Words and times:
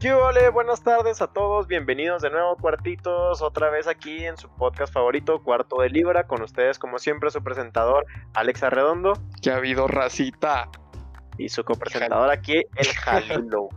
¿Qué? 0.00 0.14
Buenas 0.48 0.82
tardes 0.82 1.20
a 1.20 1.26
todos, 1.26 1.66
bienvenidos 1.66 2.22
de 2.22 2.30
nuevo 2.30 2.56
Cuartitos, 2.56 3.42
otra 3.42 3.68
vez 3.68 3.86
aquí 3.86 4.24
en 4.24 4.38
su 4.38 4.48
podcast 4.48 4.90
favorito, 4.94 5.42
Cuarto 5.42 5.82
de 5.82 5.90
Libra, 5.90 6.26
con 6.26 6.40
ustedes 6.40 6.78
como 6.78 6.98
siempre 6.98 7.30
su 7.30 7.44
presentador 7.44 8.06
Alex 8.32 8.62
Arredondo. 8.62 9.12
Que 9.42 9.50
ha 9.50 9.56
habido 9.56 9.88
racita. 9.88 10.70
Y 11.36 11.50
su 11.50 11.64
copresentador 11.64 12.30
aquí, 12.30 12.64
el 12.76 12.86
Jalilo, 12.96 13.68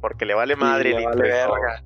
porque 0.00 0.26
le 0.26 0.34
vale 0.34 0.56
madre 0.56 0.94
le 0.94 1.04
vale 1.04 1.04
intro. 1.04 1.22
verga. 1.22 1.82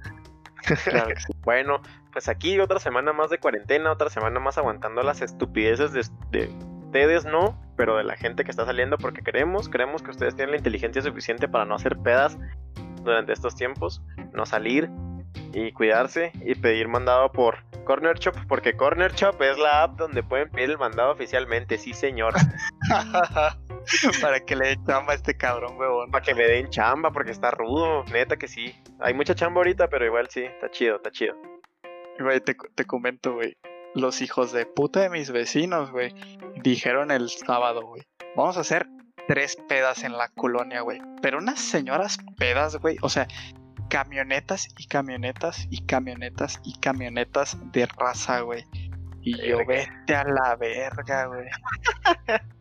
Claro 0.84 1.08
que 1.08 1.20
sí. 1.20 1.32
Bueno, 1.42 1.82
pues 2.12 2.28
aquí 2.30 2.58
otra 2.58 2.80
semana 2.80 3.12
más 3.12 3.28
de 3.28 3.38
cuarentena, 3.38 3.92
otra 3.92 4.08
semana 4.08 4.40
más 4.40 4.56
aguantando 4.56 5.02
las 5.02 5.20
estupideces 5.20 5.92
de, 5.92 6.02
de 6.30 6.48
ustedes, 6.86 7.26
no, 7.26 7.60
pero 7.76 7.98
de 7.98 8.04
la 8.04 8.16
gente 8.16 8.42
que 8.42 8.50
está 8.50 8.64
saliendo 8.64 8.96
porque 8.96 9.20
queremos, 9.20 9.68
creemos 9.68 10.02
que 10.02 10.12
ustedes 10.12 10.34
tienen 10.34 10.52
la 10.52 10.56
inteligencia 10.56 11.02
suficiente 11.02 11.46
para 11.46 11.66
no 11.66 11.74
hacer 11.74 11.98
pedas 11.98 12.38
durante 13.06 13.32
estos 13.32 13.54
tiempos, 13.54 14.02
no 14.32 14.44
salir 14.44 14.90
y 15.52 15.72
cuidarse 15.72 16.32
y 16.44 16.54
pedir 16.54 16.88
mandado 16.88 17.32
por 17.32 17.64
Corner 17.84 18.18
Shop, 18.18 18.34
porque 18.48 18.76
Corner 18.76 19.12
Shop 19.14 19.40
es 19.40 19.56
la 19.58 19.84
app 19.84 19.96
donde 19.96 20.22
pueden 20.22 20.50
pedir 20.50 20.70
el 20.70 20.78
mandado 20.78 21.12
oficialmente, 21.12 21.78
sí 21.78 21.94
señor, 21.94 22.34
Para 24.20 24.40
que 24.40 24.56
le 24.56 24.68
dé 24.68 24.78
chamba 24.84 25.12
a 25.12 25.14
este 25.16 25.36
cabrón, 25.36 25.78
huevón. 25.78 26.10
para 26.10 26.24
que 26.24 26.34
me 26.34 26.42
den 26.42 26.68
chamba 26.70 27.12
porque 27.12 27.30
está 27.30 27.52
rudo, 27.52 28.04
neta 28.12 28.36
que 28.36 28.48
sí, 28.48 28.74
hay 28.98 29.14
mucha 29.14 29.34
chamba 29.34 29.60
ahorita, 29.60 29.88
pero 29.88 30.04
igual 30.04 30.28
sí, 30.28 30.42
está 30.42 30.70
chido, 30.70 30.96
está 30.96 31.12
chido. 31.12 31.36
Güey, 32.18 32.40
te, 32.40 32.56
te 32.74 32.84
comento, 32.84 33.34
güey. 33.34 33.56
Los 33.94 34.20
hijos 34.22 34.52
de 34.52 34.66
puta 34.66 35.00
de 35.00 35.10
mis 35.10 35.30
vecinos, 35.30 35.92
güey, 35.92 36.12
dijeron 36.62 37.12
el 37.12 37.30
sábado, 37.30 37.82
güey. 37.86 38.02
Vamos 38.34 38.56
a 38.56 38.60
hacer 38.60 38.88
tres 39.28 39.56
pedas 39.68 40.04
en 40.04 40.16
la 40.16 40.28
colonia, 40.28 40.80
güey. 40.80 41.00
Pero 41.22 41.38
unas 41.38 41.60
señoras 41.60 42.18
pedas, 42.38 42.76
güey. 42.76 42.96
O 43.02 43.08
sea, 43.08 43.26
camionetas 43.88 44.68
y 44.78 44.86
camionetas 44.86 45.66
y 45.70 45.84
camionetas 45.86 46.60
y 46.64 46.78
camionetas 46.80 47.56
de 47.72 47.86
raza, 47.86 48.40
güey. 48.40 48.64
Y 49.22 49.36
yo, 49.48 49.58
vete 49.66 50.14
a 50.14 50.24
la 50.24 50.56
verga, 50.56 51.26
güey. 51.26 51.46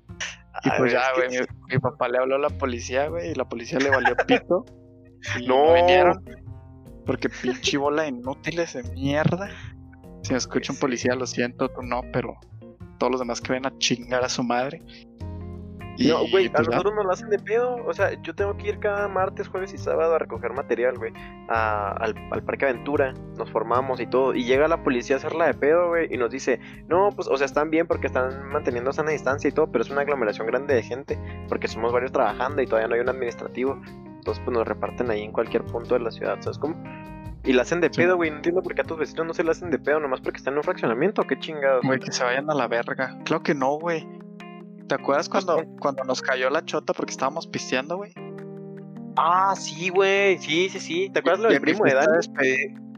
Y 0.64 0.70
pues 0.78 0.94
ya, 0.94 1.14
güey, 1.16 1.30
mi, 1.30 1.46
mi 1.68 1.80
papá 1.80 2.08
le 2.08 2.18
habló 2.18 2.36
a 2.38 2.40
la 2.40 2.50
policía, 2.50 3.10
güey, 3.10 3.32
y 3.32 3.36
la 3.36 3.44
policía 3.44 3.78
le 3.78 3.90
valió 3.90 4.16
pito. 4.26 4.66
Y 5.40 5.48
No. 5.48 5.74
vinieron. 5.74 6.24
Porque 7.06 7.30
pinche 7.30 7.78
bola 7.78 8.04
de 8.04 8.10
inútiles 8.10 8.74
de 8.74 8.84
mierda. 8.94 9.50
Si 10.24 10.32
me 10.32 10.38
escucha 10.38 10.72
un 10.72 10.80
policía, 10.80 11.14
lo 11.16 11.28
siento, 11.28 11.68
tú 11.70 11.82
no, 11.84 12.02
pero 12.14 12.36
todos 13.00 13.12
los 13.12 13.20
demás 13.20 13.42
que 13.42 13.52
ven 13.54 13.66
a 13.66 13.78
chingar 13.80 14.24
a 14.24 14.30
su 14.30 14.44
madre. 14.44 14.82
Y 15.98 16.10
No, 16.10 16.28
güey, 16.30 16.48
a 16.48 16.52
pues, 16.52 16.68
nosotros 16.68 16.94
nos 16.94 17.06
lo 17.06 17.12
hacen 17.12 17.30
de 17.30 17.40
pedo. 17.40 17.78
O 17.86 17.94
sea, 17.94 18.14
yo 18.22 18.36
tengo 18.36 18.56
que 18.58 18.68
ir 18.70 18.80
cada 18.80 19.08
martes, 19.08 19.48
jueves 19.48 19.74
y 19.74 19.78
sábado 19.78 20.16
a 20.16 20.20
recoger 20.20 20.54
material, 20.54 20.98
güey. 20.98 21.14
a- 21.48 21.92
al, 21.92 22.16
al 22.32 22.44
Parque 22.44 22.66
Aventura. 22.66 23.14
Nos 23.38 23.50
formamos 23.52 24.00
y 24.00 24.08
todo. 24.08 24.34
Y 24.34 24.44
llega 24.46 24.68
la 24.68 24.84
policía 24.84 25.16
a 25.16 25.20
hacerla 25.20 25.46
de 25.48 25.54
pedo, 25.54 25.90
güey. 25.90 26.08
Y 26.14 26.18
nos 26.18 26.32
dice, 26.32 26.60
no, 26.88 27.10
pues, 27.16 27.28
o 27.28 27.38
sea, 27.38 27.46
están 27.46 27.70
bien 27.70 27.88
porque 27.88 28.08
están 28.08 28.48
manteniendo 28.50 28.92
sana 28.94 29.12
distancia 29.12 29.48
y 29.48 29.52
todo. 29.52 29.68
Pero 29.72 29.84
es 29.84 29.90
una 29.90 30.02
aglomeración 30.02 30.48
grande 30.48 30.74
de 30.76 30.84
gente. 30.84 31.20
Porque 31.48 31.68
somos 31.68 31.94
varios 31.94 32.12
trabajando 32.12 32.62
y 32.62 32.66
todavía 32.66 32.88
no 32.88 32.96
hay 32.96 33.02
un 33.02 33.10
administrativo. 33.10 33.80
Entonces, 33.86 34.42
pues 34.44 34.58
nos 34.58 34.68
reparten 34.68 35.12
ahí 35.12 35.22
en 35.24 35.32
cualquier 35.32 35.64
punto 35.66 35.94
de 35.94 36.00
la 36.02 36.10
ciudad, 36.12 36.38
¿sabes 36.42 36.58
cómo? 36.58 36.76
Y 37.44 37.54
la 37.54 37.62
hacen 37.62 37.80
de 37.80 37.90
Sí. 37.94 38.02
pedo, 38.02 38.16
güey. 38.16 38.32
No 38.32 38.38
entiendo 38.38 38.64
por 38.64 38.74
qué 38.74 38.82
a 38.82 38.86
tus 38.86 38.98
vecinos 38.98 39.28
no 39.28 39.34
se 39.36 39.44
la 39.44 39.52
hacen 39.52 39.70
de 39.70 39.78
pedo, 39.78 40.00
nomás 40.00 40.20
porque 40.20 40.38
están 40.38 40.56
en 40.56 40.58
un 40.58 40.64
fraccionamiento. 40.64 41.22
¿Qué 41.28 41.38
chingados? 41.38 41.84
Güey, 41.86 42.00
que 42.00 42.12
se 42.12 42.24
vayan 42.24 42.50
a 42.50 42.56
la 42.56 42.68
verga. 42.68 43.16
Claro 43.24 43.44
que 43.44 43.54
no, 43.54 43.78
güey. 43.78 44.08
¿Te 44.88 44.96
acuerdas 44.96 45.30
cuando, 45.30 45.64
cuando 45.80 46.04
nos 46.04 46.22
cayó 46.22 46.50
la 46.50 46.64
chota 46.66 46.94
porque 46.94 47.12
estábamos 47.12 47.48
pisteando, 47.48 47.98
güey? 47.98 48.14
Ah, 49.18 49.54
sí, 49.58 49.90
güey. 49.90 50.38
Sí, 50.40 50.70
sí, 50.70 50.80
sí. 50.80 51.10
¿Te 51.10 51.20
acuerdas 51.20 51.42
lo 51.42 51.50
Y 51.50 51.54
del 51.54 51.62
primo 51.62 51.84
de 51.86 51.94
Dani? 51.94 52.18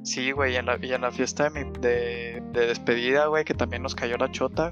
Sí, 0.04 0.32
güey, 0.32 0.54
y 0.54 0.56
en 0.56 0.66
la, 0.66 0.78
y 0.82 0.94
en 0.94 1.02
la 1.02 1.12
fiesta 1.12 1.50
de, 1.50 1.64
mi, 1.66 1.72
de, 1.80 2.42
de 2.54 2.68
despedida, 2.68 3.28
güey, 3.28 3.44
que 3.44 3.54
también 3.54 3.84
nos 3.84 3.94
cayó 3.94 4.18
la 4.18 4.32
chota. 4.32 4.72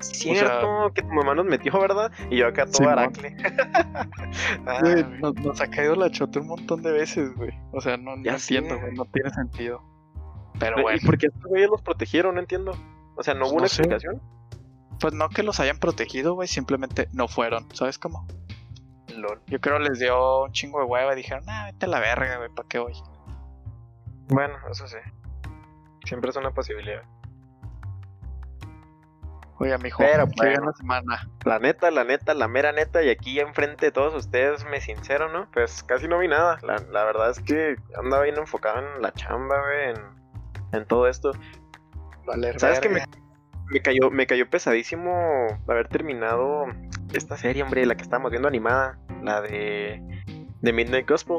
Cierto, 0.00 0.92
que 0.94 1.00
tu 1.02 1.08
mamá 1.08 1.34
nos 1.34 1.46
metió, 1.46 1.72
¿verdad? 1.80 2.12
Y 2.30 2.36
yo 2.38 2.46
acá 2.48 2.66
todo 2.66 2.74
Simón. 2.74 2.92
aracle. 2.98 3.34
Ah, 4.66 4.78
Güey, 4.82 5.02
güey. 5.04 5.20
nos, 5.20 5.34
nos 5.36 5.60
ha 5.60 5.66
caído 5.68 5.94
la 5.96 6.10
chota 6.10 6.40
un 6.40 6.48
montón 6.48 6.82
de 6.82 6.92
veces, 6.92 7.34
güey. 7.34 7.50
O 7.72 7.80
sea, 7.80 7.96
no, 7.96 8.14
no 8.16 8.30
entiendo, 8.30 8.78
güey, 8.78 8.92
no 8.94 9.06
tiene 9.06 9.30
sentido. 9.30 9.82
Pero 10.58 10.78
¿Y 10.80 10.82
bueno, 10.82 10.98
por 11.06 11.16
qué 11.18 11.26
estos 11.28 11.42
güeyes 11.44 11.70
los 11.70 11.80
protegieron? 11.82 12.34
No 12.34 12.40
entiendo. 12.40 12.72
O 13.16 13.22
sea, 13.22 13.32
¿no 13.34 13.40
Pues 13.40 13.52
hubo 13.52 13.58
una 13.60 13.68
sé. 13.68 13.82
explicación? 13.82 14.20
Pues 15.00 15.14
no 15.14 15.28
que 15.28 15.42
los 15.42 15.60
hayan 15.60 15.78
protegido, 15.78 16.34
güey, 16.34 16.48
simplemente 16.48 17.08
no 17.12 17.28
fueron, 17.28 17.68
¿sabes 17.74 17.98
cómo? 17.98 18.26
Lol. 19.14 19.40
Yo 19.46 19.60
creo 19.60 19.78
les 19.78 19.98
dio 19.98 20.44
un 20.44 20.52
chingo 20.52 20.78
de 20.80 20.84
hueva 20.84 21.12
y 21.12 21.16
dijeron, 21.16 21.44
ah, 21.48 21.66
vete 21.66 21.86
a 21.86 21.88
la 21.88 22.00
verga, 22.00 22.36
güey, 22.38 22.50
¿para 22.50 22.68
qué 22.68 22.78
voy? 22.78 22.94
Bueno, 24.28 24.54
eso 24.70 24.86
sí. 24.86 24.98
Siempre 26.04 26.30
es 26.30 26.36
una 26.36 26.52
posibilidad. 26.52 27.02
Oiga, 29.58 29.78
mijo, 29.78 29.98
Pero, 29.98 30.26
bueno. 30.36 30.72
semana. 30.74 31.30
La 31.44 31.58
neta, 31.58 31.90
la 31.90 32.04
neta, 32.04 32.34
la 32.34 32.46
mera 32.46 32.72
neta, 32.72 33.02
y 33.02 33.08
aquí 33.08 33.40
enfrente 33.40 33.86
de 33.86 33.92
todos 33.92 34.14
ustedes, 34.14 34.66
me 34.66 34.82
sincero, 34.82 35.32
¿no? 35.32 35.50
Pues 35.50 35.82
casi 35.82 36.08
no 36.08 36.18
vi 36.18 36.28
nada. 36.28 36.58
La, 36.62 36.76
la 36.90 37.04
verdad 37.04 37.30
es 37.30 37.40
que 37.40 37.76
andaba 37.96 38.24
bien 38.24 38.36
enfocado 38.36 38.80
en 38.80 39.00
la 39.00 39.12
chamba, 39.12 39.56
güey, 39.62 39.90
en, 39.90 40.76
en 40.78 40.86
todo 40.86 41.08
esto. 41.08 41.32
Valer 42.26 42.60
¿Sabes 42.60 42.80
qué 42.80 42.90
me. 42.90 43.02
Me 43.70 43.80
cayó, 43.80 44.10
me 44.10 44.26
cayó 44.26 44.48
pesadísimo 44.48 45.46
haber 45.66 45.88
terminado 45.88 46.66
esta 47.12 47.36
serie, 47.36 47.62
hombre, 47.62 47.86
la 47.86 47.96
que 47.96 48.02
estábamos 48.02 48.30
viendo 48.30 48.48
animada, 48.48 48.98
la 49.22 49.40
de, 49.40 50.02
de 50.60 50.72
Midnight 50.72 51.08
Gospel. 51.08 51.38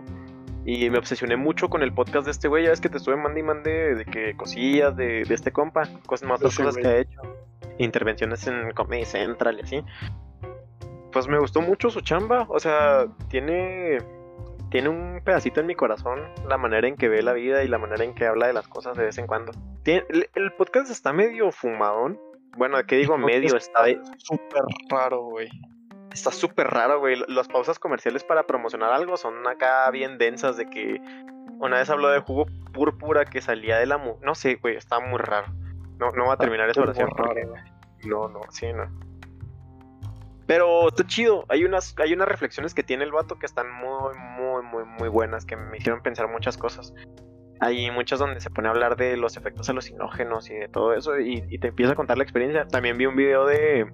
Y 0.65 0.89
me 0.89 0.97
obsesioné 0.97 1.37
mucho 1.37 1.69
con 1.69 1.81
el 1.81 1.93
podcast 1.93 2.25
de 2.25 2.31
este 2.31 2.49
güey. 2.49 2.65
Ya 2.65 2.71
ves 2.71 2.81
que 2.81 2.89
te 2.89 2.97
estuve 2.97 3.15
mande 3.15 3.39
y 3.39 3.43
mande 3.43 3.95
de 3.95 4.05
que 4.05 4.35
cosillas 4.35 4.97
de, 4.97 5.23
de 5.23 5.33
este 5.33 5.51
compa, 5.51 5.87
cosas 6.05 6.27
más 6.27 6.41
ese 6.41 6.57
cosas 6.57 6.73
güey. 6.73 6.83
que 6.83 6.89
ha 6.89 6.97
hecho, 6.97 7.21
intervenciones 7.77 8.45
en 8.47 8.71
Comedy 8.71 9.05
Central 9.05 9.59
y 9.59 9.63
así. 9.63 9.83
Pues 11.13 11.29
me 11.29 11.39
gustó 11.39 11.61
mucho 11.61 11.89
su 11.89 12.01
chamba. 12.01 12.45
O 12.49 12.59
sea, 12.59 13.07
tiene 13.29 13.99
tiene 14.69 14.89
un 14.89 15.21
pedacito 15.23 15.59
en 15.61 15.67
mi 15.67 15.75
corazón 15.75 16.21
la 16.47 16.57
manera 16.57 16.87
en 16.87 16.95
que 16.95 17.07
ve 17.09 17.21
la 17.21 17.33
vida 17.33 17.63
y 17.63 17.67
la 17.67 17.77
manera 17.77 18.03
en 18.03 18.13
que 18.13 18.25
habla 18.27 18.47
de 18.47 18.53
las 18.53 18.67
cosas 18.67 18.97
de 18.97 19.03
vez 19.05 19.17
en 19.17 19.27
cuando. 19.27 19.51
Tiene- 19.83 20.05
el, 20.09 20.29
el 20.35 20.51
podcast 20.53 20.91
está 20.91 21.13
medio 21.13 21.51
fumadón. 21.51 22.19
Bueno, 22.57 22.77
¿qué 22.87 22.95
digo 22.97 23.17
medio? 23.17 23.55
Está 23.55 23.85
Súper 24.17 24.63
raro, 24.89 25.21
güey. 25.23 25.47
está 26.11 26.31
súper 26.31 26.67
raro, 26.67 26.99
güey. 26.99 27.15
Las 27.27 27.47
pausas 27.47 27.77
comerciales 27.79 28.23
para 28.23 28.43
promocionar 28.47 28.91
algo 28.91 29.15
son 29.17 29.47
acá 29.47 29.89
bien 29.91 30.17
densas 30.17 30.57
de 30.57 30.67
que 30.69 30.99
una 31.59 31.77
vez 31.77 31.89
habló 31.89 32.09
de 32.09 32.19
jugo 32.19 32.45
púrpura 32.73 33.25
que 33.25 33.41
salía 33.41 33.77
de 33.77 33.85
la 33.85 33.97
mu 33.97 34.15
no 34.23 34.35
sé, 34.35 34.55
güey, 34.55 34.75
está 34.75 34.99
muy 34.99 35.19
raro. 35.19 35.47
No, 35.99 36.11
no 36.11 36.25
va 36.27 36.33
a 36.33 36.37
terminar 36.37 36.69
esa 36.69 36.81
oración 36.81 37.09
raro, 37.09 37.25
porque 37.25 37.45
güey. 37.45 37.61
no, 38.05 38.27
no, 38.29 38.41
sí, 38.49 38.71
no. 38.73 38.85
Pero 40.47 40.87
está 40.87 41.05
chido. 41.05 41.45
Hay 41.49 41.65
unas, 41.65 41.93
hay 41.99 42.13
unas 42.13 42.27
reflexiones 42.27 42.73
que 42.73 42.81
tiene 42.81 43.03
el 43.03 43.11
vato 43.11 43.37
que 43.37 43.45
están 43.45 43.67
muy, 43.71 44.15
muy, 44.39 44.63
muy, 44.63 44.85
muy 44.85 45.09
buenas, 45.09 45.45
que 45.45 45.55
me 45.57 45.77
hicieron 45.77 46.01
pensar 46.01 46.29
muchas 46.29 46.57
cosas. 46.57 46.93
Hay 47.59 47.91
muchas 47.91 48.19
donde 48.19 48.39
se 48.39 48.49
pone 48.49 48.67
a 48.67 48.71
hablar 48.71 48.95
de 48.95 49.17
los 49.17 49.35
efectos 49.35 49.67
alucinógenos 49.69 50.49
y 50.49 50.55
de 50.55 50.69
todo 50.69 50.93
eso, 50.93 51.19
y, 51.19 51.43
y 51.49 51.57
te 51.59 51.69
empieza 51.69 51.93
a 51.93 51.95
contar 51.95 52.17
la 52.17 52.23
experiencia. 52.23 52.67
También 52.67 52.97
vi 52.97 53.07
un 53.07 53.15
video 53.15 53.45
de, 53.45 53.91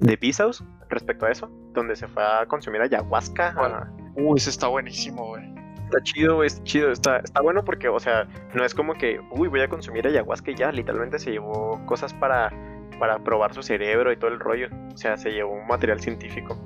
de 0.00 0.16
Bezos 0.16 0.64
respecto 0.88 1.26
a 1.26 1.30
eso, 1.30 1.50
donde 1.74 1.94
se 1.96 2.06
fue 2.08 2.22
a 2.24 2.46
consumir 2.46 2.80
ayahuasca. 2.80 3.54
A- 3.58 3.92
Uy, 4.14 4.38
ese 4.38 4.50
está 4.50 4.68
buenísimo, 4.68 5.26
güey. 5.26 5.44
Está 5.84 6.02
chido, 6.04 6.42
está 6.42 6.62
chido. 6.64 6.90
Está, 6.90 7.18
está 7.18 7.42
bueno 7.42 7.64
porque, 7.64 7.88
o 7.88 8.00
sea, 8.00 8.26
no 8.54 8.64
es 8.64 8.72
como 8.74 8.94
que, 8.94 9.20
uy, 9.32 9.48
voy 9.48 9.60
a 9.60 9.68
consumir 9.68 10.06
ayahuasca 10.06 10.52
y 10.52 10.54
ya. 10.54 10.72
Literalmente 10.72 11.18
se 11.18 11.32
llevó 11.32 11.84
cosas 11.86 12.14
para, 12.14 12.50
para 12.98 13.18
probar 13.18 13.54
su 13.54 13.62
cerebro 13.62 14.12
y 14.12 14.16
todo 14.16 14.30
el 14.30 14.40
rollo. 14.40 14.68
O 14.92 14.96
sea, 14.96 15.16
se 15.16 15.30
llevó 15.30 15.52
un 15.52 15.66
material 15.66 16.00
científico. 16.00 16.56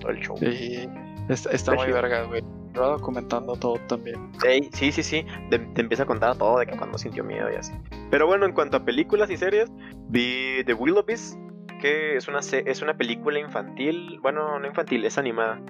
Todo 0.00 0.10
el 0.10 0.20
show. 0.20 0.36
Sí, 0.38 0.88
está, 1.28 1.50
está 1.50 1.72
muy 1.72 1.86
chido. 1.86 1.96
verga, 1.96 2.22
güey. 2.24 2.42
Va 2.78 2.88
documentando 2.88 3.54
todo 3.54 3.78
también. 3.86 4.32
Ey, 4.44 4.68
sí, 4.72 4.90
sí, 4.90 5.02
sí. 5.02 5.24
Te, 5.50 5.58
te 5.58 5.80
empieza 5.80 6.02
a 6.02 6.06
contar 6.06 6.36
todo 6.36 6.58
de 6.58 6.66
que 6.66 6.76
cuando 6.76 6.98
sintió 6.98 7.22
miedo 7.22 7.48
y 7.52 7.54
así. 7.54 7.72
Pero 8.10 8.26
bueno, 8.26 8.46
en 8.46 8.52
cuanto 8.52 8.78
a 8.78 8.84
películas 8.84 9.30
y 9.30 9.36
series, 9.36 9.70
vi 10.08 10.64
The 10.64 10.74
Willoughbys, 10.74 11.38
que 11.80 12.16
es 12.16 12.26
una, 12.28 12.40
es 12.40 12.82
una 12.82 12.96
película 12.96 13.38
infantil. 13.38 14.18
Bueno, 14.20 14.58
no 14.58 14.66
infantil, 14.66 15.04
es 15.04 15.18
animada. 15.18 15.60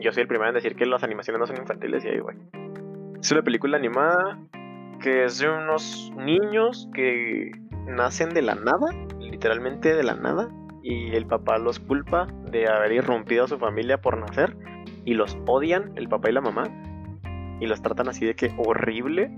Yo 0.00 0.12
soy 0.12 0.22
el 0.22 0.28
primero 0.28 0.48
en 0.48 0.54
decir 0.54 0.74
que 0.74 0.86
las 0.86 1.02
animaciones 1.02 1.40
no 1.40 1.46
son 1.46 1.58
infantiles 1.58 2.04
y 2.04 2.08
ahí, 2.08 2.18
güey. 2.18 2.36
Es 3.20 3.30
una 3.30 3.42
película 3.42 3.76
animada 3.76 4.38
que 5.00 5.24
es 5.24 5.38
de 5.38 5.48
unos 5.48 6.12
niños 6.16 6.88
que 6.94 7.50
nacen 7.86 8.30
de 8.30 8.42
la 8.42 8.54
nada, 8.54 8.86
literalmente 9.44 9.94
de 9.94 10.02
la 10.02 10.14
nada, 10.14 10.48
y 10.82 11.14
el 11.14 11.26
papá 11.26 11.58
los 11.58 11.78
culpa 11.78 12.28
de 12.50 12.66
haber 12.66 12.92
irrumpido 12.92 13.44
a 13.44 13.46
su 13.46 13.58
familia 13.58 14.00
por 14.00 14.16
nacer, 14.16 14.56
y 15.04 15.12
los 15.12 15.36
odian, 15.46 15.92
el 15.96 16.08
papá 16.08 16.30
y 16.30 16.32
la 16.32 16.40
mamá, 16.40 16.64
y 17.60 17.66
los 17.66 17.82
tratan 17.82 18.08
así 18.08 18.24
de 18.24 18.34
que 18.36 18.54
horrible, 18.56 19.30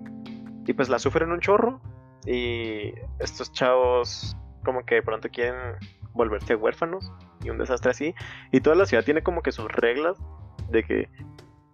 y 0.64 0.72
pues 0.74 0.88
la 0.88 1.00
sufren 1.00 1.32
un 1.32 1.40
chorro, 1.40 1.80
y 2.24 2.92
estos 3.18 3.50
chavos 3.50 4.36
como 4.64 4.84
que 4.84 4.94
de 4.94 5.02
pronto 5.02 5.28
quieren 5.28 5.56
volverse 6.12 6.54
huérfanos, 6.54 7.10
y 7.42 7.50
un 7.50 7.58
desastre 7.58 7.90
así, 7.90 8.14
y 8.52 8.60
toda 8.60 8.76
la 8.76 8.86
ciudad 8.86 9.04
tiene 9.04 9.24
como 9.24 9.42
que 9.42 9.50
sus 9.50 9.66
reglas 9.72 10.16
de 10.70 10.84
que 10.84 11.08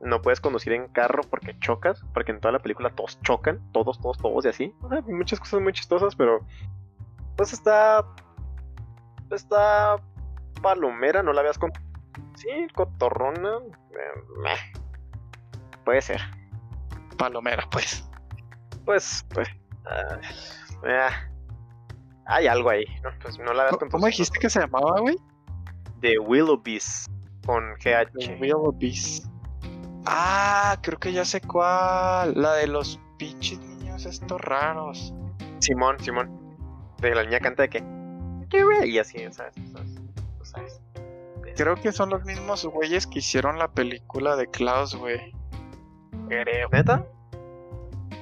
no 0.00 0.22
puedes 0.22 0.40
conducir 0.40 0.72
en 0.72 0.88
carro 0.88 1.20
porque 1.28 1.58
chocas, 1.58 2.02
porque 2.14 2.32
en 2.32 2.40
toda 2.40 2.52
la 2.52 2.60
película 2.60 2.88
todos 2.94 3.20
chocan, 3.20 3.60
todos, 3.72 4.00
todos, 4.00 4.16
todos 4.16 4.46
y 4.46 4.48
así. 4.48 4.74
muchas 5.06 5.38
cosas 5.38 5.60
muy 5.60 5.74
chistosas, 5.74 6.16
pero 6.16 6.40
pues 7.36 7.52
está 7.52 8.04
está 9.30 9.96
palomera, 10.62 11.22
no 11.22 11.32
la 11.32 11.42
veas 11.42 11.58
con 11.58 11.72
sí, 12.36 12.48
cotorrona. 12.74 13.58
Eh, 13.90 14.72
Puede 15.84 16.02
ser. 16.02 16.20
Palomera, 17.18 17.68
pues. 17.70 18.08
Pues, 18.84 19.24
pues. 19.32 19.48
Uh, 19.84 20.88
hay 22.26 22.46
algo 22.46 22.70
ahí, 22.70 22.84
¿no? 23.02 23.10
Pues 23.20 23.38
no 23.38 23.52
la 23.52 23.64
veas 23.64 23.76
con 23.76 23.90
¿Cómo 23.90 24.06
dijiste 24.06 24.38
que 24.38 24.48
se 24.48 24.60
llamaba, 24.60 25.00
güey? 25.00 25.16
The 26.00 26.18
Willoughbys 26.18 27.10
con 27.44 27.74
GH. 27.74 28.12
The 28.18 28.38
Willoughbys. 28.40 29.28
Ah, 30.06 30.76
creo 30.82 30.98
que 30.98 31.12
ya 31.12 31.24
sé 31.24 31.40
cuál. 31.40 32.34
La 32.40 32.54
de 32.54 32.66
los 32.66 33.00
pinches 33.18 33.58
niños 33.60 34.04
estos 34.04 34.40
raros. 34.40 35.12
Simón, 35.60 35.98
Simón. 36.00 36.41
De 37.02 37.14
la 37.14 37.24
niña 37.24 37.40
canta 37.40 37.64
de 37.64 37.68
que. 37.68 37.84
Y 38.84 38.98
así, 38.98 39.18
¿sabes? 39.32 39.54
¿sabes? 40.42 40.80
Creo 41.56 41.74
que 41.76 41.92
son 41.92 42.10
los 42.10 42.24
mismos 42.24 42.64
güeyes 42.64 43.06
que 43.06 43.18
hicieron 43.18 43.58
la 43.58 43.68
película 43.68 44.36
de 44.36 44.46
Klaus, 44.46 44.94
güey. 44.94 45.34
Creo. 46.28 46.68
¿Neta? 46.70 47.04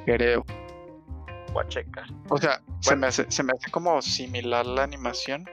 Creo. 0.04 0.44
Voy 1.52 1.64
a 1.64 1.68
checar. 1.68 2.06
O 2.28 2.38
sea, 2.38 2.62
se, 2.80 2.96
me 2.96 3.08
hace, 3.08 3.30
se 3.30 3.42
me 3.42 3.52
hace 3.52 3.70
como 3.70 4.00
similar 4.02 4.66
la 4.66 4.82
animación, 4.82 5.44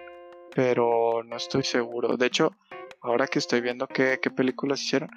pero 0.55 1.23
no 1.23 1.35
estoy 1.35 1.63
seguro. 1.63 2.17
De 2.17 2.27
hecho, 2.27 2.53
ahora 3.01 3.27
que 3.27 3.39
estoy 3.39 3.61
viendo 3.61 3.87
qué, 3.87 4.19
qué 4.21 4.31
películas 4.31 4.81
hicieron, 4.81 5.09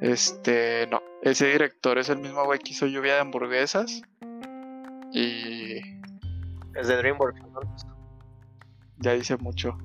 este, 0.00 0.86
no, 0.88 1.02
ese 1.22 1.46
director 1.46 1.98
es 1.98 2.08
el 2.08 2.18
mismo 2.18 2.44
güey 2.44 2.58
que 2.58 2.72
hizo 2.72 2.86
Lluvia 2.86 3.14
de 3.14 3.20
Hamburguesas. 3.20 4.02
Y. 5.12 5.80
Es 6.74 6.88
de 6.88 6.96
DreamWorks, 6.96 7.40
Ya 8.98 9.12
dice 9.12 9.36
mucho. 9.36 9.76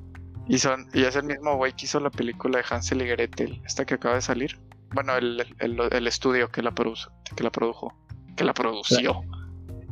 Y, 0.48 0.58
son, 0.58 0.88
y 0.94 1.04
es 1.04 1.16
el 1.16 1.24
mismo 1.24 1.56
güey 1.58 1.74
que 1.74 1.86
hizo 1.86 2.00
la 2.00 2.10
película 2.10 2.58
de 2.58 2.66
Hansel 2.70 3.02
y 3.04 3.08
Gretel, 3.08 3.62
esta 3.66 3.86
que 3.86 3.94
acaba 3.94 4.16
de 4.16 4.22
salir. 4.22 4.60
Bueno, 4.94 5.16
el, 5.16 5.46
el, 5.60 6.08
estudio 6.08 6.50
que 6.50 6.64
la, 6.64 6.72
produjo, 6.72 7.12
que 7.36 7.44
la 7.44 7.52
produjo, 7.52 7.94
que 8.36 8.44
la 8.44 8.54
produció. 8.54 9.22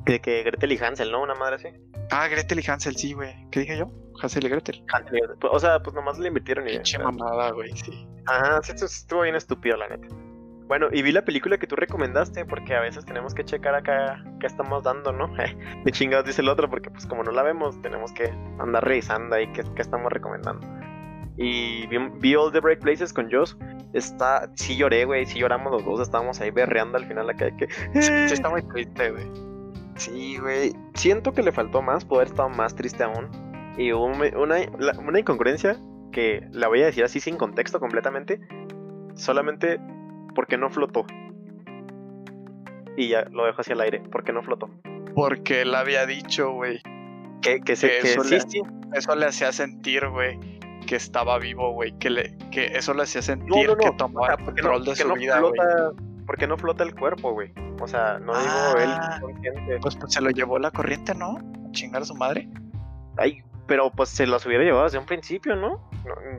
Que, 0.07 0.19
que 0.19 0.41
Gretel 0.41 0.71
y 0.71 0.77
Hansel, 0.79 1.11
¿no? 1.11 1.21
Una 1.21 1.35
madre 1.35 1.57
así. 1.57 1.67
Ah, 2.09 2.27
Gretel 2.27 2.59
y 2.59 2.67
Hansel, 2.67 2.95
sí, 2.95 3.13
güey. 3.13 3.35
¿Qué 3.51 3.59
dije 3.59 3.77
yo? 3.77 3.91
Hansel 4.19 4.45
y 4.45 4.49
Gretel. 4.49 4.83
O 5.51 5.59
sea, 5.59 5.79
pues 5.83 5.93
nomás 5.93 6.17
le 6.17 6.29
invirtieron 6.29 6.67
y. 6.67 6.71
Pinche 6.71 6.97
mamada, 6.97 7.51
güey, 7.51 7.77
sí. 7.77 8.07
Ajá, 8.25 8.59
sí, 8.63 8.73
estuvo 8.83 9.21
bien 9.21 9.35
estúpido, 9.35 9.77
la 9.77 9.89
neta. 9.89 10.07
Bueno, 10.67 10.87
y 10.91 11.01
vi 11.01 11.13
la 11.13 11.23
película 11.23 11.57
que 11.57 11.65
tú 11.65 11.75
recomendaste, 11.77 12.45
porque 12.45 12.75
a 12.75 12.81
veces 12.81 13.05
tenemos 13.05 13.33
que 13.33 13.45
checar 13.45 13.73
acá 13.73 14.23
qué 14.39 14.47
estamos 14.47 14.83
dando, 14.83 15.13
¿no? 15.13 15.33
De 15.85 15.91
chingados 15.91 16.25
dice 16.25 16.41
el 16.41 16.49
otro, 16.49 16.69
porque 16.69 16.89
pues 16.89 17.05
como 17.05 17.23
no 17.23 17.31
la 17.31 17.43
vemos, 17.43 17.81
tenemos 17.81 18.11
que 18.11 18.33
andar 18.59 18.83
revisando 18.83 19.35
ahí 19.35 19.47
qué, 19.53 19.63
qué 19.75 19.81
estamos 19.81 20.11
recomendando. 20.11 20.67
Y 21.37 21.85
vi, 21.87 22.35
All 22.35 22.51
the 22.51 22.59
Bright 22.59 22.79
Places 22.79 23.13
con 23.13 23.31
Joss. 23.31 23.55
Está, 23.93 24.51
sí 24.55 24.75
lloré, 24.75 25.05
güey, 25.05 25.25
sí 25.25 25.39
lloramos 25.39 25.71
los 25.71 25.85
dos, 25.85 26.01
estábamos 26.01 26.41
ahí 26.41 26.49
berreando 26.49 26.97
al 26.97 27.05
final 27.05 27.29
acá. 27.29 27.55
Que... 27.55 27.67
Sí, 28.01 28.11
está 28.11 28.49
muy 28.49 28.63
triste, 28.63 29.11
güey. 29.11 29.25
Sí, 29.95 30.37
güey. 30.37 30.73
Siento 30.95 31.33
que 31.33 31.43
le 31.43 31.51
faltó 31.51 31.81
más, 31.81 32.03
poder 32.05 32.27
estar 32.27 32.49
más 32.49 32.75
triste 32.75 33.03
aún. 33.03 33.29
Y 33.77 33.93
hubo 33.93 34.05
una, 34.05 34.57
una 34.99 35.19
incongruencia 35.19 35.77
que 36.11 36.47
la 36.51 36.67
voy 36.67 36.81
a 36.81 36.87
decir 36.87 37.03
así 37.03 37.19
sin 37.19 37.37
contexto 37.37 37.79
completamente. 37.79 38.41
Solamente 39.13 39.79
porque 40.37 40.55
no 40.55 40.69
flotó. 40.69 41.03
Y 42.95 43.09
ya 43.09 43.25
lo 43.31 43.47
dejo 43.47 43.61
hacia 43.61 43.73
el 43.73 43.81
aire. 43.81 44.03
porque 44.11 44.31
no 44.31 44.43
flotó? 44.43 44.69
Porque 45.15 45.63
él 45.63 45.73
había 45.73 46.05
dicho, 46.05 46.51
güey. 46.51 46.79
Que, 47.41 47.59
que, 47.61 47.75
se, 47.75 47.97
eso, 47.97 48.23
le, 48.23 48.37
eso 48.93 49.15
le 49.15 49.25
hacía 49.25 49.51
sentir, 49.51 50.07
güey, 50.07 50.39
que 50.85 50.95
estaba 50.95 51.39
vivo, 51.39 51.73
güey. 51.73 51.97
Que, 51.97 52.11
le, 52.11 52.37
que 52.51 52.65
eso 52.67 52.93
le 52.93 53.01
hacía 53.03 53.23
sentir 53.23 53.75
que 53.77 53.91
tomaba 53.97 54.35
el 54.35 54.45
control 54.45 54.85
de 54.85 54.95
su 54.95 55.11
vida, 55.13 55.39
güey. 55.39 55.53
¿Por 56.27 56.37
qué 56.37 56.45
no 56.45 56.55
flota 56.55 56.83
el 56.83 56.93
cuerpo, 56.93 57.31
güey? 57.31 57.51
O 57.81 57.87
sea, 57.87 58.19
no 58.19 58.39
digo 58.39 58.77
él 58.77 58.89
ah, 58.91 59.17
consciente. 59.19 59.79
Pues, 59.81 59.95
pues, 59.95 60.13
se 60.13 60.21
lo 60.21 60.29
llevó 60.29 60.59
la 60.59 60.69
corriente, 60.69 61.15
¿no? 61.15 61.39
A 61.67 61.71
chingar 61.71 62.03
a 62.03 62.05
su 62.05 62.13
madre. 62.13 62.47
Ay, 63.17 63.41
pero 63.65 63.89
pues 63.89 64.09
se 64.09 64.27
los 64.27 64.45
hubiera 64.45 64.63
llevado 64.63 64.83
desde 64.83 64.99
un 64.99 65.07
principio, 65.07 65.55
¿no? 65.55 65.89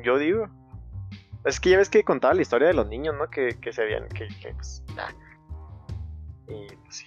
yo 0.05 0.19
digo. 0.19 0.49
Es 1.45 1.61
que 1.61 1.71
ya 1.71 1.79
ves 1.79 1.89
que 1.89 2.05
contaba 2.05 2.35
la 2.35 2.43
historia 2.43 2.69
de 2.69 2.75
los 2.75 2.87
niños, 2.89 3.15
¿no? 3.17 3.29
Que, 3.31 3.59
que 3.61 3.73
se 3.73 3.83
habían. 3.83 4.09
Que, 4.09 4.29
que 4.29 4.53
pues. 4.55 4.83
Y 6.49 6.67
pues 6.75 6.97
sí. 6.97 7.07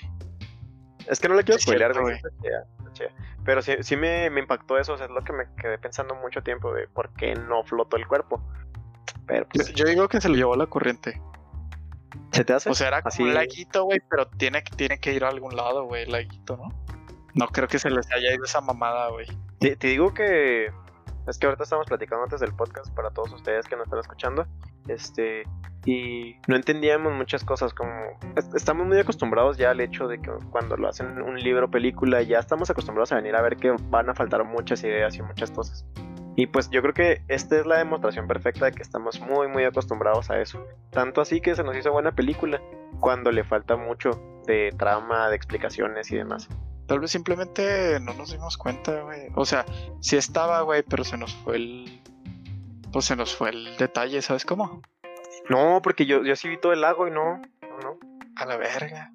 Es 1.07 1.19
que 1.19 1.27
no 1.27 1.35
le 1.35 1.43
quiero 1.43 1.59
spoilear, 1.59 1.99
güey. 1.99 2.19
Pero 3.43 3.61
sí, 3.61 3.73
sí 3.81 3.95
me, 3.95 4.29
me, 4.29 4.41
impactó 4.41 4.77
eso. 4.77 4.93
O 4.93 4.97
sea, 4.97 5.07
es 5.07 5.11
lo 5.11 5.23
que 5.23 5.33
me 5.33 5.45
quedé 5.57 5.77
pensando 5.77 6.15
mucho 6.15 6.43
tiempo 6.43 6.73
de 6.73 6.87
por 6.87 7.11
qué 7.13 7.33
no 7.33 7.63
flotó 7.63 7.97
el 7.97 8.07
cuerpo. 8.07 8.41
Pero 9.25 9.47
pues, 9.47 9.73
yo, 9.73 9.85
digo 9.85 10.07
que 10.07 10.21
se 10.21 10.29
lo 10.29 10.35
llevó 10.35 10.55
la 10.55 10.67
corriente. 10.67 11.21
¿Se 12.31 12.45
te 12.45 12.53
hace? 12.53 12.69
O 12.69 12.75
sea, 12.75 12.87
era 12.87 13.01
como 13.01 13.25
un 13.25 13.33
laguito, 13.33 13.85
güey, 13.85 13.99
pero 14.09 14.27
tiene, 14.27 14.61
tiene 14.75 14.99
que 14.99 15.13
ir 15.13 15.23
a 15.23 15.29
algún 15.29 15.55
lado, 15.55 15.85
güey, 15.85 16.03
el 16.03 16.11
laguito, 16.11 16.57
¿no? 16.57 16.69
No 17.33 17.47
creo 17.47 17.67
que 17.67 17.79
se 17.79 17.89
les 17.89 18.11
haya 18.11 18.33
ido 18.33 18.43
esa 18.43 18.61
mamada, 18.61 19.09
güey. 19.09 19.27
Te, 19.59 19.75
te, 19.75 19.87
digo 19.87 20.13
que 20.13 20.71
es 21.27 21.37
que 21.37 21.45
ahorita 21.47 21.63
estamos 21.63 21.87
platicando 21.87 22.23
antes 22.23 22.39
del 22.39 22.53
podcast 22.53 22.93
para 22.93 23.11
todos 23.11 23.31
ustedes 23.33 23.67
que 23.67 23.75
nos 23.75 23.85
están 23.85 23.99
escuchando. 23.99 24.45
Este, 24.87 25.43
y 25.85 26.35
no 26.47 26.55
entendíamos 26.55 27.13
muchas 27.13 27.43
cosas 27.43 27.73
como 27.73 27.91
estamos 28.55 28.85
muy 28.85 28.99
acostumbrados 28.99 29.57
ya 29.57 29.71
al 29.71 29.79
hecho 29.79 30.07
de 30.07 30.19
que 30.21 30.29
cuando 30.51 30.77
lo 30.77 30.87
hacen 30.87 31.21
un 31.21 31.39
libro 31.39 31.71
película 31.71 32.21
ya 32.21 32.39
estamos 32.39 32.69
acostumbrados 32.69 33.11
a 33.11 33.15
venir 33.15 33.35
a 33.35 33.41
ver 33.41 33.57
que 33.57 33.75
van 33.89 34.09
a 34.09 34.13
faltar 34.13 34.43
muchas 34.43 34.83
ideas 34.83 35.15
y 35.17 35.23
muchas 35.23 35.49
cosas 35.49 35.85
y 36.35 36.47
pues 36.47 36.69
yo 36.69 36.81
creo 36.81 36.93
que 36.93 37.23
esta 37.27 37.59
es 37.59 37.65
la 37.65 37.77
demostración 37.77 38.27
perfecta 38.27 38.65
de 38.65 38.71
que 38.73 38.83
estamos 38.83 39.19
muy 39.21 39.47
muy 39.47 39.63
acostumbrados 39.63 40.29
a 40.29 40.39
eso 40.39 40.65
tanto 40.91 41.19
así 41.19 41.41
que 41.41 41.55
se 41.55 41.63
nos 41.63 41.75
hizo 41.75 41.91
buena 41.91 42.11
película 42.11 42.61
cuando 42.99 43.31
le 43.31 43.43
falta 43.43 43.75
mucho 43.77 44.11
de 44.45 44.73
trama 44.77 45.29
de 45.29 45.35
explicaciones 45.35 46.11
y 46.11 46.17
demás 46.17 46.49
Tal 46.91 46.99
vez 46.99 47.11
simplemente 47.11 48.01
no 48.01 48.13
nos 48.15 48.33
dimos 48.33 48.57
cuenta, 48.57 49.01
güey. 49.03 49.27
O 49.35 49.45
sea, 49.45 49.65
sí 50.01 50.17
estaba, 50.17 50.59
güey, 50.63 50.83
pero 50.83 51.05
se 51.05 51.15
nos 51.15 51.33
fue 51.33 51.55
el. 51.55 52.01
Pues 52.91 53.05
se 53.05 53.15
nos 53.15 53.33
fue 53.33 53.51
el 53.51 53.77
detalle, 53.77 54.21
¿sabes 54.21 54.43
cómo? 54.43 54.81
No, 55.49 55.79
porque 55.81 56.05
yo, 56.05 56.21
yo 56.25 56.35
sí 56.35 56.49
vi 56.49 56.57
todo 56.57 56.73
el 56.73 56.81
lago 56.81 57.07
y 57.07 57.11
no. 57.11 57.41
No, 57.81 57.97
A 58.35 58.45
la 58.45 58.57
verga. 58.57 59.13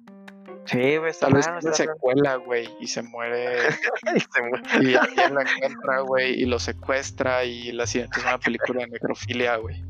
Sí, 0.65 0.97
güey, 0.97 1.13
Tal 1.19 1.33
vez 1.33 1.47
se 1.59 1.73
secuela, 1.73 2.37
güey, 2.37 2.67
y 2.79 2.87
se 2.87 3.03
muere. 3.03 3.69
y 4.15 4.19
se 4.21 4.41
muere. 4.41 4.63
Y 4.81 4.95
alguien 4.95 5.35
lo 5.35 5.41
encuentra, 5.41 5.99
güey, 5.99 6.33
y 6.33 6.45
lo 6.45 6.57
secuestra, 6.57 7.45
y 7.45 7.71
la 7.73 7.85
siguiente 7.85 8.19
es 8.19 8.25
una 8.25 8.39
película 8.39 8.81
de 8.81 8.87
necrofilia, 8.87 9.55
güey. 9.57 9.83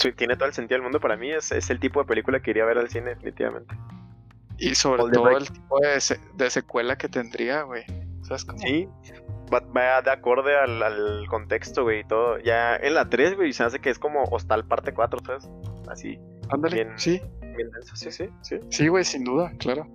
Sí, 0.00 0.12
tiene 0.12 0.34
todo 0.34 0.46
el 0.46 0.54
sentido 0.54 0.76
del 0.76 0.82
mundo 0.82 0.98
para 0.98 1.16
mí. 1.16 1.30
Es, 1.30 1.52
es 1.52 1.68
el 1.70 1.78
tipo 1.78 2.00
de 2.00 2.06
película 2.06 2.40
que 2.40 2.50
iría 2.50 2.62
a 2.62 2.66
ver 2.66 2.78
al 2.78 2.88
cine, 2.88 3.10
definitivamente. 3.10 3.74
Y 4.58 4.74
sobre 4.74 5.02
todo 5.12 5.30
el 5.30 5.50
tipo 5.50 5.78
de, 5.80 6.50
secuela 6.50 6.96
que 6.96 7.08
tendría, 7.08 7.62
güey. 7.62 7.84
Sí, 8.58 8.88
va, 9.52 10.02
de 10.02 10.10
acorde 10.10 10.56
al, 10.56 11.26
contexto, 11.28 11.82
güey, 11.82 12.00
y 12.00 12.04
todo. 12.04 12.38
Ya 12.38 12.76
en 12.76 12.94
la 12.94 13.08
3, 13.08 13.36
güey, 13.36 13.52
se 13.52 13.64
hace 13.64 13.80
que 13.80 13.90
es 13.90 13.98
como 13.98 14.22
Hostal 14.24 14.64
parte 14.64 14.92
4, 14.92 15.18
¿sabes? 15.26 15.50
Así. 15.88 16.18
Ándale, 16.50 16.86
sí. 16.96 17.20
Bien 17.40 17.70
denso, 17.70 17.96
sí, 17.96 18.12
sí, 18.12 18.28
sí. 18.42 18.58
Sí, 18.68 18.88
güey, 18.88 19.04
sin 19.04 19.24
duda, 19.24 19.52
claro. 19.58 19.86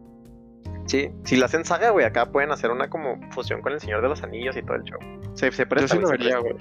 Sí, 0.87 1.09
si 1.23 1.37
la 1.37 1.45
hacen 1.45 1.63
saga, 1.65 1.91
güey, 1.91 2.05
acá 2.05 2.31
pueden 2.31 2.51
hacer 2.51 2.69
una 2.69 2.89
como 2.89 3.19
fusión 3.31 3.61
con 3.61 3.73
el 3.73 3.79
Señor 3.79 4.01
de 4.01 4.09
los 4.09 4.21
Anillos 4.23 4.55
y 4.57 4.61
todo 4.61 4.75
el 4.75 4.83
show. 4.83 4.99
Se, 5.33 5.51
se 5.51 5.65
presta, 5.65 5.95
Yo 5.95 5.95
sí 5.95 6.01
lo 6.01 6.09
vería, 6.09 6.39
güey. 6.39 6.55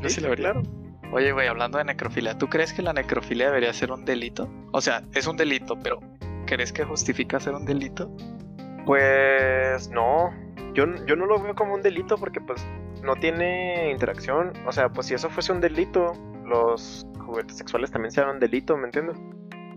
Yo 0.00 0.08
sí, 0.08 0.20
lo 0.20 0.30
vería. 0.30 0.52
Claro. 0.52 0.79
Oye, 1.12 1.32
güey, 1.32 1.48
hablando 1.48 1.78
de 1.78 1.84
necrofilia, 1.84 2.38
¿tú 2.38 2.48
crees 2.48 2.72
que 2.72 2.82
la 2.82 2.92
necrofilia 2.92 3.46
debería 3.46 3.72
ser 3.72 3.90
un 3.90 4.04
delito? 4.04 4.48
O 4.72 4.80
sea, 4.80 5.02
es 5.12 5.26
un 5.26 5.36
delito, 5.36 5.76
pero 5.82 5.98
¿crees 6.46 6.72
que 6.72 6.84
justifica 6.84 7.40
ser 7.40 7.54
un 7.54 7.64
delito? 7.64 8.10
Pues 8.86 9.90
no, 9.90 10.30
yo, 10.72 10.86
yo 11.06 11.16
no 11.16 11.26
lo 11.26 11.42
veo 11.42 11.54
como 11.54 11.74
un 11.74 11.82
delito 11.82 12.16
porque 12.16 12.40
pues 12.40 12.64
no 13.02 13.16
tiene 13.16 13.90
interacción. 13.90 14.52
O 14.66 14.72
sea, 14.72 14.88
pues 14.88 15.08
si 15.08 15.14
eso 15.14 15.28
fuese 15.30 15.52
un 15.52 15.60
delito, 15.60 16.12
los 16.44 17.06
juguetes 17.18 17.56
sexuales 17.56 17.90
también 17.90 18.12
serían 18.12 18.34
un 18.34 18.40
delito, 18.40 18.76
¿me 18.76 18.84
entiendes? 18.84 19.18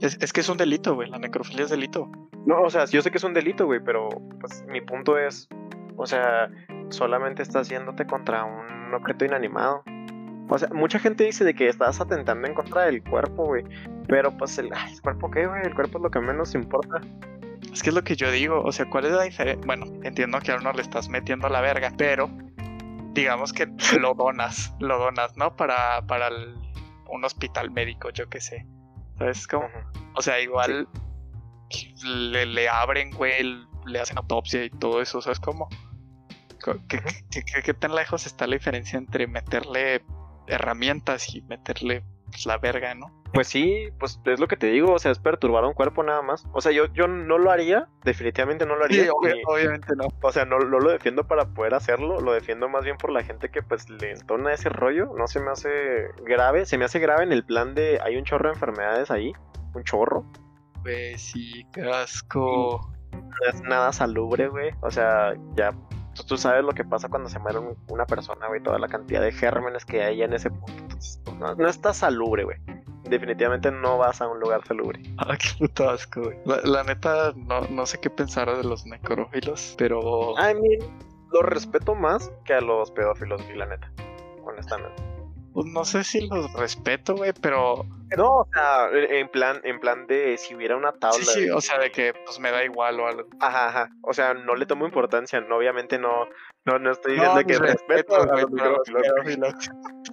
Es, 0.01 0.33
que 0.33 0.41
es 0.41 0.49
un 0.49 0.57
delito, 0.57 0.95
güey, 0.95 1.09
la 1.09 1.17
necrofilia 1.17 1.63
es 1.63 1.69
delito. 1.69 2.11
No, 2.45 2.61
o 2.61 2.69
sea, 2.69 2.85
yo 2.85 3.01
sé 3.01 3.09
que 3.09 3.17
es 3.17 3.23
un 3.23 3.33
delito, 3.33 3.65
güey, 3.65 3.79
pero 3.83 4.09
pues 4.39 4.63
mi 4.67 4.81
punto 4.81 5.17
es, 5.17 5.47
o 5.95 6.05
sea, 6.05 6.49
solamente 6.89 7.41
estás 7.41 7.69
yéndote 7.69 8.05
contra 8.05 8.43
un 8.43 8.93
objeto 8.93 9.23
inanimado. 9.23 9.83
O 10.49 10.57
sea, 10.57 10.69
mucha 10.73 10.99
gente 10.99 11.23
dice 11.23 11.43
de 11.43 11.53
que 11.53 11.67
estás 11.67 12.01
atentando 12.01 12.47
en 12.47 12.53
contra 12.53 12.83
del 12.83 13.03
cuerpo, 13.03 13.45
güey. 13.45 13.63
Pero 14.07 14.35
pues 14.37 14.57
el, 14.57 14.69
cuerpo 15.01 15.31
qué, 15.31 15.47
güey, 15.47 15.61
el 15.63 15.73
cuerpo 15.73 15.97
es 15.97 16.03
lo 16.03 16.11
que 16.11 16.19
menos 16.19 16.53
importa. 16.55 17.01
Es 17.71 17.81
que 17.81 17.89
es 17.89 17.95
lo 17.95 18.03
que 18.03 18.15
yo 18.15 18.29
digo, 18.29 18.61
o 18.61 18.71
sea, 18.71 18.89
¿cuál 18.89 19.05
es 19.05 19.11
la 19.13 19.23
diferencia? 19.23 19.65
Bueno, 19.65 19.85
entiendo 20.03 20.39
que 20.39 20.51
a 20.51 20.57
uno 20.57 20.73
le 20.73 20.81
estás 20.81 21.09
metiendo 21.09 21.47
a 21.47 21.49
la 21.49 21.61
verga, 21.61 21.91
pero 21.97 22.29
digamos 23.13 23.53
que 23.53 23.67
lo 23.99 24.13
donas, 24.13 24.75
lo 24.79 24.99
donas, 24.99 25.35
¿no? 25.37 25.55
Para, 25.55 26.05
para 26.05 26.29
un 27.09 27.23
hospital 27.23 27.71
médico, 27.71 28.09
yo 28.09 28.29
qué 28.29 28.41
sé. 28.41 28.67
¿Sabes 29.17 29.47
cómo? 29.47 29.69
O 30.15 30.21
sea, 30.21 30.39
igual 30.39 30.87
le, 32.03 32.45
le 32.45 32.69
abren, 32.69 33.11
güey, 33.11 33.65
le 33.85 33.99
hacen 33.99 34.17
autopsia 34.17 34.65
y 34.65 34.69
todo 34.69 35.01
eso, 35.01 35.21
¿sabes 35.21 35.39
cómo? 35.39 35.69
¿Qué, 36.87 37.01
qué, 37.63 37.73
tan 37.73 37.93
lejos 37.93 38.25
está 38.25 38.47
la 38.47 38.55
diferencia 38.55 38.97
entre 38.97 39.27
meterle 39.27 40.01
herramientas 40.47 41.33
y 41.33 41.41
meterle 41.41 42.03
pues, 42.33 42.45
la 42.45 42.57
verga, 42.57 42.95
¿no? 42.95 43.11
Pues 43.33 43.47
sí, 43.47 43.89
pues 43.99 44.19
es 44.25 44.39
lo 44.39 44.47
que 44.47 44.57
te 44.57 44.67
digo, 44.67 44.93
o 44.93 44.99
sea, 44.99 45.11
es 45.11 45.17
perturbar 45.17 45.63
a 45.63 45.67
un 45.67 45.73
cuerpo 45.73 46.03
nada 46.03 46.21
más. 46.21 46.45
O 46.53 46.61
sea, 46.61 46.71
yo, 46.71 46.85
yo 46.93 47.07
no 47.07 47.39
lo 47.39 47.49
haría, 47.49 47.87
definitivamente 48.03 48.65
no 48.65 48.75
lo 48.75 48.85
haría. 48.85 49.05
Sí, 49.05 49.09
obviamente 49.47 49.95
no. 49.95 50.07
O 50.21 50.31
sea, 50.31 50.45
no, 50.45 50.59
lo 50.59 50.91
defiendo 50.91 51.25
para 51.25 51.45
poder 51.45 51.73
hacerlo, 51.73 52.21
lo 52.21 52.33
defiendo 52.33 52.69
más 52.69 52.83
bien 52.83 52.97
por 52.97 53.11
la 53.11 53.23
gente 53.23 53.49
que 53.49 53.63
pues 53.63 53.89
le 53.89 54.11
entona 54.11 54.53
ese 54.53 54.69
rollo. 54.69 55.13
No 55.17 55.27
se 55.27 55.39
me 55.39 55.49
hace 55.49 56.09
grave, 56.23 56.67
se 56.67 56.77
me 56.77 56.85
hace 56.85 56.99
grave 56.99 57.23
en 57.23 57.31
el 57.31 57.43
plan 57.43 57.73
de 57.73 57.99
hay 58.03 58.17
un 58.17 58.23
chorro 58.23 58.49
de 58.49 58.53
enfermedades 58.53 59.09
ahí, 59.09 59.33
un 59.73 59.83
chorro. 59.83 60.25
Pues 60.83 61.21
sí, 61.21 61.65
qué 61.73 61.89
asco. 61.89 62.87
No 63.11 63.49
es 63.49 63.61
nada 63.61 63.91
salubre, 63.93 64.47
güey. 64.47 64.71
O 64.81 64.91
sea, 64.91 65.33
ya 65.55 65.71
tú 66.21 66.37
sabes 66.37 66.63
lo 66.63 66.71
que 66.71 66.83
pasa 66.83 67.09
cuando 67.09 67.29
se 67.29 67.39
muere 67.39 67.59
una 67.87 68.05
persona, 68.05 68.47
güey, 68.47 68.61
toda 68.61 68.79
la 68.79 68.87
cantidad 68.87 69.21
de 69.21 69.31
gérmenes 69.31 69.85
que 69.85 70.03
hay 70.03 70.21
en 70.21 70.33
ese 70.33 70.51
punto. 70.51 70.73
Pues, 70.89 71.21
no, 71.57 71.67
está 71.67 71.93
salubre, 71.93 72.43
güey. 72.43 72.57
Definitivamente 73.03 73.71
no 73.71 73.97
vas 73.97 74.21
a 74.21 74.27
un 74.27 74.39
lugar 74.39 74.65
salubre. 74.65 75.01
Ah, 75.17 75.35
qué 75.39 75.47
puto 75.59 75.89
asco, 75.89 76.21
güey. 76.21 76.37
La, 76.63 76.83
neta, 76.83 77.33
no, 77.35 77.61
no, 77.61 77.85
sé 77.85 77.99
qué 77.99 78.09
pensar 78.09 78.55
de 78.55 78.63
los 78.63 78.85
necrófilos, 78.85 79.75
pero. 79.77 80.33
I 80.37 80.53
mean, 80.53 80.79
lo 81.31 81.41
respeto 81.41 81.95
más 81.95 82.31
que 82.45 82.53
a 82.53 82.61
los 82.61 82.91
pedófilos, 82.91 83.43
güey, 83.43 83.57
la 83.57 83.65
neta. 83.65 83.91
Honestamente. 84.45 85.12
Pues 85.53 85.67
no 85.67 85.85
sé 85.85 86.03
si 86.03 86.27
los 86.27 86.51
respeto, 86.53 87.15
güey, 87.15 87.31
pero. 87.39 87.85
No, 88.17 88.39
o 88.39 88.47
sea, 88.51 88.89
en 88.91 89.27
plan, 89.29 89.61
en 89.63 89.79
plan 89.79 90.07
de 90.07 90.37
si 90.37 90.55
hubiera 90.55 90.75
una 90.75 90.91
tabla. 90.93 91.23
Sí, 91.23 91.43
sí, 91.43 91.49
o 91.49 91.61
sea, 91.61 91.79
de 91.79 91.91
que 91.91 92.13
pues 92.25 92.39
me 92.39 92.51
da 92.51 92.63
igual 92.63 92.99
o 92.99 93.07
algo. 93.07 93.27
Ajá, 93.39 93.67
ajá. 93.67 93.89
O 94.01 94.13
sea, 94.13 94.33
no 94.33 94.55
le 94.55 94.65
tomo 94.65 94.85
importancia. 94.85 95.41
No, 95.41 95.57
obviamente 95.57 95.99
no, 95.99 96.27
no, 96.65 96.79
no 96.79 96.91
estoy 96.91 97.13
diciendo 97.13 97.43
que 97.45 97.59
respeto, 97.59 98.15
a 98.15 98.25
los 98.25 98.51
pedófilos. 98.85 99.53
Pero 100.11 100.12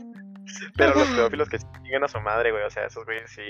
los 0.76 1.08
pedófilos 1.08 1.48
que 1.48 1.58
siguen 1.58 2.04
a 2.04 2.08
su 2.08 2.20
madre, 2.20 2.50
güey. 2.50 2.64
O 2.64 2.70
sea, 2.70 2.86
esos 2.86 3.04
güeyes 3.04 3.30
sí 3.30 3.42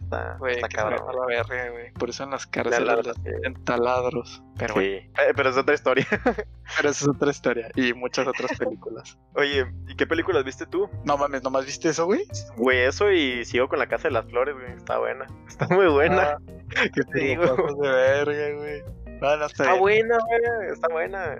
está, 0.00 0.36
güey, 0.38 0.54
está 0.54 0.68
cabrón. 0.68 1.00
La 1.14 1.26
verga, 1.26 1.70
güey. 1.70 1.92
Por 1.92 2.10
eso 2.10 2.24
en 2.24 2.30
las 2.30 2.46
cárceles 2.46 3.06
les 3.06 3.16
en 3.44 3.64
taladros. 3.64 4.42
Pero, 4.58 4.74
sí. 4.74 4.80
Eh, 4.80 5.10
pero 5.34 5.50
es 5.50 5.56
otra 5.56 5.74
historia. 5.74 6.06
pero 6.76 6.90
eso 6.90 7.04
es 7.04 7.08
otra 7.08 7.30
historia. 7.30 7.68
Y 7.74 7.92
muchas 7.92 8.26
otras 8.26 8.58
películas. 8.58 9.18
Oye, 9.34 9.66
¿y 9.88 9.96
qué 9.96 10.06
películas 10.06 10.44
viste 10.44 10.66
tú? 10.66 10.88
No 11.04 11.16
mames, 11.16 11.42
¿nomás 11.42 11.66
viste 11.66 11.88
eso, 11.88 12.06
güey? 12.06 12.26
Güey, 12.56 12.80
eso 12.80 13.10
y 13.10 13.44
sigo 13.44 13.68
con 13.68 13.78
la 13.78 13.86
Casa 13.86 14.08
de 14.08 14.14
las 14.14 14.26
Flores, 14.26 14.54
güey. 14.54 14.72
Está 14.72 14.98
buena. 14.98 15.26
Está 15.48 15.68
muy 15.68 15.86
buena. 15.86 16.38
Ah, 16.76 16.84
¿Qué 16.94 17.02
te 17.02 17.18
digo? 17.20 17.44
de 17.82 17.88
verga, 17.88 18.58
güey. 18.58 18.82
No, 19.20 19.36
no 19.36 19.46
está, 19.46 19.64
está 19.64 19.74
buena, 19.74 20.18
güey. 20.18 20.72
Está 20.72 20.88
buena. 20.88 21.38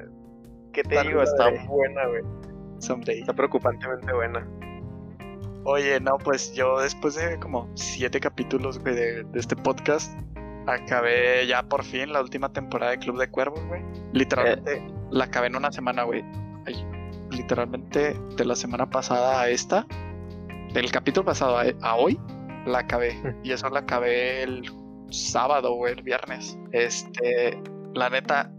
¿Qué 0.72 0.82
te 0.82 1.02
digo? 1.02 1.22
Está 1.22 1.50
buena, 1.66 2.06
güey. 2.06 2.22
Someday. 2.80 3.20
Está 3.20 3.32
preocupantemente 3.32 4.12
buena. 4.12 4.46
Oye, 5.68 5.98
no, 5.98 6.16
pues 6.18 6.54
yo 6.54 6.78
después 6.78 7.16
de 7.16 7.40
como 7.40 7.68
siete 7.74 8.20
capítulos, 8.20 8.78
güey, 8.78 8.94
de, 8.94 9.26
este 9.34 9.56
podcast, 9.56 10.16
acabé 10.68 11.44
ya 11.44 11.64
por 11.64 11.82
fin 11.82 12.12
la 12.12 12.20
última 12.20 12.52
temporada 12.52 12.92
de 12.92 13.00
Club 13.00 13.18
de 13.18 13.28
Cuervos, 13.28 13.66
güey. 13.66 13.82
Literalmente 14.12 14.76
eh. 14.76 14.94
la 15.10 15.24
acabé 15.24 15.48
en 15.48 15.56
una 15.56 15.72
semana, 15.72 16.04
güey. 16.04 16.24
Literalmente 17.32 18.16
de 18.36 18.44
la 18.44 18.54
semana 18.54 18.88
pasada 18.88 19.40
a 19.40 19.48
esta, 19.48 19.84
del 20.72 20.92
capítulo 20.92 21.26
pasado 21.26 21.58
a, 21.58 21.96
hoy, 21.96 22.16
la 22.64 22.78
acabé. 22.78 23.20
y 23.42 23.50
eso 23.50 23.68
la 23.68 23.80
acabé 23.80 24.44
el 24.44 24.70
sábado, 25.10 25.74
güey, 25.74 25.94
el 25.94 26.02
viernes. 26.04 26.56
Este, 26.70 27.60
la 27.92 28.08
neta, 28.08 28.52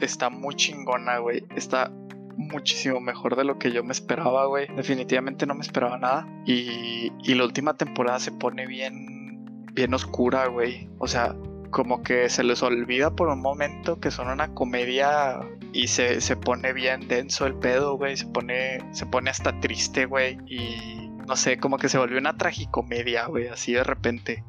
está 0.00 0.30
muy 0.30 0.54
chingona, 0.54 1.18
güey. 1.18 1.44
Está 1.56 1.90
muchísimo 2.36 3.00
mejor 3.00 3.36
de 3.36 3.44
lo 3.44 3.58
que 3.58 3.72
yo 3.72 3.84
me 3.84 3.92
esperaba, 3.92 4.46
güey. 4.46 4.66
Definitivamente 4.74 5.46
no 5.46 5.54
me 5.54 5.62
esperaba 5.62 5.98
nada. 5.98 6.26
Y, 6.46 7.12
y 7.22 7.34
la 7.34 7.44
última 7.44 7.76
temporada 7.76 8.18
se 8.18 8.32
pone 8.32 8.66
bien, 8.66 9.66
bien 9.72 9.94
oscura, 9.94 10.46
güey. 10.46 10.88
O 10.98 11.06
sea, 11.06 11.34
como 11.70 12.02
que 12.02 12.28
se 12.28 12.44
les 12.44 12.62
olvida 12.62 13.10
por 13.10 13.28
un 13.28 13.40
momento 13.40 13.98
que 13.98 14.10
son 14.10 14.28
una 14.28 14.54
comedia 14.54 15.40
y 15.72 15.88
se, 15.88 16.20
se 16.20 16.36
pone 16.36 16.72
bien 16.72 17.08
denso 17.08 17.46
el 17.46 17.54
pedo, 17.54 17.96
güey. 17.96 18.16
Se 18.16 18.26
pone, 18.26 18.78
se 18.92 19.06
pone 19.06 19.30
hasta 19.30 19.58
triste, 19.60 20.06
güey. 20.06 20.38
Y 20.46 21.10
no 21.26 21.36
sé, 21.36 21.58
como 21.58 21.78
que 21.78 21.88
se 21.88 21.98
volvió 21.98 22.18
una 22.18 22.36
tragicomedia, 22.36 23.26
güey, 23.26 23.48
así 23.48 23.72
de 23.72 23.84
repente. 23.84 24.44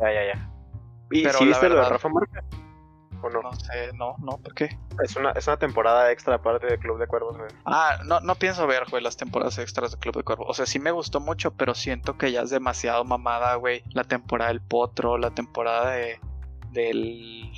Ya, 0.00 0.12
ya, 0.12 0.34
ya. 0.34 0.50
¿Y 1.10 1.22
Pero 1.22 1.38
si 1.38 1.46
viste 1.46 1.68
lo 1.68 1.76
de 1.76 1.88
Rafa 1.88 2.08
Marca? 3.22 3.40
no? 3.42 3.52
sé, 3.54 3.92
no, 3.94 4.16
no, 4.18 4.38
¿por 4.38 4.54
qué? 4.54 4.76
Es 5.02 5.16
una, 5.16 5.30
es 5.32 5.46
una 5.46 5.56
temporada 5.56 6.10
extra 6.10 6.36
aparte 6.36 6.66
de 6.66 6.78
Club 6.78 6.98
de 6.98 7.06
Cuervos, 7.06 7.36
güey. 7.36 7.50
Ah, 7.64 7.98
no, 8.04 8.20
no 8.20 8.34
pienso 8.34 8.66
ver, 8.66 8.84
güey, 8.90 9.02
las 9.02 9.16
temporadas 9.16 9.58
extras 9.58 9.92
de 9.92 9.98
Club 9.98 10.16
de 10.16 10.22
Cuervos. 10.22 10.46
O 10.48 10.54
sea, 10.54 10.66
sí 10.66 10.78
me 10.78 10.90
gustó 10.90 11.20
mucho, 11.20 11.54
pero 11.54 11.74
siento 11.74 12.16
que 12.16 12.32
ya 12.32 12.42
es 12.42 12.50
demasiado 12.50 13.04
mamada, 13.04 13.54
güey. 13.56 13.82
La 13.92 14.04
temporada 14.04 14.50
del 14.50 14.60
Potro, 14.60 15.18
la 15.18 15.30
temporada 15.30 15.92
de 15.92 16.20
del 16.72 17.52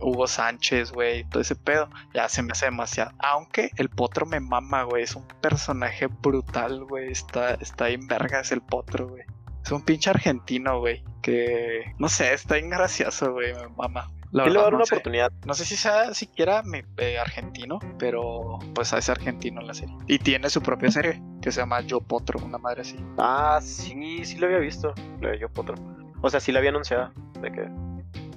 Hugo 0.00 0.26
Sánchez, 0.26 0.92
güey, 0.92 1.24
todo 1.24 1.40
ese 1.40 1.56
pedo, 1.56 1.88
ya 2.12 2.28
se 2.28 2.42
me 2.42 2.52
hace 2.52 2.66
demasiado. 2.66 3.12
Aunque 3.18 3.70
el 3.76 3.88
potro 3.88 4.26
me 4.26 4.40
mama, 4.40 4.82
güey, 4.84 5.04
es 5.04 5.16
un 5.16 5.26
personaje 5.40 6.06
brutal, 6.06 6.84
güey, 6.84 7.10
está, 7.10 7.54
está 7.54 7.88
en 7.88 8.06
verga, 8.06 8.40
es 8.40 8.52
el 8.52 8.60
potro, 8.60 9.08
güey. 9.08 9.22
Es 9.64 9.72
un 9.72 9.82
pinche 9.82 10.10
argentino, 10.10 10.78
güey, 10.80 11.02
que, 11.22 11.94
no 11.98 12.08
sé, 12.08 12.34
está 12.34 12.58
ingracioso, 12.58 13.32
güey, 13.32 13.54
me 13.54 13.68
mama. 13.68 14.10
La 14.34 14.42
verdad, 14.42 14.62
dar 14.64 14.74
una 14.74 14.82
oportunidad. 14.82 15.32
No 15.46 15.54
sé 15.54 15.64
si 15.64 15.76
sea 15.76 16.12
siquiera 16.12 16.64
eh, 16.96 17.18
argentino, 17.20 17.78
pero 18.00 18.58
pues 18.74 18.92
es 18.92 19.08
argentino 19.08 19.60
en 19.60 19.68
la 19.68 19.74
serie. 19.74 19.96
Y 20.08 20.18
tiene 20.18 20.50
su 20.50 20.60
propia 20.60 20.90
serie 20.90 21.22
que 21.40 21.52
se 21.52 21.60
llama 21.60 21.82
Yo 21.82 22.00
Potro, 22.00 22.40
una 22.44 22.58
madre 22.58 22.82
así. 22.82 22.96
Ah, 23.16 23.60
sí, 23.62 24.24
sí 24.24 24.36
lo 24.38 24.46
había 24.46 24.58
visto, 24.58 24.92
lo 25.20 25.28
de 25.30 25.38
Yo 25.38 25.48
Potro. 25.48 25.76
O 26.20 26.28
sea, 26.28 26.40
sí 26.40 26.50
la 26.50 26.58
había 26.58 26.70
anunciado, 26.70 27.12
de 27.40 27.52
que 27.52 27.68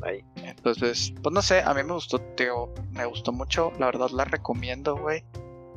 ahí. 0.03 0.23
Entonces, 0.35 1.15
pues 1.23 1.33
no 1.33 1.41
sé, 1.41 1.63
a 1.63 1.73
mí 1.73 1.81
me 1.81 1.93
gustó, 1.93 2.19
tío, 2.19 2.71
me 2.91 3.05
gustó 3.05 3.31
mucho, 3.31 3.71
la 3.79 3.87
verdad 3.87 4.11
la 4.11 4.25
recomiendo, 4.25 4.95
güey. 4.97 5.23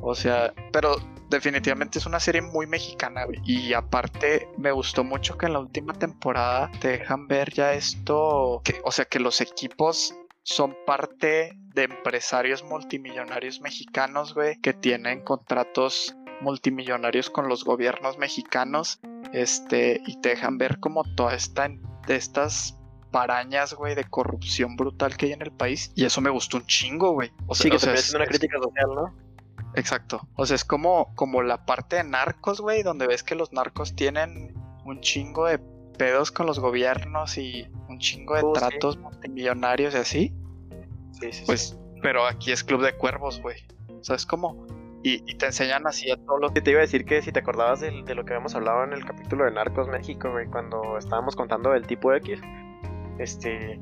O 0.01 0.15
sea, 0.15 0.53
pero 0.71 0.95
definitivamente 1.29 1.99
es 1.99 2.05
una 2.05 2.19
serie 2.19 2.41
muy 2.41 2.67
mexicana, 2.67 3.25
güey. 3.25 3.39
Y 3.45 3.73
aparte, 3.73 4.47
me 4.57 4.71
gustó 4.71 5.03
mucho 5.03 5.37
que 5.37 5.47
en 5.47 5.53
la 5.53 5.59
última 5.59 5.93
temporada 5.93 6.71
te 6.79 6.89
dejan 6.89 7.27
ver 7.27 7.51
ya 7.53 7.73
esto, 7.73 8.61
que, 8.63 8.81
o 8.83 8.91
sea, 8.91 9.05
que 9.05 9.19
los 9.19 9.41
equipos 9.41 10.15
son 10.43 10.75
parte 10.85 11.53
de 11.73 11.83
empresarios 11.83 12.63
multimillonarios 12.63 13.61
mexicanos, 13.61 14.33
güey, 14.33 14.59
que 14.59 14.73
tienen 14.73 15.23
contratos 15.23 16.15
multimillonarios 16.41 17.29
con 17.29 17.47
los 17.47 17.63
gobiernos 17.63 18.17
mexicanos, 18.17 18.99
este, 19.31 20.01
y 20.05 20.19
te 20.19 20.29
dejan 20.29 20.57
ver 20.57 20.79
como 20.79 21.03
toda 21.15 21.35
esta, 21.35 21.69
de 22.07 22.15
estas 22.15 22.77
parañas, 23.11 23.73
güey, 23.73 23.93
de 23.93 24.05
corrupción 24.05 24.75
brutal 24.75 25.15
que 25.15 25.27
hay 25.27 25.33
en 25.33 25.41
el 25.41 25.51
país. 25.51 25.91
Y 25.95 26.05
eso 26.05 26.21
me 26.21 26.29
gustó 26.29 26.57
un 26.57 26.65
chingo, 26.65 27.11
güey. 27.11 27.31
O 27.47 27.53
sea, 27.53 27.63
sí, 27.63 27.69
que 27.69 27.89
o 27.89 27.93
es, 27.93 28.13
una 28.13 28.25
crítica 28.25 28.57
social, 28.57 28.89
¿no? 28.95 29.13
Exacto. 29.75 30.27
O 30.35 30.45
sea, 30.45 30.55
es 30.55 30.65
como, 30.65 31.13
como 31.15 31.41
la 31.41 31.65
parte 31.65 31.97
de 31.97 32.03
narcos, 32.03 32.61
güey, 32.61 32.83
donde 32.83 33.07
ves 33.07 33.23
que 33.23 33.35
los 33.35 33.53
narcos 33.53 33.95
tienen 33.95 34.53
un 34.85 35.01
chingo 35.01 35.45
de 35.45 35.59
pedos 35.97 36.31
con 36.31 36.45
los 36.45 36.59
gobiernos 36.59 37.37
y 37.37 37.67
un 37.87 37.99
chingo 37.99 38.35
de 38.35 38.41
oh, 38.43 38.53
tratos 38.53 38.97
multimillonarios 38.97 39.93
y 39.93 39.97
así. 39.97 40.33
Sí, 41.11 41.31
sí, 41.31 41.43
pues, 41.45 41.77
pero 42.01 42.25
aquí 42.25 42.51
es 42.51 42.63
Club 42.63 42.81
de 42.83 42.93
Cuervos, 42.97 43.41
güey. 43.41 43.57
O 43.99 44.03
sea, 44.03 44.15
es 44.15 44.25
como... 44.25 44.67
Y, 45.03 45.19
te 45.35 45.47
enseñan 45.47 45.87
así 45.87 46.11
a 46.11 46.17
todos 46.17 46.39
los... 46.39 46.53
Te 46.53 46.69
iba 46.69 46.79
a 46.79 46.81
decir 46.81 47.05
que 47.05 47.23
si 47.23 47.31
te 47.31 47.39
acordabas 47.39 47.79
de, 47.79 47.91
lo 47.91 48.23
que 48.23 48.33
habíamos 48.33 48.53
hablado 48.53 48.83
en 48.83 48.93
el 48.93 49.03
capítulo 49.03 49.45
de 49.45 49.51
Narcos 49.51 49.87
México, 49.87 50.29
güey, 50.31 50.45
cuando 50.47 50.97
estábamos 50.97 51.35
contando 51.35 51.71
del 51.71 51.87
tipo 51.87 52.13
X. 52.13 52.39
Este... 53.17 53.79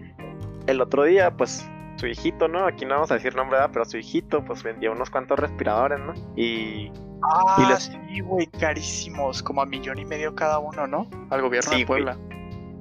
El 0.68 0.82
otro 0.82 1.04
día, 1.04 1.36
pues, 1.36 1.68
su 2.00 2.08
hijito, 2.08 2.48
¿no? 2.48 2.66
Aquí 2.66 2.86
no 2.86 2.96
vamos 2.96 3.12
a 3.12 3.16
decir 3.16 3.36
nombre, 3.36 3.60
pero 3.72 3.86
su 3.86 3.98
hijito, 3.98 4.44
pues 4.44 4.64
vendía 4.64 4.90
unos 4.92 5.10
cuantos 5.10 5.38
respiradores, 5.38 6.00
¿no? 6.00 6.14
Y. 6.36 6.92
Ah, 7.22 7.76
y 7.78 7.82
sí, 7.82 8.22
güey, 8.22 8.48
carísimos, 8.48 9.44
como 9.44 9.62
a 9.62 9.66
millón 9.66 10.00
y 10.00 10.06
medio 10.06 10.34
cada 10.34 10.60
uno, 10.60 10.88
¿no? 10.88 11.10
Al 11.30 11.42
gobierno 11.42 11.78
de 11.78 11.86
Puebla. 11.86 12.18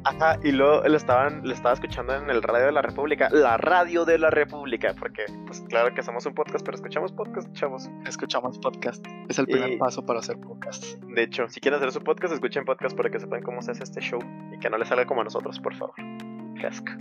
Ajá, 0.05 0.39
y 0.45 0.53
luego 0.53 0.87
lo 0.87 0.97
estaban, 0.97 1.43
lo 1.45 1.53
estaba 1.53 1.75
escuchando 1.75 2.15
en 2.15 2.31
el 2.31 2.41
radio 2.41 2.67
de 2.67 2.73
la 2.73 2.81
República, 2.81 3.29
la 3.33 3.57
radio 3.57 4.05
de 4.05 4.17
la 4.17 4.31
República, 4.31 4.95
porque 4.99 5.25
pues 5.45 5.61
claro 5.69 5.93
que 5.93 6.01
hacemos 6.01 6.25
un 6.25 6.35
podcast, 6.35 6.65
pero 6.65 6.77
escuchamos 6.77 7.13
podcast, 7.13 7.53
chavos. 7.53 7.91
Escuchamos 8.07 8.59
podcast. 8.61 9.05
Es 9.29 9.41
el 9.41 9.47
primer 9.47 9.77
paso 9.77 10.07
para 10.07 10.21
hacer 10.21 10.39
podcast. 10.39 10.85
De 11.03 11.25
hecho, 11.25 11.49
si 11.49 11.61
quieren 11.61 11.79
hacer 11.79 11.91
su 11.91 12.01
podcast, 12.01 12.33
escuchen 12.33 12.65
podcast 12.65 12.97
para 12.97 13.11
que 13.11 13.19
sepan 13.19 13.43
cómo 13.43 13.61
se 13.61 13.73
hace 13.73 13.83
este 13.83 14.01
show 14.01 14.21
y 14.55 14.59
que 14.61 14.71
no 14.71 14.79
les 14.79 14.89
salga 14.89 15.05
como 15.05 15.23
a 15.23 15.25
nosotros, 15.25 15.59
por 15.59 15.75
favor. 15.75 15.95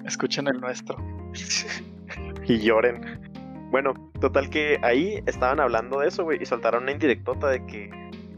Escuchen 0.05 0.47
el 0.47 0.59
nuestro. 0.59 0.97
y 2.47 2.59
lloren. 2.59 3.21
Bueno, 3.71 3.93
total 4.21 4.49
que 4.49 4.79
ahí 4.81 5.21
estaban 5.25 5.59
hablando 5.59 5.99
de 5.99 6.07
eso, 6.07 6.23
güey, 6.23 6.41
y 6.41 6.45
soltaron 6.45 6.83
una 6.83 6.93
indirectota 6.93 7.49
de 7.49 7.65
que 7.65 7.89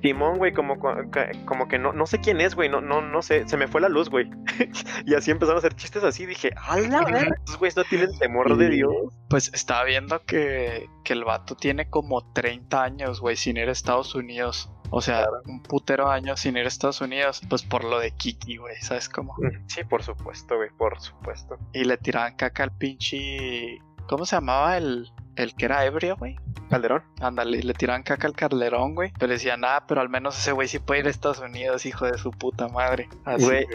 Timón, 0.01 0.37
güey, 0.37 0.53
como, 0.53 0.79
como 0.79 1.67
que 1.67 1.77
no, 1.77 1.91
no 1.93 2.07
sé 2.07 2.19
quién 2.19 2.39
es, 2.39 2.55
güey, 2.55 2.69
no, 2.69 2.81
no, 2.81 3.01
no 3.01 3.21
sé, 3.21 3.47
se 3.47 3.57
me 3.57 3.67
fue 3.67 3.81
la 3.81 3.89
luz, 3.89 4.09
güey. 4.09 4.29
y 5.05 5.13
así 5.13 5.31
empezaron 5.31 5.57
a 5.57 5.59
hacer 5.59 5.75
chistes 5.75 6.03
así, 6.03 6.25
dije, 6.25 6.51
¡hala! 6.55 7.01
Estos 7.37 7.57
güeyes 7.57 7.75
no 7.75 7.83
tienen 7.83 8.17
temor 8.17 8.55
de 8.57 8.69
Dios. 8.69 8.93
Pues 9.29 9.51
estaba 9.53 9.83
viendo 9.83 10.23
que, 10.25 10.87
que 11.03 11.13
el 11.13 11.25
vato 11.25 11.55
tiene 11.55 11.89
como 11.89 12.31
30 12.33 12.81
años, 12.81 13.19
güey, 13.19 13.35
sin 13.35 13.57
ir 13.57 13.67
a 13.67 13.71
Estados 13.71 14.15
Unidos. 14.15 14.71
O 14.91 15.01
sea, 15.01 15.27
un 15.45 15.61
putero 15.61 16.09
año 16.09 16.35
sin 16.35 16.57
ir 16.57 16.65
a 16.65 16.67
Estados 16.67 17.01
Unidos, 17.01 17.41
pues 17.49 17.63
por 17.63 17.83
lo 17.83 17.99
de 17.99 18.11
Kiki, 18.11 18.57
güey, 18.57 18.75
¿sabes 18.81 19.07
cómo? 19.09 19.35
Sí, 19.67 19.83
por 19.83 20.03
supuesto, 20.03 20.57
güey, 20.57 20.69
por 20.77 20.99
supuesto. 20.99 21.57
Y 21.73 21.83
le 21.83 21.97
tiraban 21.97 22.35
caca 22.35 22.63
al 22.63 22.71
pinche... 22.71 23.79
¿Cómo 24.07 24.25
se 24.25 24.35
llamaba 24.35 24.77
el, 24.77 25.11
el 25.35 25.53
que 25.53 25.65
era 25.65 25.85
ebrio, 25.85 26.17
güey? 26.17 26.35
Calderón. 26.69 27.03
Ándale, 27.21 27.61
le 27.61 27.73
tiraban 27.73 28.01
caca 28.01 28.27
al 28.27 28.35
Calderón, 28.35 28.95
güey. 28.95 29.13
Pero 29.19 29.33
decían, 29.33 29.63
ah, 29.63 29.85
pero 29.87 30.01
al 30.01 30.09
menos 30.09 30.37
ese 30.37 30.51
güey 30.51 30.67
sí 30.67 30.79
puede 30.79 31.01
ir 31.01 31.07
a 31.07 31.09
Estados 31.11 31.39
Unidos, 31.39 31.85
hijo 31.85 32.05
de 32.05 32.17
su 32.17 32.31
puta 32.31 32.67
madre. 32.67 33.07
Así, 33.25 33.45
güey. 33.45 33.67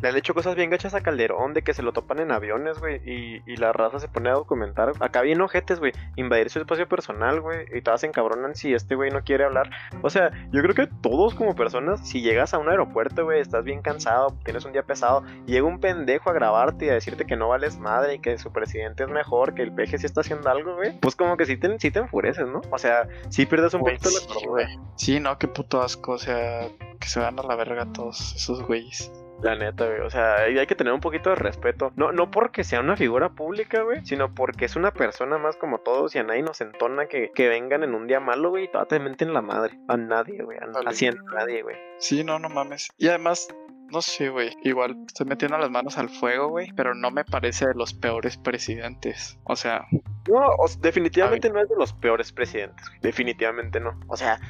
Le 0.00 0.08
han 0.08 0.16
hecho 0.16 0.34
cosas 0.34 0.54
bien 0.54 0.70
gachas 0.70 0.94
a 0.94 1.00
Calderón, 1.00 1.54
de 1.54 1.62
que 1.62 1.74
se 1.74 1.82
lo 1.82 1.92
topan 1.92 2.18
en 2.18 2.30
aviones, 2.30 2.78
güey, 2.78 3.00
y, 3.04 3.42
y, 3.46 3.56
la 3.56 3.72
raza 3.72 3.98
se 3.98 4.08
pone 4.08 4.30
a 4.30 4.34
documentar. 4.34 4.92
Acá 5.00 5.22
bien 5.22 5.40
ojetes, 5.40 5.78
güey, 5.78 5.92
invadir 6.16 6.50
su 6.50 6.58
espacio 6.58 6.88
personal, 6.88 7.40
güey, 7.40 7.66
y 7.74 7.80
todas 7.80 8.00
se 8.00 8.06
encabronan 8.06 8.54
si 8.54 8.74
este 8.74 8.94
güey 8.94 9.10
no 9.10 9.24
quiere 9.24 9.44
hablar. 9.44 9.70
O 10.02 10.10
sea, 10.10 10.30
yo 10.52 10.62
creo 10.62 10.74
que 10.74 10.86
todos 11.00 11.34
como 11.34 11.54
personas, 11.54 12.06
si 12.06 12.20
llegas 12.20 12.54
a 12.54 12.58
un 12.58 12.68
aeropuerto, 12.68 13.24
güey, 13.24 13.40
estás 13.40 13.64
bien 13.64 13.82
cansado, 13.82 14.36
tienes 14.44 14.64
un 14.64 14.72
día 14.72 14.82
pesado, 14.82 15.24
llega 15.46 15.66
un 15.66 15.80
pendejo 15.80 16.30
a 16.30 16.32
grabarte 16.32 16.86
y 16.86 16.88
a 16.90 16.94
decirte 16.94 17.24
que 17.24 17.36
no 17.36 17.48
vales 17.48 17.78
madre 17.78 18.14
y 18.14 18.18
que 18.18 18.38
su 18.38 18.52
presidente 18.52 19.04
es 19.04 19.10
mejor, 19.10 19.54
que 19.54 19.62
el 19.62 19.72
peje 19.72 19.98
sí 19.98 20.06
está 20.06 20.20
haciendo 20.20 20.50
algo, 20.50 20.76
güey, 20.76 20.98
pues 21.00 21.16
como 21.16 21.36
que 21.36 21.46
sí 21.46 21.56
te, 21.56 21.78
sí 21.78 21.90
te 21.90 22.00
enfureces, 22.00 22.46
¿no? 22.46 22.60
O 22.70 22.78
sea, 22.78 23.08
sí 23.30 23.46
pierdes 23.46 23.74
un 23.74 23.80
poquito 23.80 24.10
sí, 24.10 24.26
la 24.28 24.48
güey. 24.48 24.66
Sí, 24.96 25.20
no, 25.20 25.38
qué 25.38 25.48
puto 25.48 25.80
asco, 25.82 26.12
o 26.12 26.18
sea, 26.18 26.68
que 27.00 27.08
se 27.08 27.20
van 27.20 27.38
a 27.38 27.42
la 27.42 27.56
verga 27.56 27.86
todos 27.92 28.34
esos 28.36 28.62
güeyes. 28.62 29.10
La 29.42 29.54
neta, 29.54 29.86
güey. 29.86 30.00
O 30.00 30.10
sea, 30.10 30.36
hay 30.36 30.66
que 30.66 30.74
tener 30.74 30.92
un 30.92 31.00
poquito 31.00 31.30
de 31.30 31.36
respeto. 31.36 31.92
No, 31.96 32.12
no 32.12 32.30
porque 32.30 32.64
sea 32.64 32.80
una 32.80 32.96
figura 32.96 33.30
pública, 33.30 33.82
güey, 33.82 34.04
sino 34.04 34.34
porque 34.34 34.64
es 34.64 34.76
una 34.76 34.92
persona 34.92 35.38
más 35.38 35.56
como 35.56 35.78
todos 35.78 36.14
y 36.14 36.18
a 36.18 36.22
nadie 36.22 36.42
nos 36.42 36.60
entona 36.60 37.06
que, 37.06 37.30
que 37.34 37.48
vengan 37.48 37.82
en 37.82 37.94
un 37.94 38.06
día 38.06 38.20
malo, 38.20 38.50
güey, 38.50 38.64
y 38.64 38.68
toda 38.68 38.86
te 38.86 38.98
meten 38.98 39.34
la 39.34 39.42
madre. 39.42 39.78
A 39.88 39.96
nadie, 39.96 40.42
güey. 40.42 40.58
Así 40.86 41.06
a 41.06 41.12
nadie, 41.34 41.62
güey. 41.62 41.76
Sí, 41.98 42.24
no, 42.24 42.38
no 42.38 42.48
mames. 42.48 42.88
Y 42.96 43.08
además, 43.08 43.48
no 43.90 44.02
sé, 44.02 44.30
güey. 44.30 44.56
Igual 44.62 44.96
estoy 45.06 45.26
metiendo 45.26 45.58
las 45.58 45.70
manos 45.70 45.98
al 45.98 46.08
fuego, 46.08 46.48
güey. 46.48 46.72
Pero 46.74 46.94
no 46.94 47.10
me 47.10 47.24
parece 47.24 47.66
de 47.66 47.74
los 47.74 47.94
peores 47.94 48.36
presidentes. 48.36 49.38
O 49.44 49.56
sea. 49.56 49.86
No, 50.28 50.50
definitivamente 50.80 51.50
no 51.50 51.60
es 51.60 51.68
de 51.68 51.76
los 51.76 51.92
peores 51.92 52.32
presidentes. 52.32 52.88
Güey. 52.88 53.00
Definitivamente 53.00 53.80
no. 53.80 53.98
O 54.08 54.16
sea, 54.16 54.40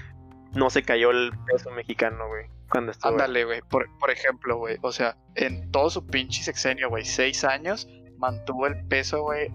no 0.52 0.70
se 0.70 0.82
cayó 0.82 1.10
el 1.10 1.32
peso 1.46 1.70
mexicano, 1.70 2.28
güey. 2.28 2.46
Cuando 2.70 2.92
estuvo. 2.92 3.12
Ándale, 3.12 3.44
güey. 3.44 3.60
Por, 3.62 3.86
por 3.98 4.10
ejemplo, 4.10 4.58
güey. 4.58 4.76
O 4.82 4.92
sea, 4.92 5.16
en 5.34 5.70
todo 5.70 5.90
su 5.90 6.06
pinche 6.06 6.42
sexenio, 6.42 6.88
güey, 6.88 7.04
seis 7.04 7.44
años, 7.44 7.88
mantuvo 8.18 8.66
el 8.66 8.86
peso, 8.86 9.22
güey, 9.22 9.52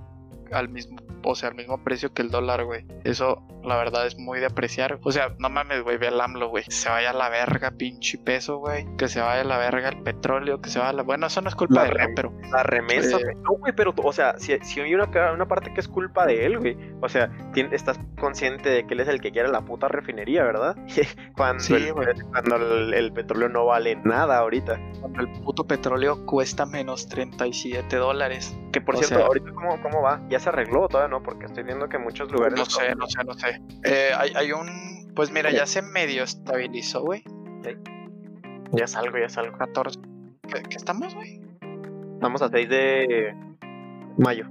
al 0.51 0.69
mismo, 0.69 0.97
o 1.23 1.35
sea, 1.35 1.49
al 1.49 1.55
mismo 1.55 1.83
precio 1.83 2.13
que 2.13 2.21
el 2.21 2.29
dólar, 2.29 2.65
güey. 2.65 2.85
Eso, 3.03 3.43
la 3.63 3.77
verdad, 3.77 4.07
es 4.07 4.17
muy 4.17 4.39
de 4.39 4.47
apreciar. 4.47 4.99
O 5.03 5.11
sea, 5.11 5.35
no 5.39 5.49
mames, 5.49 5.83
güey, 5.83 5.97
ve 5.97 6.07
al 6.07 6.19
AMLO, 6.19 6.49
güey. 6.49 6.63
Se 6.67 6.89
vaya 6.89 7.11
a 7.11 7.13
la 7.13 7.29
verga, 7.29 7.71
pinche 7.71 8.17
peso, 8.17 8.57
güey. 8.57 8.85
Que 8.97 9.07
se 9.07 9.21
vaya 9.21 9.41
a 9.41 9.45
la 9.45 9.57
verga 9.57 9.89
el 9.89 10.01
petróleo, 10.03 10.61
que 10.61 10.69
se 10.69 10.79
vaya 10.79 10.91
a 10.91 10.93
la... 10.93 11.03
Bueno, 11.03 11.27
eso 11.27 11.41
no 11.41 11.49
es 11.49 11.55
culpa 11.55 11.83
de 11.83 11.89
él, 11.89 12.13
pero... 12.15 12.33
La 12.51 12.63
remesa, 12.63 13.17
eh... 13.17 13.35
No, 13.43 13.51
güey, 13.57 13.73
pero, 13.75 13.93
o 14.03 14.13
sea, 14.13 14.37
si, 14.37 14.57
si 14.59 14.81
hay 14.81 14.93
una, 14.93 15.09
una 15.33 15.47
parte 15.47 15.73
que 15.73 15.79
es 15.79 15.87
culpa 15.87 16.25
de 16.25 16.45
él, 16.45 16.59
güey. 16.59 16.77
O 17.01 17.09
sea, 17.09 17.29
estás 17.71 17.99
consciente 18.19 18.69
de 18.69 18.85
que 18.85 18.93
él 18.93 18.99
es 18.99 19.07
el 19.07 19.21
que 19.21 19.31
quiere 19.31 19.49
la 19.49 19.61
puta 19.61 19.87
refinería, 19.87 20.43
¿verdad? 20.43 20.75
cuando, 21.35 21.63
sí, 21.63 21.73
el, 21.73 21.93
cuando 21.93 22.55
el, 22.55 22.93
el, 22.93 23.11
petróleo 23.13 23.49
no 23.49 23.65
vale 23.65 23.95
nada 23.95 24.37
ahorita. 24.39 24.79
Cuando 24.99 25.21
el 25.21 25.31
puto 25.41 25.65
petróleo 25.65 26.25
cuesta 26.25 26.65
menos 26.65 27.07
37 27.07 27.95
dólares. 27.95 28.55
Que 28.71 28.81
por 28.81 28.95
O 28.95 28.97
cierto, 28.99 29.15
sea- 29.15 29.25
ahorita 29.25 29.51
cómo, 29.51 29.81
cómo 29.81 30.01
va, 30.01 30.21
ya 30.29 30.39
se 30.39 30.49
arregló 30.49 30.87
todavía, 30.87 31.09
¿no? 31.11 31.21
Porque 31.21 31.45
estoy 31.45 31.63
viendo 31.63 31.87
que 31.89 31.99
muchos 31.99 32.31
lugares. 32.31 32.57
No 32.57 32.65
sé, 32.65 32.95
no 32.95 33.05
sé, 33.05 33.23
no 33.23 33.33
sé. 33.35 33.61
Eh, 33.83 34.09
hay, 34.17 34.31
hay 34.35 34.51
un... 34.51 35.11
Pues 35.15 35.29
mira, 35.31 35.51
ya 35.51 35.67
se 35.67 35.81
medio 35.83 36.23
estabilizó, 36.23 37.01
güey. 37.03 37.23
Ya 38.71 38.87
salgo, 38.87 39.17
ya 39.19 39.29
salgo. 39.29 39.57
14. 39.57 39.99
¿Qué, 40.47 40.63
qué 40.63 40.77
estamos, 40.77 41.13
güey? 41.13 41.41
Vamos 42.21 42.41
a 42.41 42.49
6 42.49 42.69
de 42.69 43.35
mayo. 44.17 44.45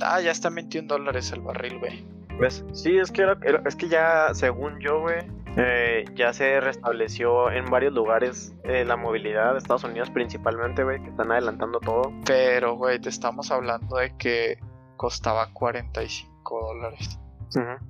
Ah, 0.00 0.20
ya 0.20 0.30
está 0.30 0.48
en 0.48 0.54
21 0.56 0.88
dólares 0.88 1.32
el 1.32 1.40
barril, 1.40 1.78
güey. 1.80 2.04
¿Ves? 2.38 2.64
Sí, 2.72 2.96
es 2.96 3.10
que, 3.10 3.22
era- 3.22 3.38
es 3.66 3.76
que 3.76 3.88
ya, 3.88 4.28
según 4.34 4.78
yo, 4.80 5.00
güey, 5.00 5.18
eh, 5.56 6.04
ya 6.14 6.32
se 6.32 6.60
restableció 6.60 7.50
en 7.50 7.66
varios 7.66 7.92
lugares 7.92 8.54
eh, 8.64 8.84
la 8.84 8.96
movilidad 8.96 9.52
de 9.52 9.58
Estados 9.58 9.84
Unidos 9.84 10.10
principalmente, 10.10 10.82
güey, 10.82 11.02
que 11.02 11.10
están 11.10 11.30
adelantando 11.30 11.78
todo. 11.80 12.12
Pero, 12.26 12.74
güey, 12.76 12.98
te 13.00 13.10
estamos 13.10 13.50
hablando 13.50 13.96
de 13.96 14.16
que 14.16 14.58
costaba 14.96 15.52
45 15.52 16.66
dólares. 16.66 17.18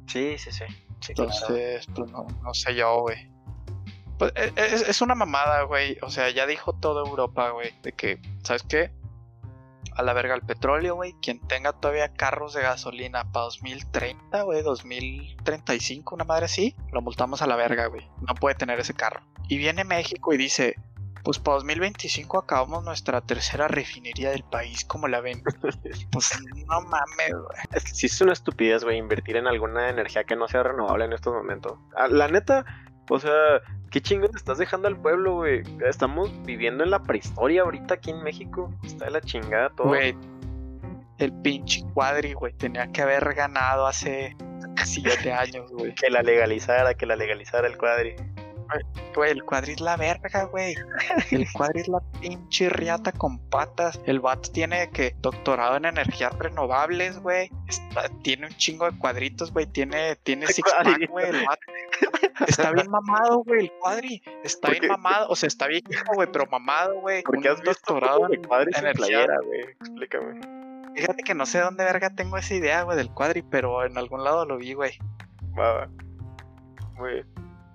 Sí, 0.07 0.39
sí, 0.39 0.51
sí. 0.51 0.65
sí 1.01 1.11
Entonces, 1.11 1.87
pues 1.95 2.11
no, 2.11 2.27
no 2.43 2.55
sé 2.55 2.75
yo, 2.75 3.01
güey. 3.03 3.31
Pues 4.19 4.33
e- 4.35 4.53
es, 4.57 4.83
es 4.89 5.01
una 5.01 5.15
mamada, 5.15 5.63
güey. 5.63 5.99
O 6.03 6.11
sea, 6.11 6.31
ya 6.31 6.47
dijo 6.47 6.73
toda 6.75 7.09
Europa, 7.09 7.51
güey, 7.51 7.73
de 7.83 7.93
que, 7.93 8.21
¿sabes 8.43 8.63
qué? 8.65 8.91
A 9.95 10.03
la 10.03 10.13
verga 10.15 10.35
el 10.35 10.43
petróleo, 10.43 10.95
güey. 10.97 11.15
Quien 11.21 11.41
tenga 11.47 11.73
todavía 11.73 12.13
carros 12.13 12.55
de 12.55 12.63
gasolina 12.63 13.31
para 13.31 13.45
2030, 13.45 14.43
güey, 14.43 14.63
2035, 14.63 16.15
una 16.15 16.25
madre 16.25 16.47
así, 16.47 16.75
lo 16.93 17.03
multamos 17.03 17.43
a 17.43 17.47
la 17.47 17.57
verga, 17.57 17.87
güey. 17.87 18.09
No 18.27 18.35
puede 18.35 18.55
tener 18.55 18.81
ese 18.81 18.95
carro. 18.95 19.23
Y 19.49 19.59
viene 19.59 19.85
México 19.85 20.33
y 20.33 20.39
dice, 20.39 20.77
pues 21.23 21.39
para 21.39 21.57
2025 21.57 22.39
acabamos 22.39 22.85
nuestra 22.85 23.21
tercera 23.21 23.69
refinería 23.69 24.31
del 24.31 24.43
país, 24.45 24.85
¿cómo 24.85 25.09
la 25.09 25.21
ven? 25.21 25.43
pues 26.13 26.41
no 26.67 26.81
mames, 26.81 27.33
güey. 27.33 27.81
Sí 27.93 28.07
es 28.07 28.21
una 28.21 28.33
estupidez, 28.33 28.85
güey, 28.85 28.99
invertir 28.99 29.37
en 29.37 29.47
alguna 29.47 29.89
energía 29.89 30.25
que 30.25 30.37
no 30.37 30.49
sea 30.49 30.63
renovable 30.63 31.05
en 31.05 31.13
estos 31.13 31.33
momentos. 31.33 31.79
Ah, 31.97 32.09
La 32.09 32.29
neta, 32.29 32.65
o 33.09 33.19
sea, 33.19 33.61
qué 33.91 34.01
chingón 34.01 34.31
te 34.31 34.39
estás 34.39 34.59
dejando 34.59 34.89
al 34.89 34.97
pueblo, 34.97 35.37
güey. 35.37 35.63
Estamos 35.87 36.31
viviendo 36.45 36.83
en 36.83 36.91
la 36.91 37.03
prehistoria 37.03 37.63
ahorita 37.63 37.95
aquí 37.95 38.11
en 38.11 38.23
México. 38.23 38.73
Está 38.83 39.07
de 39.07 39.11
la 39.13 39.21
chingada 39.21 39.71
todo. 39.71 39.89
Güey, 39.89 40.17
el 41.19 41.33
pinche 41.43 41.85
cuadri, 41.95 42.33
güey, 42.33 42.53
tenía 42.55 42.91
que 42.91 43.03
haber 43.03 43.35
ganado 43.35 43.87
hace 43.87 44.37
siete 44.85 45.33
años, 45.33 45.71
güey. 45.71 45.95
Que 45.95 46.11
la 46.11 46.23
legalizara, 46.23 46.95
que 46.95 47.07
la 47.07 47.17
legalizara 47.17 47.69
el 47.69 47.77
cuadri. 47.77 48.17
Güey, 49.15 49.31
el 49.31 49.45
cuadri 49.45 49.73
es 49.73 49.81
la 49.81 49.97
verga, 49.97 50.45
güey. 50.45 50.75
El 51.31 51.47
cuadri 51.53 51.81
es 51.81 51.89
la 51.89 52.01
pinche 52.21 52.69
riata 52.71 53.13
con 53.13 53.39
patas. 53.51 54.01
El 54.07 54.21
vato 54.21 54.51
tiene 54.51 54.91
que 54.91 55.15
doctorado 55.21 55.77
en 55.77 55.85
energías 55.85 56.37
renovables, 56.39 57.19
güey. 57.19 57.51
Tiene 58.23 58.47
un 58.47 58.53
chingo 58.55 58.91
de 58.91 58.99
cuadritos, 58.99 59.53
güey. 59.53 59.67
Tiene, 59.67 60.17
tiene 60.17 60.47
six 60.49 60.71
pack, 60.73 61.09
güey. 61.11 61.27
El 61.27 61.45
vato. 61.47 61.63
Está 62.47 62.73
bien 62.73 62.91
mamado, 62.91 63.45
güey, 63.45 63.61
el 63.61 63.73
cuadri. 63.81 64.23
Está 64.43 64.69
¿Por 64.69 64.81
bien 64.81 64.93
mamado. 64.93 65.29
O 65.29 65.37
sea, 65.37 65.47
está 65.47 65.67
viejito, 65.67 66.13
güey, 66.15 66.29
pero 66.33 66.47
mamado, 66.47 67.01
güey. 67.01 67.23
Porque 67.23 67.49
has 67.49 67.61
visto 67.61 67.95
doctorado 67.95 68.29
sin 68.29 68.45
energía. 68.45 68.93
playera, 68.93 69.39
güey. 69.45 69.61
Explícame. 69.61 70.41
Fíjate 70.95 71.23
que 71.23 71.35
no 71.35 71.47
sé 71.47 71.61
dónde 71.61 71.85
verga 71.85 72.11
tengo 72.11 72.37
esa 72.37 72.55
idea, 72.55 72.83
güey, 72.83 72.97
del 72.97 73.11
cuadri, 73.11 73.43
pero 73.43 73.85
en 73.85 73.97
algún 73.97 74.25
lado 74.25 74.45
lo 74.45 74.59
vi, 74.59 74.75
güey. 74.75 74.99
Va. 75.59 75.89
Güey. 76.97 77.25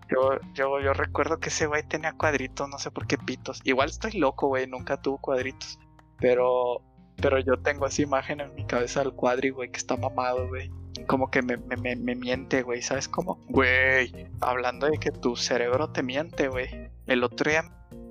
Yo, 0.10 0.39
yo, 0.54 0.80
yo 0.80 0.93
recuerdo 0.93 1.39
que 1.39 1.50
ese 1.50 1.67
güey 1.67 1.84
tenía 1.84 2.13
cuadritos, 2.13 2.70
no 2.70 2.78
sé 2.78 2.91
por 2.91 3.08
qué 3.08 3.17
pitos. 3.17 3.62
Igual 3.63 3.89
estoy 3.89 4.13
loco, 4.13 4.48
güey, 4.48 4.67
nunca 4.67 5.02
tuvo 5.02 5.17
cuadritos. 5.17 5.80
Pero, 6.20 6.82
pero 7.22 7.39
yo 7.39 7.58
tengo 7.62 7.86
esa 7.86 8.02
imagen 8.02 8.39
en 8.39 8.56
mi 8.56 8.65
cabeza 8.65 9.02
del 9.02 9.13
cuadri, 9.13 9.50
güey, 9.50 9.72
que 9.72 9.78
está 9.78 9.98
mamado, 9.98 10.48
güey. 10.48 10.72
Como 11.08 11.30
que 11.30 11.41
me, 11.41 11.58
me, 11.58 11.76
me, 11.78 11.96
me 11.96 12.15
miente, 12.15 12.63
güey, 12.63 12.82
¿sabes 12.82 13.08
cómo? 13.08 13.39
Güey, 13.50 14.28
hablando 14.41 14.88
de 14.88 14.98
que 14.98 15.12
tu 15.12 15.36
cerebro 15.36 15.89
te 15.91 16.04
miente, 16.04 16.48
güey. 16.48 16.89
El 17.06 17.24
otro 17.24 17.52
día 17.52 17.63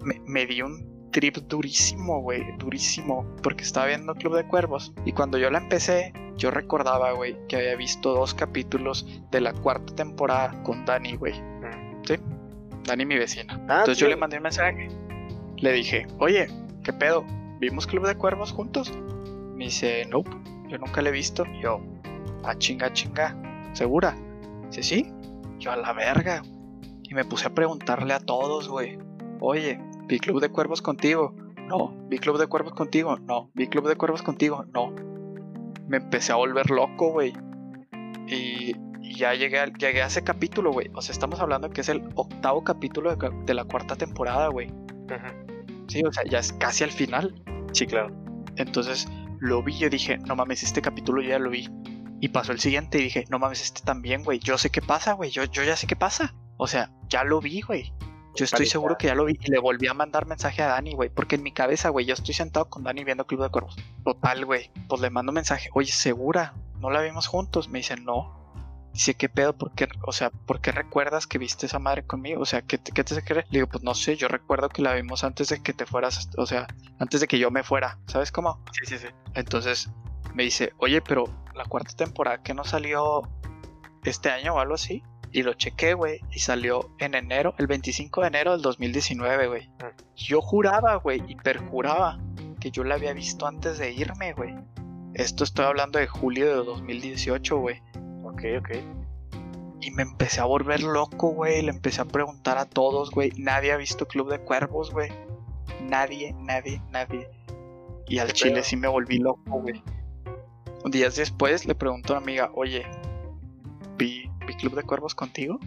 me, 0.03 0.21
me 0.27 0.47
di 0.47 0.63
un 0.63 1.11
trip 1.11 1.37
durísimo, 1.37 2.21
güey, 2.21 2.45
durísimo. 2.59 3.27
Porque 3.43 3.65
estaba 3.65 3.87
viendo 3.87 4.15
Club 4.15 4.37
de 4.37 4.47
Cuervos. 4.47 4.93
Y 5.05 5.13
cuando 5.13 5.39
yo 5.39 5.51
la 5.51 5.59
empecé, 5.59 6.13
yo 6.37 6.51
recordaba, 6.51 7.13
güey, 7.13 7.37
que 7.49 7.57
había 7.57 7.77
visto 7.77 8.13
dos 8.13 8.35
capítulos 8.35 9.07
de 9.31 9.41
la 9.41 9.53
cuarta 9.55 9.95
temporada 9.95 10.63
con 10.63 10.85
Dani, 10.85 11.17
güey. 11.17 11.35
¿Sí? 12.07 12.15
Dani, 12.85 13.05
mi 13.05 13.17
vecina. 13.17 13.55
Ah, 13.69 13.81
Entonces 13.81 13.99
yo 13.99 14.09
le 14.09 14.17
mandé 14.17 14.37
un 14.37 14.45
mensaje. 14.45 14.89
Le 15.59 15.73
dije, 15.73 16.07
oye, 16.19 16.47
¿qué 16.85 16.93
pedo? 16.93 17.25
¿Vimos 17.59 17.87
Club 17.87 18.07
de 18.07 18.15
Cuervos 18.15 18.53
juntos? 18.53 18.93
Me 19.55 19.65
dice, 19.65 20.07
nope, 20.07 20.31
yo 20.69 20.79
nunca 20.79 21.03
le 21.03 21.09
he 21.09 21.13
visto. 21.13 21.45
Y 21.47 21.63
yo, 21.63 21.81
ah, 22.45 22.55
chinga, 22.57 22.93
chinga, 22.93 23.37
¿segura? 23.73 24.17
Dice, 24.69 24.83
sí. 24.83 25.13
Yo 25.59 25.73
a 25.73 25.77
la 25.77 25.93
verga. 25.93 26.43
Y 27.03 27.15
me 27.15 27.25
puse 27.25 27.47
a 27.47 27.55
preguntarle 27.55 28.13
a 28.15 28.21
todos, 28.21 28.69
güey. 28.69 28.99
Oye, 29.41 29.81
¿vi 30.07 30.19
Club 30.19 30.41
de 30.41 30.51
Cuervos 30.51 30.83
contigo? 30.83 31.35
No. 31.67 31.95
¿Vi 32.09 32.19
Club 32.19 32.39
de 32.39 32.47
Cuervos 32.47 32.75
contigo? 32.75 33.17
No. 33.19 33.51
¿Vi 33.55 33.69
Club 33.69 33.89
de 33.89 33.97
Cuervos 33.97 34.23
contigo? 34.23 34.65
No. 34.73 34.93
Me 35.89 35.99
empecé 35.99 36.33
a 36.33 36.37
volver 36.37 36.71
loco, 36.71 37.13
güey. 37.13 37.33
Y, 38.29 38.75
y 39.17 39.21
ya 39.21 39.35
llegué, 39.35 39.59
a, 39.59 39.67
llegué 39.67 40.03
a 40.03 40.07
ese 40.07 40.23
capítulo, 40.23 40.73
güey. 40.73 40.91
O 40.93 41.01
sea, 41.01 41.13
estamos 41.13 41.41
hablando 41.41 41.71
que 41.71 41.81
es 41.81 41.89
el 41.89 42.03
octavo 42.17 42.63
capítulo 42.63 43.17
de, 43.17 43.31
de 43.47 43.55
la 43.55 43.65
cuarta 43.65 43.97
temporada, 43.97 44.49
güey. 44.49 44.71
Sí, 45.89 46.03
o 46.05 46.13
sea, 46.13 46.23
ya 46.25 46.39
es 46.39 46.53
casi 46.53 46.85
al 46.85 46.91
final. 46.91 47.35
Sí, 47.73 47.87
claro. 47.87 48.15
Entonces 48.57 49.09
lo 49.41 49.63
vi, 49.63 49.79
yo 49.79 49.89
dije, 49.89 50.19
no 50.19 50.37
mames, 50.37 50.63
este 50.63 50.83
capítulo 50.83 51.23
ya 51.23 51.39
lo 51.39 51.49
vi. 51.49 51.69
Y 52.21 52.29
pasó 52.29 52.53
el 52.53 52.61
siguiente 52.61 52.99
y 52.99 53.05
dije, 53.05 53.25
no 53.31 53.39
mames, 53.39 53.63
este 53.63 53.81
también, 53.83 54.23
güey. 54.23 54.39
Yo 54.39 54.59
sé 54.59 54.69
qué 54.69 54.83
pasa, 54.83 55.15
güey. 55.15 55.31
Yo, 55.31 55.45
yo 55.45 55.63
ya 55.63 55.77
sé 55.77 55.87
qué 55.87 55.97
pasa. 55.97 56.35
O 56.59 56.67
sea, 56.67 56.91
ya 57.09 57.25
lo 57.25 57.41
vi, 57.41 57.63
güey. 57.63 57.95
Yo 58.35 58.45
estoy 58.45 58.67
seguro 58.67 58.99
que 58.99 59.07
ya 59.07 59.15
lo 59.15 59.25
vi 59.25 59.39
y 59.41 59.51
le 59.51 59.59
volví 59.59 59.87
a 59.87 59.95
mandar 59.95 60.27
mensaje 60.27 60.63
a 60.63 60.69
Dani, 60.69 60.93
güey. 60.93 61.09
Porque 61.09 61.37
en 61.37 61.43
mi 61.43 61.53
cabeza, 61.53 61.89
güey, 61.89 62.05
yo 62.05 62.13
estoy 62.13 62.35
sentado 62.35 62.69
con 62.69 62.85
Dani 62.85 63.03
viendo 63.03 63.27
Club 63.27 63.43
de 63.43 63.49
Cuervos. 63.49 63.77
Total, 64.05 64.45
güey. 64.45 64.71
Pues 64.89 65.01
le 65.01 65.09
mando 65.09 65.33
mensaje. 65.33 65.71
Oye, 65.73 65.91
¿segura? 65.91 66.53
¿No 66.81 66.91
la 66.91 67.01
vimos 67.01 67.27
juntos? 67.27 67.71
Me 67.71 67.79
dice, 67.79 67.97
no. 67.97 68.46
Dice, 68.97 69.13
¿qué 69.13 69.29
pedo? 69.29 69.53
¿Por 69.53 69.73
qué, 69.73 69.89
o 70.07 70.13
sea, 70.13 70.31
¿por 70.31 70.63
qué 70.63 70.73
recuerdas 70.73 71.27
que 71.27 71.37
viste 71.37 71.67
esa 71.67 71.79
madre 71.79 72.07
conmigo? 72.07 72.41
O 72.41 72.47
sea, 72.47 72.63
¿qué, 72.63 72.79
qué 72.79 73.05
te 73.05 73.23
cree? 73.23 73.45
Le 73.51 73.59
digo, 73.59 73.67
pues 73.67 73.85
no 73.85 73.93
sé, 73.95 74.17
yo 74.17 74.27
recuerdo 74.27 74.71
que 74.71 74.81
la 74.81 74.95
vimos 74.95 75.23
antes 75.23 75.51
de 75.51 75.63
que 75.63 75.75
te 75.75 75.85
fueras, 75.85 76.31
o 76.39 76.47
sea, 76.47 76.67
antes 76.99 77.21
de 77.21 77.29
que 77.29 77.39
yo 77.39 77.51
me 77.51 77.63
fuera, 77.63 77.99
¿sabes 78.07 78.33
cómo? 78.33 78.65
Sí, 78.73 78.87
sí, 78.87 78.97
sí. 78.97 79.09
Entonces 79.35 79.91
me 80.33 80.45
dice, 80.45 80.73
oye, 80.79 81.03
pero 81.03 81.25
la 81.55 81.67
cuarta 81.67 81.95
temporada 81.95 82.43
que 82.43 82.55
no 82.55 82.65
salió 82.65 83.21
este 84.03 84.31
año 84.31 84.55
o 84.55 84.61
algo 84.61 84.77
así. 84.77 85.03
Y 85.31 85.43
lo 85.43 85.53
chequé, 85.53 85.93
güey, 85.93 86.23
y 86.33 86.39
salió 86.39 86.89
en 86.99 87.15
enero, 87.15 87.55
el 87.59 87.67
25 87.67 88.23
de 88.23 88.29
enero 88.29 88.53
del 88.53 88.63
2019, 88.63 89.49
güey. 89.49 89.69
Mm. 89.69 90.15
Yo 90.17 90.41
juraba, 90.41 90.95
güey, 90.95 91.23
y 91.29 91.35
perjuraba 91.35 92.19
que 92.59 92.71
yo 92.71 92.83
la 92.83 92.95
había 92.95 93.13
visto 93.13 93.47
antes 93.47 93.77
de 93.77 93.93
irme, 93.93 94.33
güey. 94.33 94.55
Esto 95.13 95.45
estoy 95.45 95.67
hablando 95.67 95.99
de 95.99 96.07
julio 96.07 96.47
de 96.49 96.65
2018, 96.65 97.59
güey. 97.59 97.83
Ok, 98.37 98.45
ok. 98.59 98.71
Y 99.81 99.91
me 99.93 100.03
empecé 100.03 100.41
a 100.41 100.45
volver 100.45 100.83
loco, 100.83 101.29
güey. 101.29 101.63
Le 101.63 101.71
empecé 101.71 102.03
a 102.03 102.05
preguntar 102.05 102.59
a 102.59 102.67
todos, 102.67 103.11
güey. 103.11 103.33
Nadie 103.39 103.73
ha 103.73 103.79
visto 103.79 104.07
Club 104.07 104.31
de 104.31 104.39
Cuervos, 104.41 104.91
güey. 104.93 105.11
Nadie, 105.81 106.35
nadie, 106.41 106.83
nadie. 106.91 107.31
Y 108.07 108.19
al 108.19 108.29
¿Qué 108.29 108.35
chile 108.35 108.63
sí 108.63 108.77
me 108.77 108.89
volví 108.89 109.19
loco, 109.19 109.63
güey. 109.63 109.83
Días 110.85 111.17
después 111.17 111.65
le 111.65 111.75
pregunto 111.75 112.13
a 112.13 112.19
una 112.19 112.25
amiga, 112.25 112.51
oye, 112.55 112.85
¿vi, 113.97 114.31
vi 114.47 114.55
Club 114.57 114.75
de 114.75 114.83
Cuervos 114.83 115.15
contigo? 115.15 115.59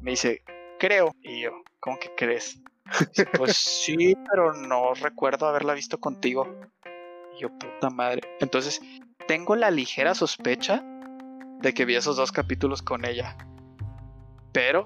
Me 0.00 0.12
dice, 0.12 0.42
creo. 0.78 1.16
Y 1.20 1.40
yo, 1.40 1.50
¿cómo 1.80 1.98
que 1.98 2.14
crees? 2.16 2.62
Dice, 3.08 3.26
pues 3.36 3.56
sí, 3.56 4.16
pero 4.30 4.52
no 4.54 4.94
recuerdo 4.94 5.48
haberla 5.48 5.74
visto 5.74 5.98
contigo. 5.98 6.46
Y 7.36 7.42
yo, 7.42 7.48
puta 7.58 7.90
madre. 7.90 8.22
Entonces, 8.38 8.80
tengo 9.26 9.56
la 9.56 9.72
ligera 9.72 10.14
sospecha 10.14 10.84
de 11.62 11.74
que 11.74 11.84
vi 11.84 11.94
esos 11.94 12.16
dos 12.16 12.32
capítulos 12.32 12.82
con 12.82 13.04
ella. 13.04 13.36
Pero 14.52 14.84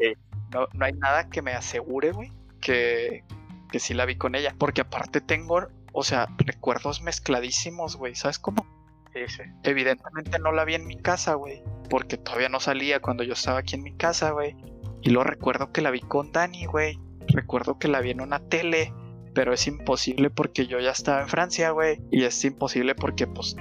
no, 0.52 0.66
no 0.72 0.84
hay 0.84 0.92
nada 0.92 1.28
que 1.28 1.42
me 1.42 1.52
asegure, 1.52 2.12
güey, 2.12 2.32
que, 2.60 3.24
que 3.70 3.80
sí 3.80 3.94
la 3.94 4.04
vi 4.04 4.16
con 4.16 4.34
ella. 4.34 4.54
Porque 4.58 4.82
aparte 4.82 5.20
tengo, 5.20 5.66
o 5.92 6.04
sea, 6.04 6.28
recuerdos 6.38 7.02
mezcladísimos, 7.02 7.96
güey. 7.96 8.14
¿Sabes 8.14 8.38
cómo? 8.38 8.64
Sí, 9.12 9.20
sí. 9.28 9.42
Evidentemente 9.64 10.38
no 10.38 10.52
la 10.52 10.64
vi 10.64 10.74
en 10.74 10.86
mi 10.86 10.96
casa, 10.96 11.34
güey. 11.34 11.62
Porque 11.88 12.16
todavía 12.18 12.48
no 12.48 12.60
salía 12.60 13.00
cuando 13.00 13.24
yo 13.24 13.32
estaba 13.32 13.60
aquí 13.60 13.74
en 13.74 13.82
mi 13.82 13.96
casa, 13.96 14.30
güey. 14.30 14.56
Y 15.02 15.10
lo 15.10 15.24
recuerdo 15.24 15.72
que 15.72 15.80
la 15.80 15.90
vi 15.90 16.00
con 16.00 16.32
Dani, 16.32 16.66
güey. 16.66 16.98
Recuerdo 17.28 17.78
que 17.78 17.88
la 17.88 18.00
vi 18.00 18.10
en 18.10 18.20
una 18.20 18.40
tele. 18.40 18.92
Pero 19.34 19.52
es 19.52 19.66
imposible 19.66 20.30
porque 20.30 20.66
yo 20.66 20.80
ya 20.80 20.90
estaba 20.90 21.22
en 21.22 21.28
Francia, 21.28 21.70
güey. 21.70 22.00
Y 22.10 22.24
es 22.24 22.44
imposible 22.44 22.94
porque, 22.94 23.26
pues, 23.26 23.56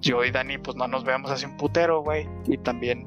yo 0.00 0.24
y 0.24 0.30
Dani, 0.30 0.58
pues, 0.58 0.76
no 0.76 0.86
nos 0.88 1.04
vemos 1.04 1.30
hace 1.30 1.46
un 1.46 1.56
putero, 1.56 2.02
güey. 2.02 2.28
Y 2.46 2.58
también 2.58 3.06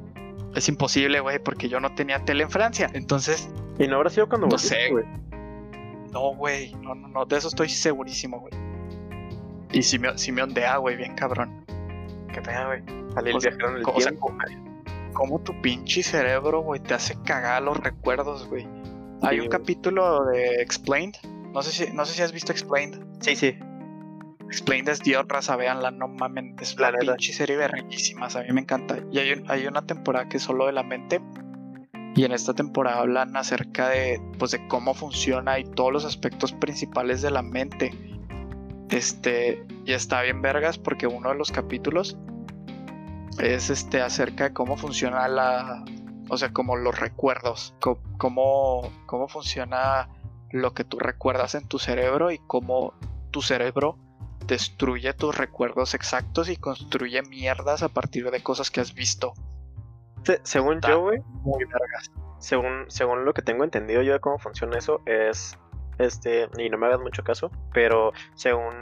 es 0.56 0.68
imposible, 0.68 1.20
güey, 1.20 1.40
porque 1.40 1.70
yo 1.70 1.80
no 1.80 1.94
tenía 1.96 2.24
tele 2.26 2.44
en 2.44 2.50
Francia. 2.50 2.90
Entonces, 2.94 3.50
¿Y 3.78 3.88
no 3.88 3.96
habrá 3.98 4.10
sido 4.10 4.28
cuando 4.28 4.48
No 4.48 4.58
sé, 4.58 4.90
güey? 4.92 5.06
no, 6.12 6.34
güey. 6.36 6.74
No, 6.76 6.96
no, 6.96 7.08
no. 7.08 7.26
De 7.26 7.38
eso 7.38 7.48
estoy 7.50 7.70
segurísimo, 7.70 8.40
güey. 8.40 8.54
Y 9.72 9.84
si 9.84 10.00
me, 10.00 10.18
si 10.18 10.32
me 10.32 10.42
ondea, 10.42 10.78
güey, 10.78 10.96
bien 10.98 11.14
cabrón. 11.16 11.64
¿Qué 12.34 12.42
pedo, 12.42 12.66
güey? 12.68 12.84
Salí 13.14 13.30
el 13.30 13.36
O 13.38 13.40
sea, 13.42 13.52
viajero 13.52 13.70
en 13.72 13.78
el 13.78 13.84
o 13.86 14.00
sea, 14.02 14.10
tiempo. 14.12 14.38
cómo 15.14 15.40
tu 15.40 15.60
pinche 15.62 16.02
cerebro, 16.04 16.62
güey, 16.62 16.80
te 16.82 16.94
hace 16.96 17.16
cagar 17.24 17.62
los 17.64 17.78
recuerdos, 17.78 18.48
güey. 18.48 18.68
Hay 19.22 19.40
un 19.40 19.48
güey. 19.48 19.50
capítulo 19.50 20.26
de 20.26 20.62
Explained. 20.62 21.16
No 21.54 21.62
sé 21.62 21.72
si, 21.72 21.94
no 21.94 22.06
sé 22.06 22.14
si 22.14 22.22
has 22.22 22.32
visto 22.32 22.52
Explained. 22.52 23.00
Sí, 23.22 23.36
sí. 23.36 23.58
Explained 24.50 24.90
es 24.90 25.00
Dios, 25.02 25.26
raza, 25.28 25.56
véanla, 25.56 25.92
no 25.92 26.08
mamen. 26.08 26.56
Es 26.60 26.76
La 26.80 26.90
una 26.90 26.98
pinche 26.98 27.34
serie 27.34 27.56
verguísima, 27.56 28.26
a 28.26 28.42
mí 28.42 28.52
me 28.52 28.62
encanta. 28.62 28.98
Y 29.12 29.20
hay, 29.20 29.44
hay 29.48 29.68
una 29.68 29.84
temporada 29.84 30.28
que 30.28 30.38
es 30.38 30.44
solo 30.44 30.66
de 30.66 30.72
la 30.72 30.82
mente. 30.82 31.22
Y 32.16 32.24
en 32.24 32.32
esta 32.32 32.56
temporada 32.56 33.00
hablan 33.00 33.38
acerca 33.38 33.90
de, 33.90 34.20
pues, 34.40 34.50
de 34.50 34.68
cómo 34.68 34.96
funciona 34.96 35.60
y 35.60 35.66
todos 35.66 35.94
los 35.94 36.04
aspectos 36.04 36.52
principales 36.54 37.22
de 37.22 37.30
la 37.30 37.44
mente. 37.44 37.94
Este, 38.90 39.64
y 39.86 39.94
está 39.94 40.24
bien 40.24 40.42
vergas 40.42 40.80
porque 40.80 41.06
uno 41.06 41.30
de 41.30 41.36
los 41.36 41.52
capítulos 41.52 42.18
es 43.40 43.70
este 43.70 44.02
acerca 44.02 44.46
de 44.46 44.54
cómo 44.54 44.78
funciona 44.78 45.28
la, 45.28 45.86
o 46.28 46.38
sea, 46.38 46.52
como 46.52 46.76
los 46.76 47.00
recuerdos, 47.00 47.76
cómo, 48.18 48.82
cómo 49.06 49.28
funciona 49.28 50.10
lo 50.52 50.74
que 50.74 50.84
tú 50.84 50.98
recuerdas 50.98 51.54
en 51.54 51.68
tu 51.68 51.78
cerebro 51.78 52.32
y 52.32 52.40
cómo 52.40 52.96
tu 53.30 53.44
cerebro 53.44 53.98
destruye 54.50 55.14
tus 55.14 55.38
recuerdos 55.38 55.94
exactos 55.94 56.50
y 56.50 56.58
construye 56.58 57.22
mierdas 57.22 57.84
a 57.84 57.90
partir 57.90 58.30
de 58.32 58.44
cosas 58.44 58.70
que 58.72 58.82
has 58.82 58.94
visto. 58.94 59.34
Se- 60.24 60.42
según 60.44 60.82
yo, 60.82 61.00
güey, 61.02 61.20
Muy 61.44 61.64
vergas. 61.64 62.12
según, 62.40 62.86
según 62.90 63.24
lo 63.24 63.34
que 63.34 63.42
tengo 63.42 63.64
entendido 63.64 64.02
yo 64.02 64.12
de 64.14 64.20
cómo 64.20 64.40
funciona 64.40 64.78
eso, 64.78 65.02
es, 65.06 65.58
este, 66.00 66.50
y 66.58 66.70
no 66.70 66.78
me 66.78 66.88
hagas 66.88 67.00
mucho 67.00 67.24
caso, 67.24 67.52
pero 67.74 68.12
según 68.36 68.74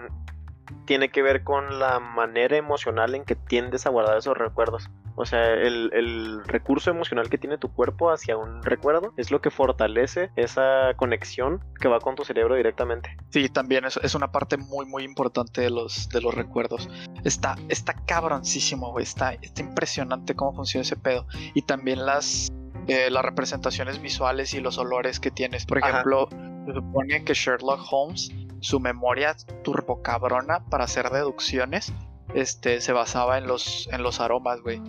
tiene 0.86 1.10
que 1.10 1.22
ver 1.22 1.44
con 1.44 1.80
la 1.80 2.00
manera 2.00 2.58
emocional 2.58 3.16
en 3.16 3.24
que 3.26 3.36
tiendes 3.36 3.86
a 3.86 3.90
guardar 3.90 4.18
esos 4.18 4.38
recuerdos. 4.38 4.90
O 5.16 5.26
sea, 5.26 5.54
el, 5.54 5.92
el 5.94 6.44
recurso 6.46 6.92
emocional 6.92 7.30
que 7.30 7.40
tiene 7.40 7.58
tu 7.58 7.74
cuerpo 7.74 8.12
hacia 8.12 8.38
un 8.38 8.62
recuerdo 8.62 9.14
es 9.18 9.32
lo 9.32 9.42
que 9.42 9.50
fortalece 9.50 10.30
esa 10.36 10.94
conexión 10.96 11.64
que 11.80 11.88
va 11.88 12.00
con 12.00 12.16
tu 12.16 12.24
cerebro 12.24 12.56
directamente. 12.56 13.18
Sí, 13.30 13.50
también 13.50 13.86
es, 13.86 13.98
es 13.98 14.14
una 14.14 14.32
parte 14.32 14.58
muy, 14.58 14.86
muy 14.86 15.04
importante 15.04 15.62
de 15.62 15.72
los, 15.72 16.10
de 16.10 16.22
los 16.22 16.36
recuerdos. 16.36 16.88
Está, 17.24 17.56
está 17.68 17.94
cabroncísimo, 18.06 18.92
güey. 18.92 19.04
Está, 19.04 19.34
está 19.34 19.62
impresionante 19.62 20.36
cómo 20.36 20.54
funciona 20.54 20.84
ese 20.84 20.96
pedo. 20.96 21.26
Y 21.56 21.64
también 21.64 22.06
las, 22.06 22.52
eh, 22.88 23.10
las 23.10 23.26
representaciones 23.26 24.00
visuales 24.00 24.54
y 24.54 24.60
los 24.60 24.78
olores 24.78 25.20
que 25.20 25.32
tienes. 25.32 25.66
Por 25.66 25.80
Ajá. 25.80 25.90
ejemplo, 25.90 26.30
se 26.68 26.74
supone 26.74 27.24
que 27.24 27.34
Sherlock 27.34 27.82
Holmes, 27.90 28.30
su 28.62 28.80
memoria 28.80 29.36
turbocabrona 29.64 30.66
para 30.66 30.86
hacer 30.86 31.10
deducciones, 31.10 31.94
este, 32.34 32.82
se 32.82 32.94
basaba 32.94 33.38
en 33.38 33.48
los, 33.48 33.88
en 33.92 34.04
los 34.04 34.20
aromas, 34.20 34.62
güey. 34.62 34.82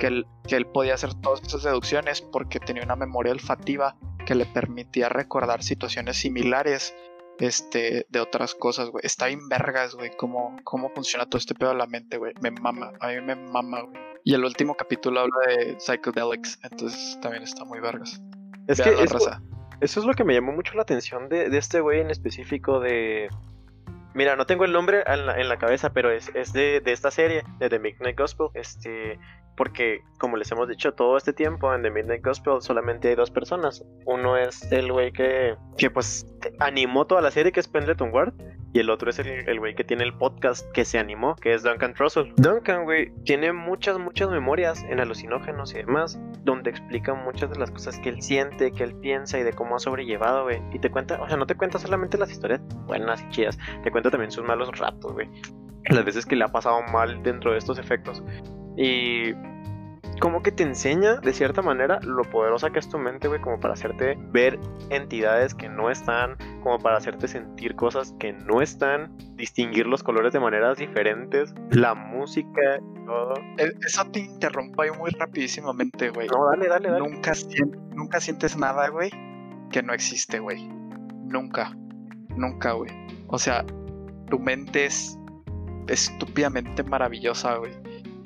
Que 0.00 0.08
él, 0.08 0.26
que 0.48 0.56
él 0.56 0.66
podía 0.66 0.94
hacer 0.94 1.14
todas 1.14 1.40
esas 1.42 1.62
deducciones 1.62 2.20
porque 2.20 2.58
tenía 2.58 2.82
una 2.82 2.96
memoria 2.96 3.32
olfativa 3.32 3.96
que 4.26 4.34
le 4.34 4.44
permitía 4.44 5.08
recordar 5.08 5.62
situaciones 5.62 6.16
similares 6.16 6.92
este, 7.38 8.06
de 8.08 8.20
otras 8.20 8.56
cosas, 8.56 8.90
güey. 8.90 9.06
Está 9.06 9.26
bien 9.26 9.48
vergas, 9.48 9.94
güey, 9.94 10.10
cómo, 10.16 10.56
cómo 10.64 10.90
funciona 10.90 11.26
todo 11.26 11.38
este 11.38 11.54
pedo 11.54 11.70
de 11.70 11.76
la 11.76 11.86
mente, 11.86 12.18
güey. 12.18 12.34
Me 12.40 12.50
mama, 12.50 12.92
a 13.00 13.08
mí 13.08 13.20
me 13.20 13.36
mama, 13.36 13.82
güey. 13.82 13.96
Y 14.24 14.34
el 14.34 14.44
último 14.44 14.74
capítulo 14.74 15.20
habla 15.20 15.36
de 15.46 15.76
psychedelics, 15.78 16.58
entonces 16.64 17.16
también 17.20 17.44
está 17.44 17.64
muy 17.64 17.78
vergas. 17.78 18.20
Es 18.66 18.80
que 18.80 18.90
la 18.90 19.04
raza. 19.04 19.40
Eso 19.80 20.00
es 20.00 20.06
lo 20.06 20.14
que 20.14 20.24
me 20.24 20.34
llamó 20.34 20.52
mucho 20.52 20.74
la 20.74 20.82
atención 20.82 21.28
de, 21.28 21.48
de 21.48 21.58
este 21.58 21.80
güey 21.80 22.00
en 22.00 22.10
específico 22.10 22.80
de... 22.80 23.28
Mira, 24.14 24.34
no 24.34 24.46
tengo 24.46 24.64
el 24.64 24.72
nombre 24.72 25.04
en 25.06 25.48
la, 25.48 25.58
cabeza, 25.58 25.92
pero 25.92 26.10
es, 26.10 26.30
es 26.34 26.54
de, 26.54 26.80
de 26.80 26.92
esta 26.92 27.10
serie, 27.10 27.42
de 27.58 27.68
The 27.68 27.78
Midnight 27.78 28.18
Gospel. 28.18 28.48
Este, 28.54 29.18
porque, 29.56 30.02
como 30.18 30.36
les 30.36 30.50
hemos 30.52 30.68
dicho 30.68 30.94
todo 30.94 31.16
este 31.16 31.32
tiempo, 31.32 31.74
en 31.74 31.82
The 31.82 31.90
Midnight 31.90 32.24
Gospel 32.24 32.60
solamente 32.60 33.08
hay 33.08 33.14
dos 33.14 33.30
personas. 33.30 33.84
Uno 34.04 34.36
es 34.36 34.70
el 34.70 34.90
güey 34.92 35.12
que, 35.12 35.56
que 35.76 35.90
pues 35.90 36.26
animó 36.60 37.06
toda 37.06 37.20
la 37.20 37.30
serie, 37.30 37.52
que 37.52 37.60
es 37.60 37.68
Pendleton 37.68 38.12
Ward. 38.12 38.32
Y 38.76 38.78
el 38.78 38.90
otro 38.90 39.08
es 39.08 39.18
el 39.18 39.58
güey 39.58 39.74
que 39.74 39.84
tiene 39.84 40.04
el 40.04 40.12
podcast 40.12 40.70
que 40.72 40.84
se 40.84 40.98
animó, 40.98 41.34
que 41.36 41.54
es 41.54 41.62
Duncan 41.62 41.94
Trussell. 41.94 42.34
Duncan, 42.36 42.84
güey, 42.84 43.10
tiene 43.24 43.50
muchas, 43.54 43.98
muchas 43.98 44.28
memorias 44.28 44.84
en 44.90 45.00
alucinógenos 45.00 45.72
y 45.72 45.78
demás, 45.78 46.20
donde 46.44 46.68
explica 46.68 47.14
muchas 47.14 47.48
de 47.48 47.58
las 47.58 47.70
cosas 47.70 47.98
que 47.98 48.10
él 48.10 48.20
siente, 48.20 48.72
que 48.72 48.84
él 48.84 48.94
piensa 48.96 49.38
y 49.38 49.44
de 49.44 49.54
cómo 49.54 49.76
ha 49.76 49.78
sobrellevado, 49.78 50.42
güey. 50.42 50.60
Y 50.74 50.78
te 50.78 50.90
cuenta, 50.90 51.18
o 51.22 51.26
sea, 51.26 51.38
no 51.38 51.46
te 51.46 51.54
cuenta 51.54 51.78
solamente 51.78 52.18
las 52.18 52.30
historias 52.30 52.60
buenas 52.84 53.22
y 53.22 53.30
chidas, 53.30 53.56
te 53.82 53.90
cuenta 53.90 54.10
también 54.10 54.30
sus 54.30 54.44
malos 54.44 54.68
ratos, 54.78 55.10
güey. 55.10 55.26
Las 55.88 56.04
veces 56.04 56.26
que 56.26 56.36
le 56.36 56.44
ha 56.44 56.48
pasado 56.48 56.82
mal 56.92 57.22
dentro 57.22 57.52
de 57.52 57.58
estos 57.58 57.78
efectos. 57.78 58.22
Y 58.76 59.32
como 60.20 60.42
que 60.42 60.50
te 60.52 60.62
enseña 60.62 61.16
de 61.16 61.32
cierta 61.32 61.62
manera 61.62 61.98
lo 62.02 62.22
poderosa 62.22 62.70
que 62.70 62.78
es 62.78 62.88
tu 62.88 62.98
mente, 62.98 63.28
güey, 63.28 63.40
como 63.40 63.60
para 63.60 63.74
hacerte 63.74 64.16
ver 64.32 64.58
entidades 64.90 65.54
que 65.54 65.68
no 65.68 65.90
están, 65.90 66.36
como 66.62 66.78
para 66.78 66.96
hacerte 66.96 67.28
sentir 67.28 67.74
cosas 67.76 68.14
que 68.18 68.32
no 68.32 68.62
están, 68.62 69.16
distinguir 69.34 69.86
los 69.86 70.02
colores 70.02 70.32
de 70.32 70.40
maneras 70.40 70.78
diferentes, 70.78 71.54
la 71.70 71.94
música 71.94 72.80
todo. 73.04 73.34
E- 73.58 73.72
Eso 73.86 74.04
te 74.10 74.20
interrumpo 74.20 74.82
ahí 74.82 74.90
muy 74.98 75.10
rapidísimamente, 75.10 76.10
güey. 76.10 76.28
No, 76.28 76.46
dale, 76.50 76.68
dale, 76.68 76.90
dale. 76.90 77.08
Nunca, 77.08 77.32
nunca 77.94 78.20
sientes 78.20 78.56
nada, 78.56 78.88
güey, 78.88 79.10
que 79.70 79.82
no 79.82 79.92
existe, 79.92 80.38
güey. 80.38 80.66
Nunca. 81.26 81.76
Nunca, 82.36 82.72
güey. 82.72 82.90
O 83.28 83.38
sea, 83.38 83.64
tu 84.30 84.38
mente 84.38 84.86
es 84.86 85.18
estúpidamente 85.88 86.82
maravillosa, 86.82 87.56
güey. 87.56 87.72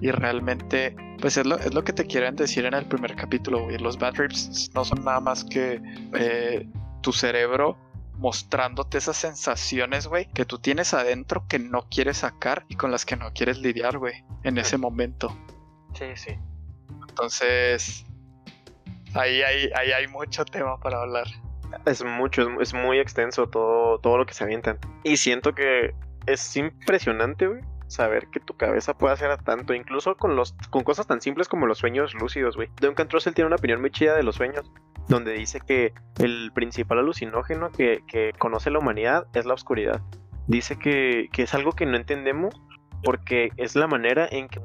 Y 0.01 0.11
realmente, 0.11 0.97
pues 1.21 1.37
es 1.37 1.47
lo, 1.47 1.59
es 1.59 1.75
lo 1.75 1.85
que 1.85 1.93
te 1.93 2.07
quieren 2.07 2.37
decir 2.37 2.65
en 2.65 2.75
el 2.75 2.87
primer 2.87 3.15
capítulo, 3.17 3.65
güey. 3.65 3.79
Los 3.79 3.99
bad 3.99 4.15
trips 4.15 4.71
no 4.75 4.85
son 4.85 5.05
nada 5.05 5.21
más 5.21 5.45
que 5.45 5.81
eh, 6.15 6.67
tu 7.03 7.13
cerebro 7.13 7.77
mostrándote 8.21 8.99
esas 8.99 9.17
sensaciones, 9.17 10.07
güey, 10.07 10.27
que 10.35 10.45
tú 10.45 10.59
tienes 10.59 10.93
adentro 10.93 11.47
que 11.49 11.59
no 11.59 11.87
quieres 11.89 12.19
sacar 12.19 12.67
y 12.69 12.77
con 12.77 12.91
las 12.91 13.07
que 13.07 13.17
no 13.17 13.33
quieres 13.33 13.59
lidiar, 13.59 13.97
güey, 13.97 14.25
en 14.45 14.59
ese 14.59 14.77
momento. 14.77 15.35
Sí, 15.95 16.05
sí. 16.17 16.37
Entonces, 17.09 18.05
ahí 19.15 19.43
hay, 19.43 19.71
ahí 19.75 19.93
hay 19.93 20.07
mucho 20.07 20.45
tema 20.45 20.79
para 20.79 21.01
hablar. 21.01 21.27
Es 21.87 22.05
mucho, 22.05 22.43
es, 22.43 22.49
es 22.61 22.75
muy 22.75 22.99
extenso 22.99 23.49
todo, 23.49 23.99
todo 24.01 24.19
lo 24.19 24.27
que 24.27 24.35
se 24.35 24.45
avientan. 24.45 24.79
Y 25.03 25.17
siento 25.17 25.55
que 25.55 25.95
es 26.27 26.57
impresionante, 26.57 27.47
güey, 27.47 27.63
saber 27.91 28.29
que 28.29 28.41
tu 28.41 28.57
cabeza 28.57 28.97
puede 28.97 29.15
hacer 29.15 29.37
tanto, 29.43 29.75
incluso 29.75 30.17
con 30.17 30.37
los 30.37 30.53
con 30.71 30.85
cosas 30.85 31.07
tan 31.07 31.21
simples 31.21 31.49
como 31.49 31.67
los 31.67 31.79
sueños 31.79 32.15
lúcidos, 32.15 32.57
güey. 32.57 32.71
Duncan 32.81 33.09
Trussell 33.09 33.35
tiene 33.35 33.47
una 33.47 33.57
opinión 33.57 33.81
muy 33.81 33.91
chida 33.91 34.17
de 34.17 34.23
los 34.23 34.37
sueños, 34.37 34.71
donde 35.09 35.33
dice 35.33 35.61
que 35.61 35.93
el 36.19 36.53
principal 36.55 37.01
alucinógeno 37.01 37.71
que, 37.71 38.03
que 38.07 38.33
conoce 38.39 38.71
la 38.71 38.79
humanidad 38.79 39.27
es 39.35 39.45
la 39.45 39.55
oscuridad. 39.55 40.01
Dice 40.47 40.79
que, 40.79 41.29
que 41.33 41.43
es 41.43 41.55
algo 41.55 41.73
que 41.73 41.87
no 41.87 41.97
entendemos 41.97 42.55
porque 43.03 43.51
es 43.57 43.77
la 43.77 43.87
manera 43.87 44.29
en 44.31 44.49
que 44.49 44.61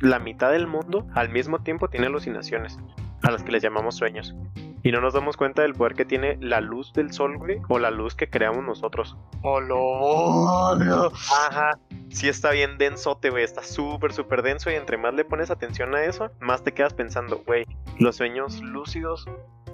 la 0.00 0.18
mitad 0.18 0.50
del 0.50 0.66
mundo 0.66 1.06
al 1.14 1.28
mismo 1.28 1.62
tiempo 1.62 1.88
tiene 1.88 2.06
alucinaciones, 2.06 2.78
a 3.22 3.30
las 3.30 3.42
que 3.42 3.52
les 3.52 3.62
llamamos 3.62 3.96
sueños. 3.96 4.34
Y 4.82 4.92
no 4.92 5.00
nos 5.00 5.12
damos 5.14 5.36
cuenta 5.36 5.62
del 5.62 5.74
poder 5.74 5.94
que 5.94 6.04
tiene 6.06 6.38
la 6.40 6.60
luz 6.60 6.92
del 6.94 7.12
sol, 7.12 7.36
güey, 7.36 7.60
o 7.68 7.78
la 7.78 7.90
luz 7.90 8.14
que 8.14 8.30
creamos 8.30 8.64
nosotros. 8.64 9.16
¡Oh, 9.42 9.60
lo! 9.60 11.06
Ajá. 11.06 11.78
Sí 12.08 12.28
está 12.28 12.50
bien 12.50 12.78
densote, 12.78 13.30
güey. 13.30 13.44
Está 13.44 13.62
súper, 13.62 14.12
súper 14.12 14.42
denso. 14.42 14.70
Y 14.70 14.74
entre 14.74 14.96
más 14.96 15.14
le 15.14 15.24
pones 15.24 15.50
atención 15.50 15.94
a 15.94 16.04
eso, 16.04 16.30
más 16.40 16.64
te 16.64 16.72
quedas 16.72 16.94
pensando, 16.94 17.42
güey, 17.46 17.66
los 17.98 18.16
sueños 18.16 18.60
lúcidos 18.62 19.26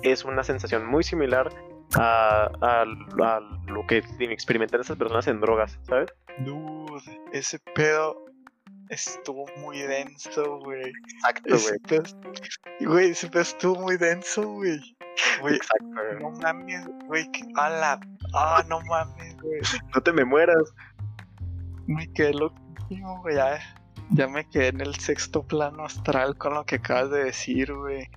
es 0.02 0.24
una 0.24 0.42
sensación 0.44 0.84
muy 0.86 1.02
similar 1.04 1.50
a, 1.96 2.50
a- 2.60 2.82
a 2.82 3.40
lo 3.70 3.86
que 3.86 4.02
experimentan 4.20 4.80
esas 4.80 4.96
personas 4.96 5.26
en 5.28 5.40
drogas, 5.40 5.78
¿sabes? 5.84 6.12
Dude, 6.38 7.00
ese 7.32 7.58
pedo 7.74 8.25
estuvo 8.90 9.46
muy 9.58 9.78
denso, 9.78 10.58
güey. 10.60 10.92
Exacto, 11.14 11.56
güey, 12.80 13.14
pedo 13.14 13.40
estuvo 13.40 13.80
muy 13.80 13.96
denso, 13.96 14.42
güey. 14.48 14.78
Güey, 15.40 15.56
Exacto, 15.56 15.86
güey. 15.86 16.22
no 16.22 16.30
mames, 16.40 16.86
güey, 17.06 17.30
a 17.56 17.70
la... 17.70 18.00
Ah, 18.34 18.64
no 18.68 18.80
mames, 18.82 19.36
güey. 19.40 19.60
No 19.94 20.00
te 20.02 20.12
me 20.12 20.24
mueras. 20.24 20.74
Me 21.86 22.10
quedé 22.12 22.34
loquísimo, 22.34 23.20
güey. 23.22 23.36
Ya, 23.36 23.58
ya 24.10 24.28
me 24.28 24.48
quedé 24.48 24.68
en 24.68 24.80
el 24.80 24.94
sexto 24.96 25.42
plano 25.42 25.84
astral 25.84 26.36
con 26.36 26.54
lo 26.54 26.64
que 26.64 26.76
acabas 26.76 27.10
de 27.10 27.24
decir, 27.24 27.72
güey. 27.72 28.08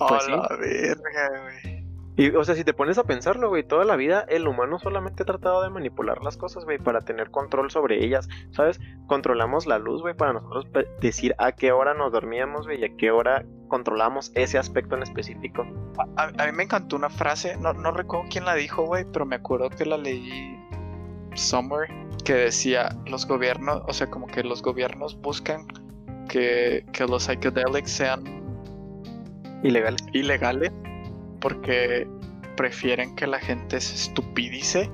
A 0.00 0.06
Pues 0.06 0.24
sí. 0.24 0.30
la 0.30 0.48
verga, 0.56 1.42
güey. 1.42 1.77
Y, 2.18 2.30
o 2.30 2.42
sea, 2.42 2.56
si 2.56 2.64
te 2.64 2.74
pones 2.74 2.98
a 2.98 3.04
pensarlo, 3.04 3.48
güey, 3.48 3.62
toda 3.62 3.84
la 3.84 3.94
vida 3.94 4.26
el 4.28 4.48
humano 4.48 4.80
solamente 4.80 5.22
ha 5.22 5.26
tratado 5.26 5.62
de 5.62 5.70
manipular 5.70 6.20
las 6.24 6.36
cosas, 6.36 6.64
güey, 6.64 6.78
para 6.78 7.02
tener 7.02 7.30
control 7.30 7.70
sobre 7.70 8.04
ellas, 8.04 8.28
¿sabes? 8.50 8.80
Controlamos 9.06 9.66
la 9.66 9.78
luz, 9.78 10.02
güey, 10.02 10.14
para 10.14 10.32
nosotros 10.32 10.66
decir 11.00 11.36
a 11.38 11.52
qué 11.52 11.70
hora 11.70 11.94
nos 11.94 12.10
dormíamos, 12.10 12.66
güey, 12.66 12.80
y 12.80 12.84
a 12.84 12.96
qué 12.96 13.12
hora 13.12 13.46
controlamos 13.68 14.32
ese 14.34 14.58
aspecto 14.58 14.96
en 14.96 15.04
específico. 15.04 15.64
A, 16.16 16.24
a 16.24 16.46
mí 16.46 16.52
me 16.52 16.64
encantó 16.64 16.96
una 16.96 17.08
frase, 17.08 17.56
no, 17.56 17.72
no 17.72 17.92
recuerdo 17.92 18.26
quién 18.28 18.46
la 18.46 18.56
dijo, 18.56 18.82
güey, 18.82 19.04
pero 19.12 19.24
me 19.24 19.36
acuerdo 19.36 19.70
que 19.70 19.86
la 19.86 19.96
leí 19.96 20.58
somewhere, 21.34 21.94
que 22.24 22.34
decía, 22.34 22.88
los 23.06 23.28
gobiernos, 23.28 23.84
o 23.86 23.92
sea, 23.92 24.10
como 24.10 24.26
que 24.26 24.42
los 24.42 24.60
gobiernos 24.60 25.16
buscan 25.20 25.68
que, 26.28 26.84
que 26.92 27.06
los 27.06 27.22
psychedelics 27.22 27.92
sean 27.92 28.24
Ilegal. 29.62 29.96
ilegales 30.12 30.72
porque 31.40 32.08
prefieren 32.56 33.14
que 33.14 33.26
la 33.26 33.38
se 33.80 33.94
estupidice 33.94 34.90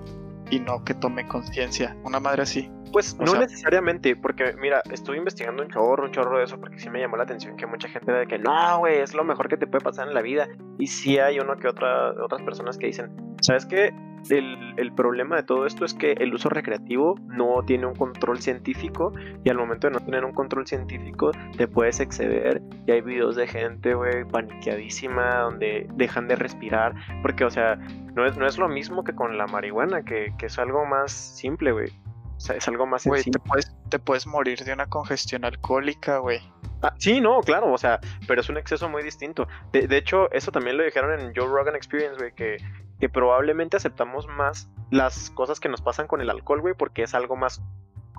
y 0.50 0.60
no 0.60 0.84
que 0.84 0.94
tome 0.94 1.26
conciencia. 1.26 1.96
Una 2.04 2.20
madre 2.20 2.42
así. 2.42 2.70
Pues 2.94 3.14
O 3.18 3.24
no 3.24 3.32
sea- 3.32 3.40
necesariamente, 3.40 4.16
porque 4.16 4.54
mira, 4.58 4.80
estuve 4.90 5.18
investigando 5.18 5.62
un 5.62 5.68
chorro, 5.68 6.04
un 6.04 6.12
chorro 6.12 6.38
de 6.38 6.44
eso, 6.44 6.58
porque 6.58 6.78
sí 6.78 6.88
me 6.88 7.00
llamó 7.00 7.16
la 7.18 7.24
atención 7.24 7.56
que 7.56 7.66
mucha 7.66 7.88
gente 7.88 8.10
era 8.10 8.20
de 8.20 8.26
que 8.26 8.38
no, 8.38 8.78
güey, 8.78 9.00
es 9.00 9.12
lo 9.14 9.24
mejor 9.24 9.48
que 9.48 9.56
te 9.56 9.66
puede 9.66 9.84
pasar 9.84 10.08
en 10.08 10.14
la 10.14 10.22
vida. 10.22 10.48
Y 10.78 10.86
sí 10.86 11.18
hay 11.18 11.38
uno 11.40 11.56
que 11.56 11.68
otra, 11.68 12.12
otras 12.12 12.40
personas 12.42 12.78
que 12.78 12.86
dicen, 12.86 13.10
¿sabes 13.42 13.66
qué? 13.66 13.92
El, 14.30 14.56
el 14.78 14.90
problema 14.94 15.36
de 15.36 15.42
todo 15.42 15.66
esto 15.66 15.84
es 15.84 15.92
que 15.92 16.12
el 16.12 16.32
uso 16.32 16.48
recreativo 16.48 17.16
no 17.26 17.62
tiene 17.66 17.84
un 17.84 17.94
control 17.94 18.38
científico 18.40 19.12
y 19.44 19.50
al 19.50 19.58
momento 19.58 19.86
de 19.86 19.92
no 19.92 20.00
tener 20.00 20.24
un 20.24 20.32
control 20.32 20.66
científico 20.66 21.30
te 21.58 21.68
puedes 21.68 22.00
exceder 22.00 22.62
y 22.86 22.92
hay 22.92 23.02
videos 23.02 23.36
de 23.36 23.46
gente, 23.46 23.92
güey, 23.92 24.24
paniqueadísima 24.24 25.40
donde 25.40 25.86
dejan 25.94 26.26
de 26.28 26.36
respirar 26.36 26.94
porque, 27.20 27.44
o 27.44 27.50
sea, 27.50 27.76
no 28.14 28.24
es, 28.24 28.36
no 28.38 28.46
es 28.46 28.56
lo 28.56 28.66
mismo 28.68 29.04
que 29.04 29.14
con 29.14 29.36
la 29.36 29.46
marihuana, 29.46 30.02
que, 30.04 30.32
que 30.38 30.46
es 30.46 30.58
algo 30.58 30.86
más 30.86 31.12
simple, 31.12 31.72
güey. 31.72 31.88
O 32.36 32.40
sea, 32.40 32.56
es 32.56 32.66
algo 32.68 32.86
más 32.86 33.06
Güey, 33.06 33.22
sencillo. 33.22 33.42
te 33.42 33.48
puedes, 33.48 33.76
te 33.88 33.98
puedes 33.98 34.26
morir 34.26 34.64
de 34.64 34.72
una 34.72 34.86
congestión 34.86 35.44
alcohólica, 35.44 36.18
güey. 36.18 36.40
Ah, 36.82 36.94
sí, 36.98 37.20
no, 37.20 37.40
claro, 37.40 37.72
o 37.72 37.78
sea, 37.78 38.00
pero 38.26 38.40
es 38.40 38.48
un 38.48 38.58
exceso 38.58 38.88
muy 38.88 39.02
distinto. 39.02 39.48
De, 39.72 39.86
de 39.86 39.96
hecho, 39.96 40.30
eso 40.32 40.52
también 40.52 40.76
lo 40.76 40.84
dijeron 40.84 41.18
en 41.18 41.32
Joe 41.34 41.46
Rogan 41.46 41.76
Experience, 41.76 42.18
güey, 42.18 42.34
que, 42.34 42.58
que 43.00 43.08
probablemente 43.08 43.76
aceptamos 43.76 44.26
más 44.26 44.68
las 44.90 45.30
cosas 45.30 45.60
que 45.60 45.68
nos 45.68 45.80
pasan 45.80 46.06
con 46.06 46.20
el 46.20 46.28
alcohol, 46.28 46.60
güey, 46.60 46.74
porque 46.74 47.02
es 47.02 47.14
algo 47.14 47.36
más 47.36 47.62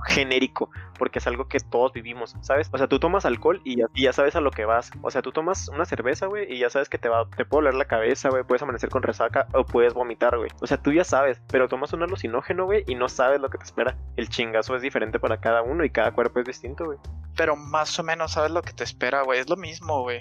genérico, 0.05 0.69
porque 0.97 1.19
es 1.19 1.27
algo 1.27 1.47
que 1.47 1.59
todos 1.59 1.91
vivimos, 1.93 2.35
¿sabes? 2.41 2.69
O 2.71 2.77
sea, 2.77 2.87
tú 2.87 2.99
tomas 2.99 3.25
alcohol 3.25 3.61
y 3.63 3.77
ya, 3.77 3.85
ya 3.95 4.13
sabes 4.13 4.35
a 4.35 4.41
lo 4.41 4.51
que 4.51 4.65
vas. 4.65 4.91
O 5.01 5.11
sea, 5.11 5.21
tú 5.21 5.31
tomas 5.31 5.67
una 5.69 5.85
cerveza, 5.85 6.27
güey, 6.27 6.51
y 6.53 6.59
ya 6.59 6.69
sabes 6.69 6.89
que 6.89 6.97
te 6.97 7.09
va, 7.09 7.27
te 7.29 7.45
puede 7.45 7.63
doler 7.63 7.75
la 7.75 7.85
cabeza, 7.85 8.29
güey, 8.29 8.43
puedes 8.43 8.61
amanecer 8.61 8.89
con 8.89 9.03
resaca 9.03 9.47
o 9.53 9.65
puedes 9.65 9.93
vomitar, 9.93 10.37
güey. 10.37 10.49
O 10.61 10.67
sea, 10.67 10.77
tú 10.77 10.91
ya 10.93 11.03
sabes, 11.03 11.41
pero 11.51 11.67
tomas 11.67 11.91
un 11.93 12.03
alucinógeno, 12.03 12.65
güey, 12.65 12.83
y 12.87 12.95
no 12.95 13.09
sabes 13.09 13.41
lo 13.41 13.49
que 13.49 13.57
te 13.57 13.63
espera. 13.63 13.97
El 14.15 14.29
chingazo 14.29 14.75
es 14.75 14.81
diferente 14.81 15.19
para 15.19 15.39
cada 15.41 15.61
uno 15.63 15.83
y 15.83 15.89
cada 15.89 16.11
cuerpo 16.11 16.39
es 16.39 16.45
distinto, 16.45 16.85
güey. 16.85 16.97
Pero 17.35 17.55
más 17.55 17.97
o 17.99 18.03
menos 18.03 18.33
sabes 18.33 18.51
lo 18.51 18.61
que 18.61 18.73
te 18.73 18.83
espera, 18.83 19.23
güey. 19.23 19.39
Es 19.39 19.49
lo 19.49 19.57
mismo, 19.57 20.01
güey. 20.03 20.19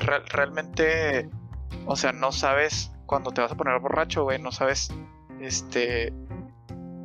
Re- 0.00 0.24
realmente, 0.30 1.28
o 1.86 1.94
sea, 1.96 2.12
no 2.12 2.32
sabes 2.32 2.92
cuando 3.06 3.30
te 3.30 3.40
vas 3.40 3.52
a 3.52 3.56
poner 3.56 3.78
borracho, 3.80 4.24
güey. 4.24 4.40
No 4.40 4.50
sabes, 4.50 4.92
este, 5.40 6.12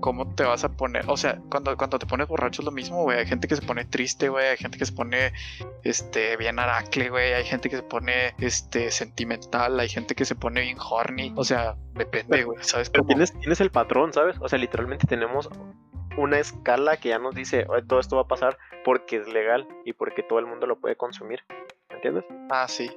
cómo 0.01 0.35
te 0.35 0.43
vas 0.43 0.65
a 0.65 0.69
poner. 0.69 1.05
O 1.07 1.15
sea, 1.15 1.39
cuando, 1.49 1.77
cuando 1.77 1.97
te 1.97 2.05
pones 2.05 2.27
borracho 2.27 2.61
es 2.61 2.65
lo 2.65 2.71
mismo, 2.71 3.03
güey. 3.03 3.19
Hay 3.19 3.25
gente 3.25 3.47
que 3.47 3.55
se 3.55 3.61
pone 3.61 3.85
triste, 3.85 4.27
güey. 4.27 4.47
Hay 4.47 4.57
gente 4.57 4.77
que 4.77 4.85
se 4.85 4.91
pone, 4.91 5.31
este, 5.83 6.35
bien 6.35 6.59
aracle, 6.59 7.09
güey. 7.09 7.33
Hay 7.33 7.45
gente 7.45 7.69
que 7.69 7.77
se 7.77 7.83
pone, 7.83 8.33
este, 8.39 8.91
sentimental. 8.91 9.79
Hay 9.79 9.87
gente 9.87 10.15
que 10.15 10.25
se 10.25 10.35
pone 10.35 10.61
bien 10.61 10.77
horny. 10.79 11.31
O 11.37 11.45
sea, 11.45 11.77
depende, 11.93 12.43
güey. 12.43 12.57
¿Sabes 12.61 12.89
Pero 12.89 13.03
cómo? 13.03 13.07
tienes, 13.09 13.31
tienes 13.39 13.61
el 13.61 13.71
patrón, 13.71 14.11
¿sabes? 14.11 14.35
O 14.41 14.49
sea, 14.49 14.59
literalmente 14.59 15.07
tenemos 15.07 15.49
una 16.17 16.39
escala 16.39 16.97
que 16.97 17.09
ya 17.09 17.19
nos 17.19 17.33
dice, 17.33 17.65
"Oye, 17.69 17.83
todo 17.83 18.01
esto 18.01 18.17
va 18.17 18.23
a 18.23 18.27
pasar 18.27 18.57
porque 18.83 19.17
es 19.17 19.27
legal 19.27 19.65
y 19.85 19.93
porque 19.93 20.23
todo 20.23 20.39
el 20.39 20.45
mundo 20.45 20.67
lo 20.67 20.77
puede 20.79 20.97
consumir. 20.97 21.39
¿Me 21.89 21.95
entiendes? 21.95 22.25
Ah, 22.49 22.67
sí. 22.67 22.91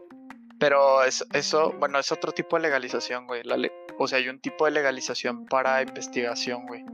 Pero 0.59 1.03
eso, 1.05 1.25
eso, 1.33 1.73
bueno, 1.79 1.99
es 1.99 2.11
otro 2.12 2.33
tipo 2.33 2.57
de 2.57 2.62
legalización, 2.62 3.27
güey. 3.27 3.43
La 3.45 3.57
le- 3.57 3.73
o 3.99 4.07
sea, 4.09 4.19
hay 4.19 4.29
un 4.29 4.38
tipo 4.40 4.64
de 4.64 4.71
legalización 4.71 5.47
para 5.47 5.83
investigación, 5.83 6.67
güey. 6.67 6.85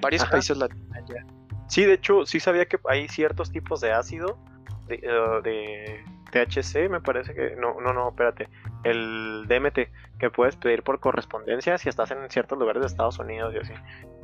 Varios 0.00 0.22
Ajá. 0.22 0.32
países 0.32 0.56
la 0.56 0.68
tienen 0.68 1.06
ya. 1.06 1.24
Sí, 1.68 1.84
de 1.84 1.94
hecho, 1.94 2.26
sí 2.26 2.40
sabía 2.40 2.66
que 2.66 2.78
hay 2.88 3.08
ciertos 3.08 3.50
tipos 3.50 3.80
de 3.80 3.92
ácido, 3.92 4.38
de, 4.86 4.96
eh, 4.96 5.40
de 5.42 6.04
THC, 6.32 6.88
me 6.88 7.00
parece 7.00 7.34
que... 7.34 7.56
No, 7.56 7.80
no, 7.80 7.92
no, 7.92 8.08
espérate. 8.10 8.48
El 8.84 9.44
DMT, 9.48 9.90
que 10.18 10.30
puedes 10.30 10.56
pedir 10.56 10.82
por 10.82 11.00
correspondencia 11.00 11.76
si 11.78 11.88
estás 11.88 12.10
en 12.10 12.28
ciertos 12.30 12.58
lugares 12.58 12.80
de 12.82 12.86
Estados 12.86 13.18
Unidos 13.18 13.54
y 13.54 13.58
así. 13.58 13.72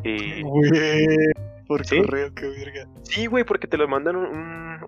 Y... 0.05 0.43
Güey, 0.43 1.07
por 1.66 1.85
¿Sí? 1.87 2.00
correo, 2.00 2.35
qué 2.35 2.48
verga. 2.48 2.88
Sí, 3.03 3.27
güey, 3.27 3.44
porque 3.44 3.66
te 3.66 3.77
lo 3.77 3.88
mandan 3.88 4.16
un, 4.16 4.27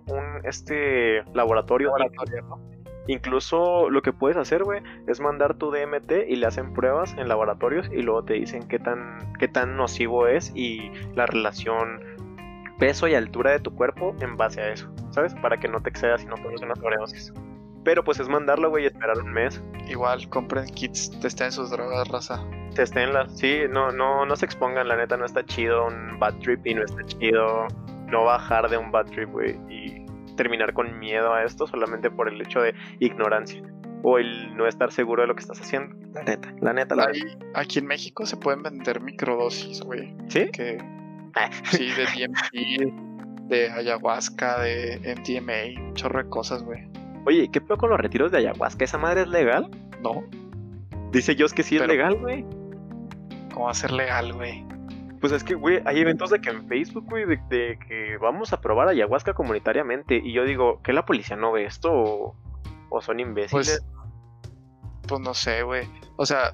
un, 0.07 0.45
este 0.45 1.23
laboratorio. 1.33 1.89
Laboratorio, 1.97 2.43
¿no? 2.43 2.77
Incluso 3.07 3.89
lo 3.89 4.01
que 4.01 4.11
puedes 4.11 4.37
hacer, 4.37 4.63
güey, 4.63 4.81
es 5.07 5.19
mandar 5.21 5.55
tu 5.55 5.71
DMT 5.71 6.11
y 6.27 6.35
le 6.35 6.45
hacen 6.45 6.73
pruebas 6.73 7.15
en 7.17 7.29
laboratorios 7.29 7.89
y 7.91 8.01
luego 8.01 8.23
te 8.23 8.33
dicen 8.33 8.67
qué 8.67 8.79
tan, 8.79 9.33
qué 9.39 9.47
tan 9.47 9.77
nocivo 9.77 10.27
es 10.27 10.51
y 10.53 10.91
la 11.15 11.25
relación 11.25 12.01
peso 12.79 13.07
y 13.07 13.15
altura 13.15 13.51
de 13.51 13.59
tu 13.59 13.73
cuerpo 13.73 14.13
en 14.19 14.35
base 14.35 14.61
a 14.61 14.71
eso, 14.73 14.91
¿sabes? 15.11 15.33
Para 15.35 15.57
que 15.57 15.67
no 15.67 15.81
te 15.81 15.89
excedas 15.89 16.23
y 16.23 16.25
no 16.27 16.35
tomes 16.35 16.61
una 16.61 16.75
sobredosis. 16.75 17.33
Pero 17.83 18.03
pues 18.03 18.19
es 18.19 18.27
mandarlo, 18.27 18.69
güey, 18.69 18.83
y 18.83 18.87
esperar 18.87 19.17
un 19.19 19.31
mes. 19.31 19.61
Igual, 19.87 20.27
compren 20.29 20.65
kits, 20.65 21.17
testen 21.19 21.51
sus 21.51 21.69
drogas, 21.69 22.07
raza. 22.09 22.43
Testenlas. 22.75 23.37
Sí, 23.37 23.61
no, 23.69 23.91
no, 23.91 24.25
no 24.25 24.35
se 24.35 24.45
expongan, 24.45 24.87
la 24.87 24.97
neta 24.97 25.15
no 25.17 25.25
está 25.25 25.45
chido 25.45 25.87
un 25.87 26.19
bad 26.19 26.35
trip 26.39 26.65
y 26.67 26.73
no 26.75 26.83
está 26.83 27.01
chido 27.05 27.67
no 28.07 28.23
bajar 28.25 28.69
de 28.69 28.77
un 28.77 28.91
bad 28.91 29.05
trip, 29.05 29.29
güey. 29.31 29.57
Y 29.69 30.05
terminar 30.35 30.73
con 30.73 30.99
miedo 30.99 31.33
a 31.33 31.43
esto 31.43 31.65
solamente 31.65 32.11
por 32.11 32.27
el 32.27 32.39
hecho 32.41 32.59
de 32.61 32.75
ignorancia 32.99 33.61
o 34.03 34.19
el 34.19 34.55
no 34.55 34.67
estar 34.67 34.91
seguro 34.91 35.23
de 35.23 35.27
lo 35.27 35.35
que 35.35 35.41
estás 35.41 35.59
haciendo. 35.59 35.95
La 36.13 36.23
neta, 36.23 36.53
la 36.61 36.73
neta, 36.73 36.95
la 36.95 37.05
Ahí, 37.05 37.21
aquí 37.55 37.79
en 37.79 37.87
México 37.87 38.25
se 38.25 38.37
pueden 38.37 38.61
vender 38.63 39.01
microdosis, 39.01 39.81
güey. 39.81 40.13
¿Sí? 40.27 40.49
Que, 40.51 40.77
Ah. 41.35 41.49
sí, 41.65 41.87
de 41.91 42.05
DMT, 42.05 43.47
de 43.47 43.69
ayahuasca, 43.71 44.59
de 44.61 44.99
MDMA, 45.17 45.87
un 45.87 45.93
chorro 45.93 46.23
de 46.23 46.29
cosas, 46.29 46.63
güey. 46.63 46.87
Oye, 47.27 47.49
¿qué 47.51 47.59
peor 47.59 47.77
con 47.77 47.89
los 47.89 47.99
retiros 47.99 48.31
de 48.31 48.37
ayahuasca? 48.37 48.85
¿Esa 48.85 48.97
madre 48.97 49.23
es 49.23 49.27
legal? 49.27 49.69
No, 50.01 50.23
Dice 51.11 51.35
Dios 51.35 51.53
que 51.53 51.61
sí 51.63 51.75
es 51.75 51.85
legal, 51.85 52.15
güey. 52.15 52.45
¿cómo 53.53 53.65
va 53.65 53.71
a 53.71 53.73
ser 53.73 53.91
legal, 53.91 54.31
güey? 54.33 54.65
Pues 55.19 55.33
es 55.33 55.43
que, 55.43 55.55
güey, 55.55 55.81
hay 55.85 55.99
eventos 55.99 56.29
de 56.29 56.39
que 56.39 56.51
en 56.51 56.65
Facebook, 56.69 57.05
güey, 57.09 57.25
de, 57.25 57.37
de 57.49 57.79
que 57.85 58.17
vamos 58.21 58.53
a 58.53 58.61
probar 58.61 58.87
ayahuasca 58.87 59.33
comunitariamente. 59.33 60.15
Y 60.15 60.31
yo 60.31 60.45
digo, 60.45 60.81
¿que 60.83 60.93
la 60.93 61.05
policía 61.05 61.35
no 61.35 61.51
ve 61.51 61.65
esto 61.65 61.91
o, 61.91 62.35
o 62.89 63.01
son 63.01 63.19
imbéciles? 63.19 63.81
Pues, 63.81 63.85
pues 65.05 65.21
no 65.21 65.33
sé, 65.33 65.63
güey. 65.63 65.85
O 66.15 66.25
sea, 66.25 66.53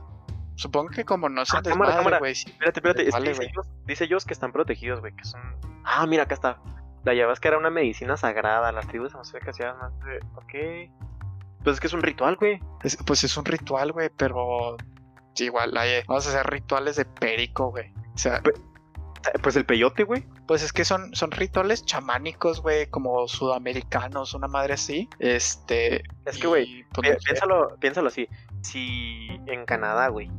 supongo 0.55 0.89
que 0.89 1.05
como 1.05 1.29
no 1.29 1.45
se 1.45 1.55
Ah, 1.57 1.62
cámara, 1.62 1.97
cámara. 1.97 2.19
sí. 2.33 2.49
espérate, 2.49 2.79
espérate. 2.79 3.31
es 3.31 3.39
que 3.39 3.51
dice, 3.86 4.07
Dios 4.07 4.25
que 4.25 4.33
están 4.33 4.51
protegidos, 4.51 5.01
güey, 5.01 5.15
que 5.15 5.25
son... 5.25 5.41
Ah, 5.83 6.07
mira, 6.07 6.23
acá 6.23 6.33
está. 6.36 6.57
La 7.03 7.11
ayahuasca 7.11 7.49
era 7.49 7.57
una 7.57 7.69
medicina 7.69 8.15
sagrada. 8.17 8.71
Las 8.71 8.87
tribus 8.87 9.13
amazónicas 9.13 9.55
hacían 9.55 9.77
más 9.77 9.97
de... 10.01 10.19
Ok. 10.35 10.91
Pues 11.63 11.75
es 11.75 11.79
que 11.79 11.87
es 11.87 11.93
un 11.93 12.01
ritual, 12.01 12.35
güey. 12.37 12.59
Es- 12.83 12.97
pues 13.05 13.23
es 13.23 13.35
un 13.37 13.45
ritual, 13.45 13.91
güey, 13.91 14.09
pero 14.15 14.75
sí, 15.33 15.45
igual, 15.45 15.75
hay- 15.77 16.03
vamos 16.07 16.25
a 16.27 16.29
hacer 16.29 16.45
rituales 16.47 16.95
de 16.97 17.05
perico, 17.05 17.71
güey. 17.71 17.91
O 18.13 18.17
sea, 18.17 18.41
Pues 19.41 19.55
el 19.55 19.65
peyote, 19.65 20.03
güey. 20.03 20.25
pues 20.47 20.61
es 20.63 20.73
que 20.73 20.83
son, 20.83 21.15
son 21.15 21.31
rituales 21.31 21.85
chamánicos, 21.85 22.61
güey, 22.61 22.87
como 22.87 23.25
sudamericanos, 23.29 24.33
una 24.33 24.49
madre 24.49 24.73
así. 24.73 25.07
Este. 25.19 26.03
Es 26.25 26.37
que, 26.37 26.47
güey, 26.47 26.83
pues, 26.93 27.09
Pi-. 27.17 27.25
Piénsalo, 27.25 27.77
piénsalo 27.79 28.07
así. 28.09 28.27
Si 28.61 29.27
en 29.47 29.65
Canadá, 29.65 30.09
güey, 30.09 30.29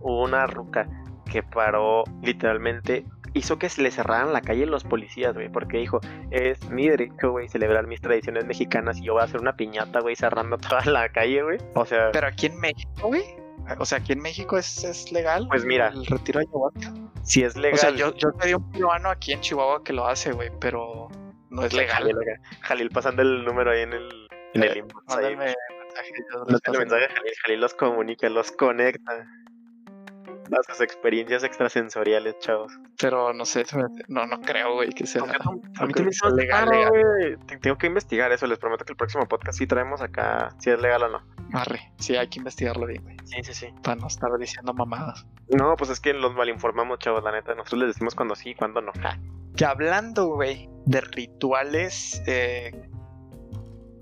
hubo 0.00 0.24
una 0.24 0.46
ruca 0.48 0.88
que 1.30 1.44
paró 1.44 2.02
literalmente, 2.20 3.04
hizo 3.34 3.58
que 3.58 3.68
se 3.68 3.82
le 3.82 3.90
cerraran 3.90 4.32
la 4.32 4.40
calle 4.40 4.66
los 4.66 4.84
policías, 4.84 5.34
güey, 5.34 5.48
porque 5.48 5.78
dijo, 5.78 6.00
es 6.30 6.68
mi 6.70 6.88
derecho, 6.88 7.30
güey, 7.30 7.48
celebrar 7.48 7.86
mis 7.86 8.00
tradiciones 8.00 8.44
mexicanas 8.46 8.98
y 8.98 9.04
yo 9.04 9.14
voy 9.14 9.22
a 9.22 9.24
hacer 9.24 9.40
una 9.40 9.56
piñata, 9.56 10.00
güey, 10.00 10.16
cerrando 10.16 10.58
toda 10.58 10.84
la 10.86 11.08
calle, 11.10 11.42
güey. 11.42 11.58
O 11.74 11.84
sea, 11.86 12.10
Pero 12.12 12.26
aquí 12.26 12.46
en 12.46 12.58
México, 12.60 12.90
güey. 13.08 13.22
O 13.78 13.84
sea, 13.86 13.98
aquí 13.98 14.12
en 14.12 14.20
México 14.20 14.58
es, 14.58 14.82
es 14.84 15.12
legal. 15.12 15.46
Pues 15.48 15.64
mira. 15.64 15.88
El 15.88 16.04
retiro 16.06 16.40
de 16.40 16.46
ayahuasca. 16.46 16.92
si 17.22 17.44
es 17.44 17.56
legal. 17.56 17.74
O 17.74 17.76
sea, 17.78 17.90
yo, 17.90 18.14
yo 18.16 18.32
te 18.32 18.48
di 18.48 18.54
un 18.54 18.70
peruano 18.72 19.08
aquí 19.08 19.32
en 19.32 19.40
Chihuahua 19.40 19.84
que 19.84 19.92
lo 19.92 20.06
hace, 20.06 20.32
güey, 20.32 20.50
pero 20.60 21.08
no 21.48 21.64
es 21.64 21.72
legal. 21.72 22.02
Jalil, 22.02 22.16
Jalil 22.62 22.90
pasando 22.90 23.22
el 23.22 23.44
número 23.44 23.70
ahí 23.70 23.82
en 23.82 23.92
el, 23.92 24.28
en 24.54 24.62
el 24.64 24.70
Eh, 24.70 24.78
inbox. 24.80 25.04
Mándame 25.06 25.36
mensaje, 25.36 27.08
Jalil, 27.14 27.32
Jalil 27.44 27.60
los 27.60 27.74
comunica, 27.74 28.28
los 28.28 28.50
conecta. 28.50 29.26
A 30.58 30.62
sus 30.72 30.80
experiencias 30.82 31.44
extrasensoriales, 31.44 32.38
chavos. 32.40 32.72
Pero 33.00 33.32
no 33.32 33.44
sé, 33.44 33.64
no, 34.08 34.26
no 34.26 34.40
creo, 34.42 34.74
güey, 34.74 34.90
que 34.90 35.06
sea. 35.06 35.22
Aunque 35.22 35.38
no- 35.38 35.52
no 35.52 35.60
a 35.80 35.86
mí 35.86 35.92
también 35.94 36.12
se 36.12 36.28
me 36.28 36.34
legal. 36.42 37.38
Te- 37.46 37.56
Tengo 37.58 37.78
que 37.78 37.86
investigar 37.86 38.30
eso. 38.32 38.46
Les 38.46 38.58
prometo 38.58 38.84
que 38.84 38.92
el 38.92 38.96
próximo 38.96 39.26
podcast 39.26 39.58
sí 39.58 39.66
traemos 39.66 40.02
acá 40.02 40.54
si 40.58 40.70
es 40.70 40.80
legal 40.80 41.02
o 41.04 41.08
no. 41.08 41.22
Arre, 41.54 41.92
sí, 41.98 42.16
hay 42.16 42.28
que 42.28 42.38
investigarlo 42.38 42.86
bien, 42.86 43.02
güey, 43.02 43.16
Sí, 43.24 43.42
sí, 43.42 43.52
sí. 43.54 43.66
para 43.82 43.96
no 43.96 44.06
estar 44.06 44.30
diciendo 44.38 44.72
mamadas. 44.74 45.26
No, 45.48 45.74
pues 45.76 45.90
es 45.90 46.00
que 46.00 46.12
los 46.14 46.34
malinformamos, 46.34 46.98
chavos, 46.98 47.22
la 47.22 47.32
neta. 47.32 47.54
Nosotros 47.54 47.80
les 47.80 47.88
decimos 47.88 48.14
cuando 48.14 48.34
sí 48.34 48.50
y 48.50 48.54
cuando 48.54 48.80
no. 48.80 48.92
Ja. 49.02 49.18
Que 49.56 49.64
hablando, 49.66 50.28
güey, 50.28 50.68
de 50.86 51.00
rituales 51.02 52.22
eh, 52.26 52.72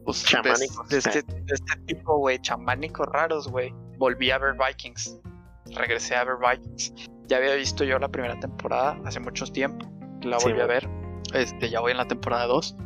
pues, 0.05 0.23
de- 0.23 0.29
Chamánicos. 0.29 0.89
De, 0.89 0.99
este, 0.99 1.23
de 1.23 1.43
este 1.55 1.77
tipo, 1.87 2.19
güey, 2.19 2.39
chamánicos 2.41 3.07
raros, 3.13 3.49
güey. 3.49 3.73
Volví 3.99 4.31
a 4.31 4.39
ver 4.39 4.55
Vikings. 4.55 5.21
Regresé 5.66 6.16
a 6.16 6.25
ver 6.25 6.37
Vikings. 6.37 6.94
Ya 7.27 7.37
había 7.37 7.55
visto 7.55 7.85
yo 7.85 7.99
la 7.99 8.09
primera 8.09 8.38
temporada 8.40 8.99
hace 9.05 9.20
mucho 9.20 9.46
tiempo. 9.46 9.87
La 10.23 10.38
Sí, 10.38 10.49
volví 10.49 10.61
a 10.61 10.66
ver. 10.66 10.88
Este, 11.35 11.70
ya 11.70 11.81
voy 11.81 11.92
en 11.92 11.99
la 11.99 12.09
temporada 12.09 12.46
2. 12.46 12.77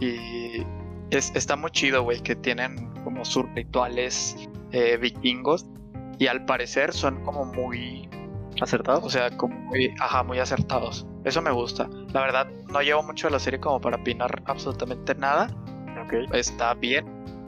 Y 0.00 0.62
es, 1.10 1.34
está 1.34 1.56
muy 1.56 1.70
chido, 1.70 2.02
güey, 2.02 2.20
que 2.20 2.36
tienen 2.36 2.92
como 3.04 3.24
sus 3.24 3.50
rituales 3.54 4.36
eh, 4.72 4.96
vikingos. 4.98 5.66
Y 6.18 6.26
al 6.26 6.44
parecer 6.44 6.92
son 6.92 7.22
como 7.24 7.44
muy 7.44 8.08
¿Acertado? 8.60 9.00
o 9.02 9.10
sea, 9.10 9.30
como 9.36 9.54
muy, 9.54 9.94
ajá, 10.00 10.22
muy 10.22 10.38
acertados. 10.38 11.06
Eso 11.24 11.40
me 11.42 11.50
gusta. 11.50 11.88
La 12.12 12.20
verdad, 12.22 12.48
no 12.72 12.82
llevo 12.82 13.02
mucho 13.02 13.28
de 13.28 13.32
la 13.32 13.38
serie 13.38 13.60
como 13.60 13.80
para 13.80 13.96
opinar 13.96 14.42
absolutamente 14.46 15.14
nada. 15.14 15.48
Ok. 16.04 16.34
Está 16.34 16.74
bien. 16.74 17.06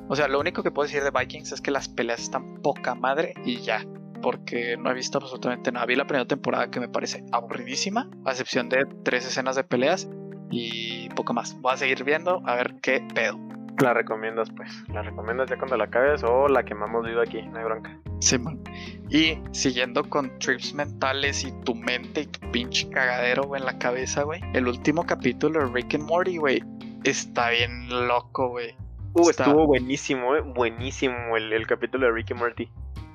O 0.09 0.17
sea, 0.17 0.29
lo 0.29 0.41
único 0.41 0.63
que 0.63 0.71
puedo 0.71 0.87
decir 0.87 1.03
de 1.03 1.11
Vikings 1.11 1.53
es 1.53 1.61
que 1.61 1.71
las 1.71 1.89
peleas 1.89 2.21
están 2.21 2.61
poca 2.63 2.95
madre 2.95 3.35
y 3.45 3.61
ya. 3.61 3.85
Porque 4.23 4.77
no 4.77 4.91
he 4.91 4.95
visto 4.95 5.19
absolutamente 5.19 5.73
nada. 5.73 5.87
Vi 5.87 5.97
la 5.97 6.07
primera 6.07 6.27
temporada 6.27 6.71
que 6.71 6.81
me 6.81 6.89
parece 6.89 7.25
aburridísima, 7.33 8.09
a 8.25 8.31
excepción 8.31 8.69
de 8.69 8.87
tres 9.05 9.27
escenas 9.27 9.57
de 9.57 9.65
peleas 9.65 10.09
y 10.51 11.09
poco 11.11 11.33
más. 11.33 11.59
Voy 11.61 11.73
a 11.73 11.77
seguir 11.77 12.05
viendo 12.05 12.43
a 12.47 12.55
ver 12.57 12.75
qué 12.83 13.07
pedo. 13.15 13.39
La 13.83 13.95
recomiendas, 13.95 14.51
pues. 14.55 14.71
La 14.89 15.01
recomiendas 15.03 15.49
ya 15.49 15.57
cuando 15.57 15.77
la 15.79 15.85
acabes 15.85 16.23
o 16.23 16.49
la 16.49 16.65
que 16.65 16.75
hemos 16.75 17.05
visto 17.05 17.21
aquí. 17.21 17.41
No 17.43 17.59
hay 17.59 17.65
bronca. 17.65 17.99
Simón. 18.21 18.63
Y 19.09 19.39
siguiendo 19.53 20.05
con 20.05 20.39
trips 20.39 20.75
mentales 20.75 21.45
y 21.45 21.53
tu 21.63 21.75
mente 21.75 22.23
y 22.23 22.27
tu 22.27 22.51
pinche 22.53 22.91
cagadero, 22.91 23.45
güey, 23.45 23.61
en 23.63 23.67
la 23.67 23.79
cabeza, 23.79 24.25
güey. 24.25 24.43
El 24.53 24.69
último 24.69 25.07
capítulo 25.07 25.61
de 25.61 25.73
Rick 25.73 25.95
and 25.95 26.05
Morty, 26.05 26.37
güey, 26.37 26.63
está 27.05 27.49
bien 27.51 27.89
loco, 28.07 28.49
güey. 28.51 28.75
Uh, 29.15 29.31
Está- 29.31 29.45
estuvo 29.47 29.67
buenísimo, 29.67 30.37
eh. 30.37 30.43
Buenísimo 30.43 31.37
el, 31.39 31.51
el 31.53 31.67
capítulo 31.67 32.07
de 32.07 32.13
Ricky 32.13 32.35
Morty. 32.35 32.71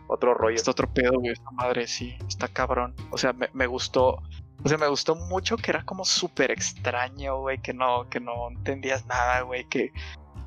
Otro 0.08 0.34
rollo. 0.34 0.56
Está 0.56 0.72
otro 0.72 0.92
pedo, 0.94 1.20
güey, 1.20 1.32
esta 1.32 1.50
madre, 1.52 1.88
sí, 1.88 2.16
está 2.28 2.48
cabrón. 2.48 2.96
O 3.12 3.18
sea, 3.18 3.34
me, 3.34 3.50
me 3.54 3.68
gustó. 3.68 4.22
O 4.64 4.70
sea, 4.70 4.78
me 4.78 4.88
gustó 4.88 5.16
mucho 5.16 5.58
que 5.58 5.72
era 5.72 5.84
como 5.84 6.06
súper 6.06 6.52
extraño, 6.52 7.40
güey, 7.40 7.62
que 7.62 7.74
no, 7.74 8.10
que 8.10 8.20
no 8.20 8.50
entendías 8.50 9.06
nada, 9.06 9.42
güey, 9.42 9.66
que 9.66 9.92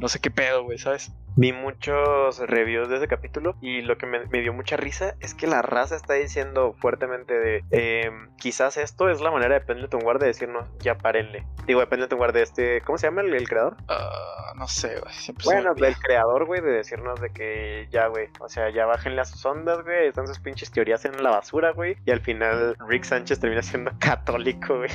no 0.00 0.08
sé 0.08 0.20
qué 0.20 0.30
pedo, 0.30 0.64
güey, 0.64 0.78
¿sabes? 0.78 1.12
Vi 1.40 1.52
muchos 1.52 2.40
reviews 2.40 2.88
de 2.88 2.96
ese 2.96 3.06
capítulo 3.06 3.54
y 3.60 3.82
lo 3.82 3.96
que 3.96 4.06
me, 4.06 4.26
me 4.26 4.40
dio 4.40 4.52
mucha 4.52 4.76
risa 4.76 5.14
es 5.20 5.34
que 5.34 5.46
la 5.46 5.62
raza 5.62 5.94
está 5.94 6.14
diciendo 6.14 6.74
fuertemente 6.80 7.32
de 7.32 7.64
em, 7.70 8.28
quizás 8.38 8.76
esto 8.76 9.08
es 9.08 9.20
la 9.20 9.30
manera 9.30 9.54
de 9.54 9.60
Pendleton 9.60 10.04
Ward 10.04 10.18
de 10.18 10.26
decirnos 10.26 10.68
ya 10.80 10.98
párenle. 10.98 11.46
Digo, 11.64 11.78
de 11.78 11.86
Pendleton 11.86 12.18
Ward 12.18 12.32
de 12.32 12.42
este, 12.42 12.80
¿cómo 12.80 12.98
se 12.98 13.06
llama 13.06 13.20
el, 13.20 13.32
el 13.32 13.48
creador? 13.48 13.76
Ah, 13.86 14.52
no 14.56 14.66
sé, 14.66 14.98
güey, 14.98 15.14
siempre 15.14 15.44
Bueno, 15.44 15.74
del 15.76 15.96
creador, 15.98 16.44
güey, 16.44 16.60
de 16.60 16.72
decirnos 16.72 17.20
de 17.20 17.30
que 17.30 17.86
ya, 17.92 18.08
güey, 18.08 18.30
o 18.40 18.48
sea, 18.48 18.70
ya 18.70 18.86
bájenle 18.86 19.20
a 19.20 19.24
sus 19.24 19.46
ondas, 19.46 19.84
güey, 19.84 20.08
están 20.08 20.26
sus 20.26 20.40
pinches 20.40 20.72
teorías 20.72 21.04
en 21.04 21.22
la 21.22 21.30
basura, 21.30 21.70
güey, 21.70 21.98
y 22.04 22.10
al 22.10 22.20
final 22.20 22.76
Rick 22.88 23.04
Sánchez 23.04 23.38
termina 23.38 23.62
siendo 23.62 23.92
católico, 24.00 24.78
güey. 24.78 24.90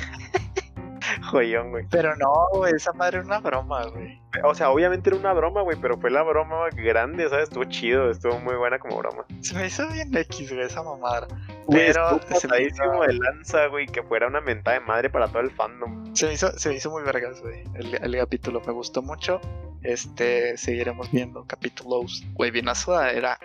Joyón, 1.30 1.70
güey. 1.70 1.86
Pero 1.90 2.14
no, 2.16 2.32
güey, 2.52 2.72
esa 2.74 2.92
madre 2.92 3.18
era 3.18 3.26
una 3.26 3.40
broma, 3.40 3.84
güey. 3.86 4.20
O 4.42 4.54
sea, 4.54 4.70
obviamente 4.70 5.10
era 5.10 5.18
una 5.18 5.32
broma, 5.32 5.62
güey, 5.62 5.76
pero 5.80 5.96
fue 5.98 6.10
la 6.10 6.22
broma 6.22 6.68
grande, 6.70 7.28
¿sabes? 7.28 7.44
Estuvo 7.44 7.64
chido, 7.64 8.10
estuvo 8.10 8.38
muy 8.40 8.56
buena 8.56 8.78
como 8.78 8.98
broma. 8.98 9.24
Se 9.40 9.54
me 9.54 9.66
hizo 9.66 9.88
bien 9.88 10.16
X, 10.16 10.52
güey, 10.52 10.64
esa 10.64 10.82
mamada. 10.82 11.28
Pero 11.70 12.20
se 12.38 12.48
me, 12.48 12.62
hizo, 12.62 12.82
de 13.06 13.14
lanza, 13.14 13.66
güey, 13.66 13.86
que 13.86 14.02
fuera 14.02 14.26
una 14.26 14.40
mentada 14.40 14.78
de 14.78 14.84
madre 14.84 15.10
para 15.10 15.28
todo 15.28 15.40
el 15.40 15.50
fandom. 15.50 16.14
se 16.14 16.26
me 16.26 16.34
hizo, 16.34 16.50
se 16.58 16.68
me 16.68 16.74
hizo 16.76 16.90
muy 16.90 17.02
vergas, 17.02 17.40
güey. 17.40 17.64
El, 17.74 17.94
el 17.94 18.16
capítulo 18.18 18.60
me 18.66 18.72
gustó 18.72 19.02
mucho. 19.02 19.40
Este, 19.82 20.56
seguiremos 20.56 21.10
viendo 21.10 21.44
capítulos. 21.46 22.24
Güey, 22.34 22.50
bien 22.50 22.74
sudadera 22.74 23.38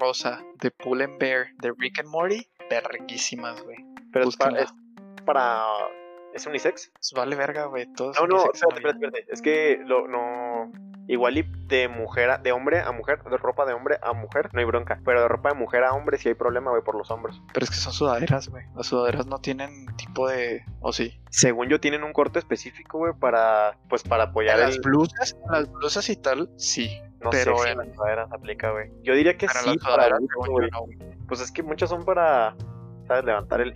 rosa 0.00 0.42
de 0.60 0.70
Pull 0.70 1.02
and 1.02 1.18
Bear 1.18 1.46
de 1.60 1.72
Rick 1.78 2.00
and 2.00 2.08
Morty. 2.08 2.46
Verguísimas, 2.70 3.62
güey. 3.62 3.76
Pero 4.12 4.28
es 4.28 4.36
para... 5.24 5.70
¿Es 6.34 6.46
unisex? 6.46 6.90
Pues 6.92 7.12
vale 7.14 7.36
verga, 7.36 7.66
güey. 7.66 7.86
Todos 7.94 8.16
No, 8.20 8.26
no, 8.26 8.36
espérate, 8.52 8.76
espérate, 8.76 9.04
espérate. 9.06 9.32
Es 9.32 9.40
que 9.42 9.80
lo, 9.86 10.08
no... 10.08 10.70
Igual 11.06 11.36
y 11.36 11.42
de 11.66 11.86
mujer, 11.88 12.30
a- 12.30 12.38
de 12.38 12.50
hombre 12.52 12.80
a 12.80 12.90
mujer, 12.90 13.22
de 13.24 13.36
ropa 13.36 13.66
de 13.66 13.74
hombre 13.74 13.98
a 14.02 14.14
mujer, 14.14 14.48
no 14.54 14.60
hay 14.60 14.64
bronca. 14.64 15.00
Pero 15.04 15.20
de 15.20 15.28
ropa 15.28 15.50
de 15.50 15.54
mujer 15.54 15.84
a 15.84 15.92
hombre 15.92 16.16
sí 16.16 16.30
hay 16.30 16.34
problema, 16.34 16.70
güey, 16.70 16.82
por 16.82 16.94
los 16.96 17.10
hombros. 17.10 17.42
Pero 17.52 17.64
es 17.64 17.68
que 17.70 17.76
son 17.76 17.92
sudaderas, 17.92 18.48
güey. 18.48 18.64
Las 18.74 18.86
sudaderas 18.86 19.26
no 19.26 19.38
tienen 19.38 19.84
tipo 19.96 20.26
de. 20.26 20.64
O 20.80 20.94
sí. 20.94 21.20
Según 21.28 21.68
yo, 21.68 21.78
tienen 21.78 22.04
un 22.04 22.14
corte 22.14 22.38
específico, 22.38 22.96
güey, 22.96 23.12
para, 23.12 23.76
pues, 23.90 24.02
para 24.02 24.24
apoyar 24.24 24.58
las 24.58 24.76
el... 24.76 24.80
blusas, 24.80 25.36
las 25.50 25.70
blusas 25.70 26.08
y 26.08 26.16
tal, 26.16 26.48
sí. 26.56 26.98
No 27.20 27.28
pero 27.28 27.58
sé 27.58 27.64
si 27.64 27.70
en- 27.72 27.78
las 27.78 27.94
sudaderas 27.94 28.32
aplica, 28.32 28.70
güey. 28.70 28.90
Yo 29.02 29.14
diría 29.14 29.36
que 29.36 29.44
Para 29.46 29.60
sí, 29.60 29.66
las 29.68 29.76
para 29.84 29.94
sudaderas, 29.94 30.20
gusto, 30.20 30.60
no, 30.72 30.80
güey. 30.86 30.98
Pues 31.28 31.40
es 31.42 31.52
que 31.52 31.62
muchas 31.62 31.90
son 31.90 32.02
para, 32.06 32.56
¿sabes? 33.06 33.24
Levantar 33.24 33.60
el... 33.60 33.74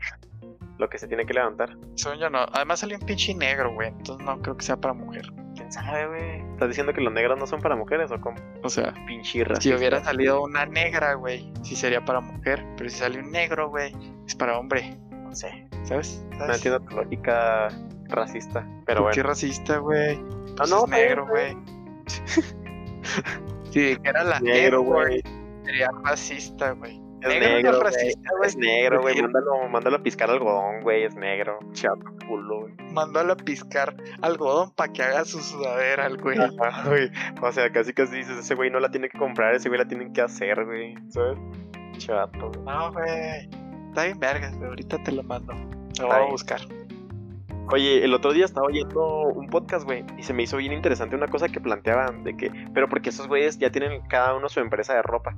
Lo 0.78 0.88
que 0.88 0.98
se 0.98 1.08
tiene 1.08 1.26
que 1.26 1.34
levantar. 1.34 1.76
Según 1.96 2.18
yo 2.18 2.30
no. 2.30 2.38
Además 2.52 2.80
salió 2.80 2.96
un 3.00 3.04
pinche 3.06 3.34
negro, 3.34 3.74
güey. 3.74 3.88
Entonces 3.88 4.24
no 4.24 4.40
creo 4.40 4.56
que 4.56 4.64
sea 4.64 4.76
para 4.76 4.94
mujer. 4.94 5.26
¿Quién 5.56 5.72
sabe, 5.72 6.06
güey? 6.06 6.52
¿Estás 6.52 6.68
diciendo 6.68 6.92
que 6.92 7.00
los 7.00 7.12
negros 7.12 7.36
no 7.38 7.46
son 7.48 7.60
para 7.60 7.74
mujeres 7.74 8.12
o 8.12 8.20
cómo? 8.20 8.36
O 8.62 8.68
sea, 8.68 8.94
Pinche 9.06 9.32
Si 9.32 9.42
racista. 9.44 9.76
hubiera 9.76 10.04
salido 10.04 10.40
una 10.42 10.66
negra, 10.66 11.14
güey, 11.14 11.52
sí 11.62 11.74
sería 11.74 12.04
para 12.04 12.20
mujer. 12.20 12.64
Pero 12.76 12.88
si 12.90 12.96
sale 12.96 13.18
un 13.18 13.32
negro, 13.32 13.68
güey, 13.70 13.92
es 14.26 14.36
para 14.36 14.56
hombre. 14.58 14.96
No 15.10 15.34
sé. 15.34 15.66
¿Sabes? 15.82 16.24
No 16.30 16.38
¿Sabes? 16.38 16.56
entiendo 16.56 16.80
tu 16.80 16.94
lógica 16.96 17.68
racista. 18.08 18.64
Pero 18.86 19.02
¿Por 19.02 19.12
qué 19.12 19.20
bueno. 19.20 19.30
racista, 19.30 19.78
güey? 19.78 20.16
Pues 20.56 20.60
Ah, 20.60 20.64
no, 20.70 20.84
es 20.84 20.90
negro, 20.90 21.26
güey. 21.26 21.56
si 23.70 23.80
dijera 23.80 24.24
la 24.24 24.40
Negro, 24.40 24.82
güey. 24.82 25.22
sería 25.64 25.90
racista, 26.04 26.70
güey. 26.72 27.00
Es 27.20 27.28
Negro 27.28 27.80
güey. 27.80 28.46
Es 28.46 28.56
negro, 28.56 29.00
güey. 29.02 29.20
Mándalo, 29.20 29.68
mándalo 29.68 29.96
a 29.96 30.02
piscar 30.02 30.30
algodón, 30.30 30.82
güey. 30.82 31.04
Es 31.04 31.14
negro. 31.16 31.58
Chato 31.72 32.04
culo, 32.26 32.60
güey. 32.60 32.74
Mándalo 32.92 33.32
a 33.32 33.36
piscar 33.36 33.96
algodón 34.22 34.70
para 34.72 34.92
que 34.92 35.02
haga 35.02 35.24
su 35.24 35.40
sudadera, 35.40 36.06
el 36.06 36.18
güey. 36.18 36.38
O 37.42 37.52
sea, 37.52 37.70
casi 37.72 37.92
casi 37.92 38.16
dices, 38.16 38.38
ese 38.38 38.54
güey 38.54 38.70
no 38.70 38.80
la 38.80 38.90
tiene 38.90 39.08
que 39.08 39.18
comprar, 39.18 39.54
ese 39.54 39.68
güey 39.68 39.80
la 39.80 39.88
tienen 39.88 40.12
que 40.12 40.22
hacer, 40.22 40.64
güey. 40.64 40.94
¿Sabes? 41.08 41.38
Chato. 41.98 42.50
güey. 42.50 42.64
No, 42.64 42.92
güey. 42.92 43.48
Está 43.88 44.04
bien 44.04 44.20
vergas, 44.20 44.56
güey. 44.56 44.68
Ahorita 44.68 45.02
te 45.02 45.12
lo 45.12 45.22
mando. 45.22 45.52
Lo 46.00 46.06
voy 46.06 46.16
a 46.16 46.30
buscar. 46.30 46.60
Oye, 47.70 48.02
el 48.02 48.14
otro 48.14 48.32
día 48.32 48.46
estaba 48.46 48.66
oyendo 48.66 49.24
un 49.24 49.46
podcast, 49.48 49.84
güey, 49.84 50.02
y 50.16 50.22
se 50.22 50.32
me 50.32 50.42
hizo 50.42 50.56
bien 50.56 50.72
interesante 50.72 51.14
una 51.14 51.26
cosa 51.28 51.48
que 51.50 51.60
planteaban, 51.60 52.24
de 52.24 52.34
que, 52.34 52.50
pero 52.72 52.88
porque 52.88 53.10
esos 53.10 53.28
güeyes 53.28 53.58
ya 53.58 53.70
tienen 53.70 54.00
cada 54.08 54.34
uno 54.34 54.48
su 54.48 54.60
empresa 54.60 54.94
de 54.94 55.02
ropa, 55.02 55.36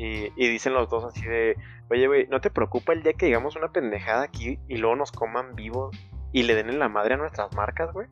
y, 0.00 0.32
y 0.34 0.48
dicen 0.48 0.72
los 0.72 0.88
dos 0.88 1.04
así 1.04 1.22
de, 1.26 1.56
oye, 1.90 2.06
güey, 2.06 2.26
¿no 2.28 2.40
te 2.40 2.50
preocupa 2.50 2.94
el 2.94 3.02
día 3.02 3.12
que 3.12 3.26
digamos 3.26 3.54
una 3.54 3.68
pendejada 3.68 4.22
aquí 4.22 4.58
y 4.66 4.78
luego 4.78 4.96
nos 4.96 5.12
coman 5.12 5.54
vivos 5.54 5.94
y 6.32 6.44
le 6.44 6.54
den 6.54 6.70
en 6.70 6.78
la 6.78 6.88
madre 6.88 7.14
a 7.14 7.16
nuestras 7.18 7.54
marcas, 7.54 7.92
güey? 7.92 8.06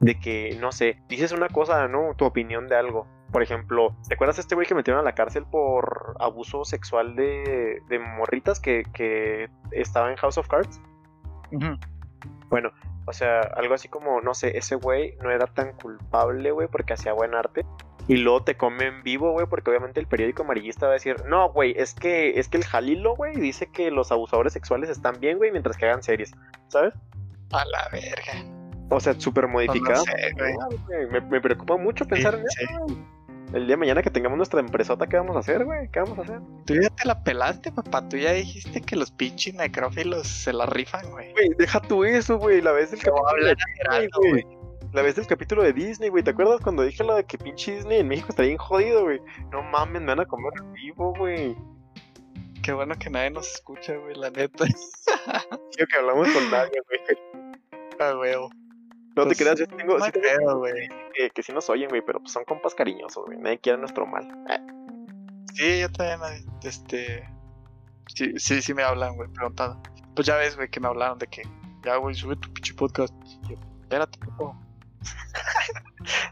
De 0.00 0.18
que, 0.18 0.56
no 0.60 0.70
sé, 0.70 1.00
dices 1.08 1.32
una 1.32 1.48
cosa, 1.48 1.88
¿no? 1.88 2.14
Tu 2.14 2.26
opinión 2.26 2.68
de 2.68 2.76
algo. 2.76 3.06
Por 3.32 3.42
ejemplo, 3.42 3.96
¿te 4.06 4.14
acuerdas 4.14 4.36
de 4.36 4.42
este 4.42 4.54
güey 4.54 4.66
que 4.66 4.74
metieron 4.74 5.00
a 5.00 5.04
la 5.04 5.14
cárcel 5.14 5.44
por 5.50 6.16
abuso 6.20 6.64
sexual 6.64 7.16
de, 7.16 7.80
de 7.88 7.98
morritas 7.98 8.60
que, 8.60 8.82
que 8.92 9.48
estaba 9.70 10.10
en 10.10 10.16
House 10.16 10.36
of 10.36 10.48
Cards? 10.48 10.80
Bueno, 12.50 12.70
o 13.06 13.12
sea, 13.12 13.40
algo 13.40 13.74
así 13.74 13.88
como, 13.88 14.20
no 14.20 14.34
sé, 14.34 14.58
ese 14.58 14.74
güey 14.74 15.16
no 15.22 15.30
era 15.30 15.46
tan 15.46 15.72
culpable, 15.72 16.50
güey, 16.50 16.68
porque 16.68 16.92
hacía 16.92 17.12
buen 17.12 17.34
arte. 17.34 17.64
Y 18.10 18.16
luego 18.16 18.42
te 18.42 18.56
comen 18.56 19.04
vivo, 19.04 19.30
güey, 19.30 19.46
porque 19.46 19.70
obviamente 19.70 20.00
el 20.00 20.08
periódico 20.08 20.42
amarillista 20.42 20.86
va 20.86 20.90
a 20.90 20.94
decir, 20.94 21.24
no, 21.26 21.50
güey, 21.52 21.74
es 21.76 21.94
que, 21.94 22.40
es 22.40 22.48
que 22.48 22.56
el 22.56 22.64
Jalilo, 22.64 23.14
güey, 23.14 23.36
dice 23.36 23.70
que 23.70 23.92
los 23.92 24.10
abusadores 24.10 24.52
sexuales 24.52 24.90
están 24.90 25.20
bien, 25.20 25.38
güey, 25.38 25.52
mientras 25.52 25.76
que 25.76 25.86
hagan 25.86 26.02
series, 26.02 26.32
¿sabes? 26.66 26.92
A 27.52 27.64
la 27.64 27.88
verga. 27.92 28.44
O 28.88 28.98
sea, 28.98 29.14
súper 29.14 29.46
modificado. 29.46 30.02
sé, 30.02 30.32
güey. 30.36 31.06
me, 31.06 31.20
me 31.20 31.40
preocupa 31.40 31.76
mucho 31.76 32.04
pensar 32.04 32.34
en 32.34 32.40
Sí, 32.48 32.64
eso. 32.64 32.80
güey. 32.82 32.98
El 33.52 33.66
día 33.66 33.74
de 33.74 33.78
mañana 33.78 34.02
que 34.02 34.10
tengamos 34.10 34.36
nuestra 34.36 34.58
empresota, 34.58 35.06
¿qué 35.06 35.16
vamos 35.16 35.36
a 35.36 35.40
hacer, 35.40 35.64
güey? 35.64 35.88
¿Qué 35.90 36.00
vamos 36.00 36.18
a 36.18 36.22
hacer? 36.22 36.40
Tú 36.66 36.74
ya 36.74 36.88
te 36.90 37.04
la 37.06 37.22
pelaste, 37.22 37.70
papá. 37.70 38.08
Tú 38.08 38.16
ya 38.16 38.32
dijiste 38.32 38.80
que 38.80 38.96
los 38.96 39.12
pinches 39.12 39.54
necrófilos 39.54 40.26
se 40.26 40.52
la 40.52 40.66
rifan, 40.66 41.08
güey. 41.10 41.32
Güey, 41.32 41.50
deja 41.58 41.80
tú 41.80 42.04
eso, 42.04 42.38
güey, 42.38 42.60
la 42.60 42.72
vez 42.72 42.90
del 42.90 43.00
Te 43.00 43.10
voy 43.10 43.20
a 43.24 43.30
hablar 43.30 43.56
güey. 44.18 44.59
La 44.92 45.02
vez 45.02 45.14
del 45.14 45.26
capítulo 45.26 45.62
de 45.62 45.72
Disney, 45.72 46.08
güey. 46.08 46.24
¿Te 46.24 46.30
acuerdas 46.30 46.60
cuando 46.60 46.82
dije 46.82 47.04
lo 47.04 47.14
de 47.14 47.24
que 47.24 47.38
pinche 47.38 47.76
Disney 47.76 48.00
en 48.00 48.08
México 48.08 48.28
está 48.30 48.42
bien 48.42 48.56
jodido, 48.58 49.04
güey? 49.04 49.20
No 49.52 49.62
mames, 49.62 50.02
me 50.02 50.08
van 50.08 50.20
a 50.20 50.26
comer 50.26 50.52
vivo, 50.74 51.14
güey. 51.16 51.56
Qué 52.62 52.72
bueno 52.72 52.94
que 52.98 53.08
nadie 53.08 53.30
nos 53.30 53.50
escucha, 53.52 53.96
güey, 53.96 54.16
la 54.16 54.30
neta. 54.30 54.64
Tío, 55.76 55.86
que 55.86 55.96
hablamos 55.96 56.28
con 56.30 56.50
nadie, 56.50 56.80
güey. 56.88 57.18
Ah, 58.00 58.16
huevo. 58.18 58.50
No 59.16 59.22
te 59.22 59.26
Pues, 59.28 59.38
creas, 59.38 59.58
yo 59.60 59.66
tengo, 59.68 59.98
No 59.98 60.04
sí 60.04 60.12
tengo 60.12 60.26
pedo, 60.26 60.58
güey. 60.58 60.88
que, 61.14 61.30
que 61.30 61.42
sí 61.42 61.52
nos 61.52 61.70
oyen, 61.70 61.88
güey, 61.88 62.02
pero 62.04 62.18
pues 62.20 62.32
son 62.32 62.44
compas 62.44 62.74
cariñosos, 62.74 63.26
güey. 63.26 63.38
Nadie 63.38 63.58
quiere 63.60 63.78
nuestro 63.78 64.06
mal. 64.06 64.26
Sí, 65.54 65.80
yo 65.80 65.90
también, 65.92 66.20
este... 66.64 67.28
Sí, 68.14 68.32
sí, 68.38 68.60
sí 68.60 68.74
me 68.74 68.82
hablan, 68.82 69.14
güey, 69.14 69.28
preguntando. 69.32 69.80
Pues 70.14 70.26
ya 70.26 70.36
ves, 70.36 70.56
güey, 70.56 70.68
que 70.68 70.80
me 70.80 70.88
hablaron 70.88 71.18
de 71.18 71.28
que... 71.28 71.42
Ya, 71.84 71.96
güey, 71.96 72.14
sube 72.14 72.36
tu 72.36 72.52
pinche 72.52 72.74
podcast. 72.74 73.14
Y 73.24 73.48
yo, 73.48 73.56
espérate, 73.82 74.18
poco. 74.18 74.56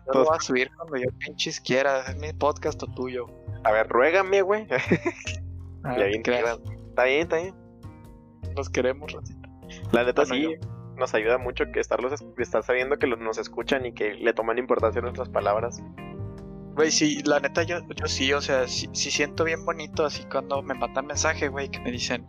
Yo 0.07 0.13
lo 0.21 0.25
voy 0.25 0.37
a 0.37 0.41
subir 0.41 0.71
cuando 0.77 0.97
yo 0.97 1.09
pinches 1.19 1.61
quiera. 1.61 2.01
Es 2.09 2.17
mi 2.17 2.33
podcast 2.33 2.83
o 2.83 2.87
tuyo. 2.87 3.27
A 3.65 3.73
ver, 3.73 3.89
ruégame, 3.89 4.43
güey. 4.43 4.67
Ah, 5.85 5.95
bien. 5.97 6.23
Está 6.25 7.05
bien, 7.05 7.21
está 7.23 7.37
bien. 7.37 7.55
Los 8.57 8.69
queremos, 8.71 9.13
Rosita. 9.13 9.49
La 9.93 10.05
neta 10.05 10.25
Bueno, 10.27 10.51
sí, 10.51 10.57
nos 10.97 11.15
ayuda 11.15 11.39
mucho 11.39 11.65
que 11.73 11.81
estarlos, 11.81 12.13
es- 12.13 12.25
estar 12.39 12.63
sabiendo 12.65 12.99
que 12.99 13.07
los- 13.07 13.19
nos 13.21 13.39
escuchan 13.39 13.87
y 13.87 13.93
que 13.93 14.15
le 14.15 14.33
toman 14.33 14.59
importancia 14.59 15.01
a 15.01 15.03
nuestras 15.03 15.29
palabras. 15.29 15.81
Güey, 16.75 16.91
sí, 16.91 17.23
la 17.25 17.41
neta 17.41 17.63
yo, 17.65 17.79
yo 17.95 18.07
sí, 18.07 18.33
o 18.33 18.41
sea, 18.41 18.67
sí, 18.69 18.89
sí 18.93 19.11
siento 19.11 19.45
bien 19.45 19.65
bonito 19.65 20.05
así 20.05 20.25
cuando 20.31 20.63
me 20.63 20.75
mandan 20.75 21.07
mensaje, 21.07 21.49
güey, 21.49 21.69
que 21.71 21.81
me 21.81 21.91
dicen, 21.93 22.27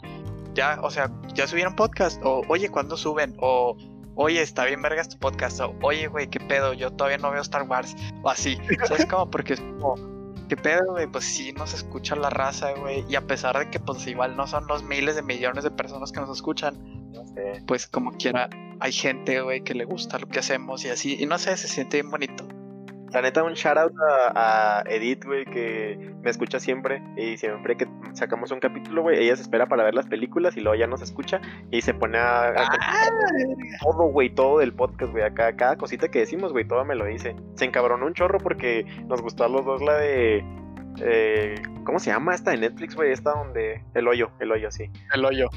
ya, 0.54 0.80
o 0.82 0.90
sea, 0.92 1.12
ya 1.34 1.48
subieron 1.48 1.76
podcast, 1.76 2.22
o 2.24 2.42
oye, 2.50 2.70
¿cuándo 2.70 2.98
suben? 2.98 3.36
O 3.40 3.78
oye, 4.22 4.42
está 4.42 4.66
bien 4.66 4.82
vergas 4.82 5.08
tu 5.08 5.18
podcast, 5.18 5.62
o 5.62 5.74
oye, 5.82 6.08
güey, 6.08 6.28
¿qué 6.28 6.42
pedo? 6.42 6.74
Yo 6.74 6.92
todavía 6.92 7.18
no 7.18 7.32
veo 7.32 7.42
Star 7.42 7.64
Wars, 7.64 7.96
o 8.22 8.30
así, 8.30 8.58
¿sabes 8.86 9.06
cómo? 9.06 9.32
Porque 9.32 9.54
es 9.54 9.62
como, 9.62 9.96
¿qué 10.50 10.58
pedo, 10.58 10.92
güey? 10.92 11.08
Pues 11.08 11.24
sí 11.24 11.54
nos 11.54 11.74
escucha 11.74 12.18
la 12.18 12.30
raza, 12.30 12.74
güey, 12.74 13.06
y 13.08 13.16
a 13.16 13.22
pesar 13.22 13.58
de 13.58 13.70
que 13.70 13.80
pues 13.80 14.06
igual 14.08 14.36
no 14.36 14.46
son 14.46 14.68
los 14.68 14.84
miles 14.84 15.16
de 15.16 15.22
millones 15.22 15.64
de 15.64 15.72
personas 15.72 16.12
que 16.12 16.20
nos 16.20 16.30
escuchan, 16.30 16.78
pues 17.66 17.88
como 17.88 18.12
quiera, 18.12 18.50
hay 18.82 18.92
gente, 18.92 19.40
güey, 19.40 19.64
que 19.64 19.74
le 19.74 19.86
gusta 19.86 20.20
lo 20.20 20.28
que 20.28 20.40
hacemos 20.40 20.84
y 20.84 20.90
así, 20.90 21.16
y 21.18 21.26
no 21.26 21.40
sé, 21.40 21.56
se 21.56 21.70
siente 21.70 21.98
bien 22.02 22.12
bonito. 22.12 22.46
La 23.12 23.22
neta, 23.22 23.44
un 23.44 23.54
shout 23.54 23.78
out 23.78 23.94
a, 24.36 24.80
a 24.80 24.84
Edith, 24.90 25.26
güey, 25.26 25.46
que 25.46 26.14
me 26.22 26.30
escucha 26.30 26.60
siempre. 26.60 27.02
Y 27.18 27.38
siempre 27.38 27.76
que 27.76 27.88
sacamos 28.14 28.52
un 28.52 28.60
capítulo, 28.60 29.02
güey, 29.02 29.24
ella 29.24 29.36
se 29.36 29.42
espera 29.42 29.66
para 29.68 29.84
ver 29.84 29.96
las 29.96 30.06
películas 30.08 30.56
y 30.58 30.62
luego 30.62 30.76
ya 30.80 30.86
nos 30.88 31.02
escucha 31.02 31.42
y 31.72 31.82
se 31.82 31.94
pone 31.94 32.18
a. 32.18 32.50
a 32.50 32.70
Ah, 32.82 33.10
todo, 33.82 34.04
güey, 34.12 34.30
todo 34.30 34.60
del 34.60 34.74
podcast, 34.74 35.12
güey. 35.12 35.24
Acá, 35.24 35.56
cada 35.56 35.76
cosita 35.76 36.10
que 36.10 36.20
decimos, 36.20 36.52
güey, 36.52 36.68
todo 36.68 36.86
me 36.86 36.96
lo 36.96 37.06
dice. 37.06 37.36
Se 37.56 37.66
encabronó 37.66 38.06
un 38.06 38.14
chorro 38.14 38.38
porque 38.40 38.86
nos 39.08 39.22
gustó 39.22 39.44
a 39.44 39.50
los 39.50 39.66
dos 39.66 39.82
la 39.82 39.96
de. 39.96 40.44
eh, 41.02 41.56
¿Cómo 41.86 42.00
se 42.00 42.12
llama 42.12 42.36
esta 42.36 42.52
de 42.52 42.58
Netflix, 42.58 42.96
güey? 42.96 43.12
Esta 43.12 43.32
donde. 43.32 43.84
El 43.96 44.08
hoyo, 44.08 44.30
el 44.40 44.52
hoyo, 44.52 44.70
sí. 44.72 44.90
el 45.14 45.26
hoyo. 45.26 45.50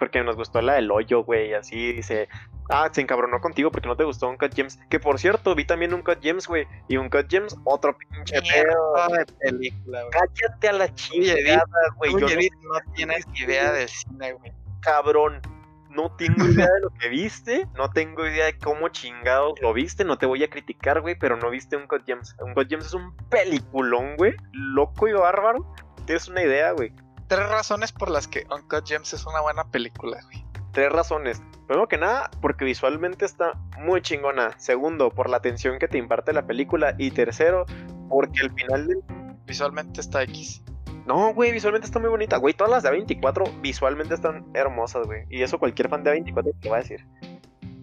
Porque 0.00 0.24
nos 0.24 0.34
gustó 0.34 0.62
la 0.62 0.74
del 0.74 0.90
hoyo, 0.90 1.22
güey, 1.22 1.52
así 1.52 1.92
dice. 1.92 2.28
Ah, 2.70 2.88
se 2.90 3.02
encabronó 3.02 3.40
contigo 3.40 3.70
porque 3.70 3.86
no 3.86 3.96
te 3.96 4.04
gustó 4.04 4.28
un 4.28 4.38
Cut 4.38 4.54
Gems. 4.54 4.78
Que 4.88 4.98
por 4.98 5.18
cierto, 5.18 5.54
vi 5.54 5.66
también 5.66 5.92
un 5.92 6.02
Cut 6.02 6.22
Gems, 6.22 6.48
güey. 6.48 6.66
Y 6.88 6.96
un 6.96 7.10
Cut 7.10 7.28
Gems, 7.28 7.58
otro 7.64 7.96
pinche 7.96 8.40
pedo. 8.40 8.94
De 9.08 9.26
película, 9.26 10.00
güey. 10.00 10.10
Cállate 10.10 10.68
a 10.68 10.72
la 10.72 10.94
chingada, 10.94 11.64
güey. 11.96 12.12
Yo 12.12 12.20
no 12.20 12.26
no 12.26 12.92
tienes 12.94 13.26
idea 13.34 13.72
del 13.72 13.88
cine, 13.88 14.32
güey. 14.32 14.52
cabrón. 14.80 15.42
No 15.90 16.14
tengo 16.16 16.46
idea 16.46 16.66
de 16.66 16.80
lo 16.80 16.90
que 16.90 17.08
viste, 17.10 17.66
no 17.74 17.90
tengo 17.90 18.24
idea 18.24 18.46
de 18.46 18.56
cómo 18.56 18.90
chingados 18.90 19.60
lo 19.60 19.72
viste, 19.72 20.04
no 20.04 20.18
te 20.18 20.24
voy 20.24 20.44
a 20.44 20.48
criticar, 20.48 21.00
güey, 21.00 21.16
pero 21.18 21.36
no 21.36 21.50
viste 21.50 21.76
un 21.76 21.88
God 21.88 22.02
Gems. 22.06 22.36
Un 22.40 22.54
God 22.54 22.68
Gems 22.68 22.86
es 22.86 22.94
un 22.94 23.14
peliculón, 23.28 24.16
güey, 24.16 24.34
loco 24.52 25.08
y 25.08 25.12
bárbaro. 25.12 25.74
Tienes 26.06 26.28
una 26.28 26.42
idea, 26.42 26.70
güey. 26.70 26.92
Tres 27.30 27.48
razones 27.48 27.92
por 27.92 28.10
las 28.10 28.26
que 28.26 28.44
Uncut 28.50 28.84
Gems 28.84 29.12
es 29.12 29.24
una 29.24 29.40
buena 29.40 29.62
película, 29.62 30.18
güey. 30.24 30.44
Tres 30.72 30.90
razones. 30.90 31.40
Primero 31.68 31.86
que 31.86 31.96
nada, 31.96 32.28
porque 32.40 32.64
visualmente 32.64 33.24
está 33.24 33.52
muy 33.78 34.02
chingona. 34.02 34.58
Segundo, 34.58 35.10
por 35.10 35.30
la 35.30 35.36
atención 35.36 35.78
que 35.78 35.86
te 35.86 35.96
imparte 35.96 36.32
la 36.32 36.44
película. 36.44 36.96
Y 36.98 37.12
tercero, 37.12 37.66
porque 38.08 38.40
el 38.42 38.50
final 38.50 38.88
del... 38.88 38.98
Visualmente 39.46 40.00
está 40.00 40.24
X. 40.24 40.64
No, 41.06 41.32
güey, 41.32 41.52
visualmente 41.52 41.86
está 41.86 42.00
muy 42.00 42.08
bonita. 42.08 42.36
Güey, 42.36 42.52
todas 42.52 42.72
las 42.72 42.82
de 42.82 42.90
A24 42.90 43.60
visualmente 43.60 44.14
están 44.14 44.44
hermosas, 44.52 45.06
güey. 45.06 45.22
Y 45.30 45.42
eso 45.42 45.60
cualquier 45.60 45.88
fan 45.88 46.02
de 46.02 46.12
A24 46.12 46.52
te 46.60 46.68
va 46.68 46.78
a 46.78 46.80
decir. 46.80 47.06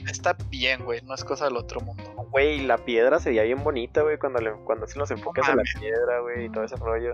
Está 0.09 0.35
bien, 0.49 0.83
güey. 0.83 1.01
No 1.03 1.13
es 1.13 1.23
cosa 1.23 1.45
del 1.45 1.55
otro 1.55 1.79
mundo. 1.79 2.03
Güey, 2.31 2.65
la 2.65 2.77
piedra 2.77 3.19
sería 3.19 3.43
bien 3.43 3.63
bonita, 3.63 4.01
güey, 4.01 4.17
cuando, 4.17 4.39
le, 4.39 4.51
cuando 4.65 4.85
hacen 4.85 4.99
los 4.99 5.11
enfoques 5.11 5.47
de 5.47 5.55
la 5.55 5.63
piedra, 5.79 6.19
güey, 6.19 6.45
y 6.45 6.49
todo 6.49 6.65
ese 6.65 6.75
rollo. 6.75 7.13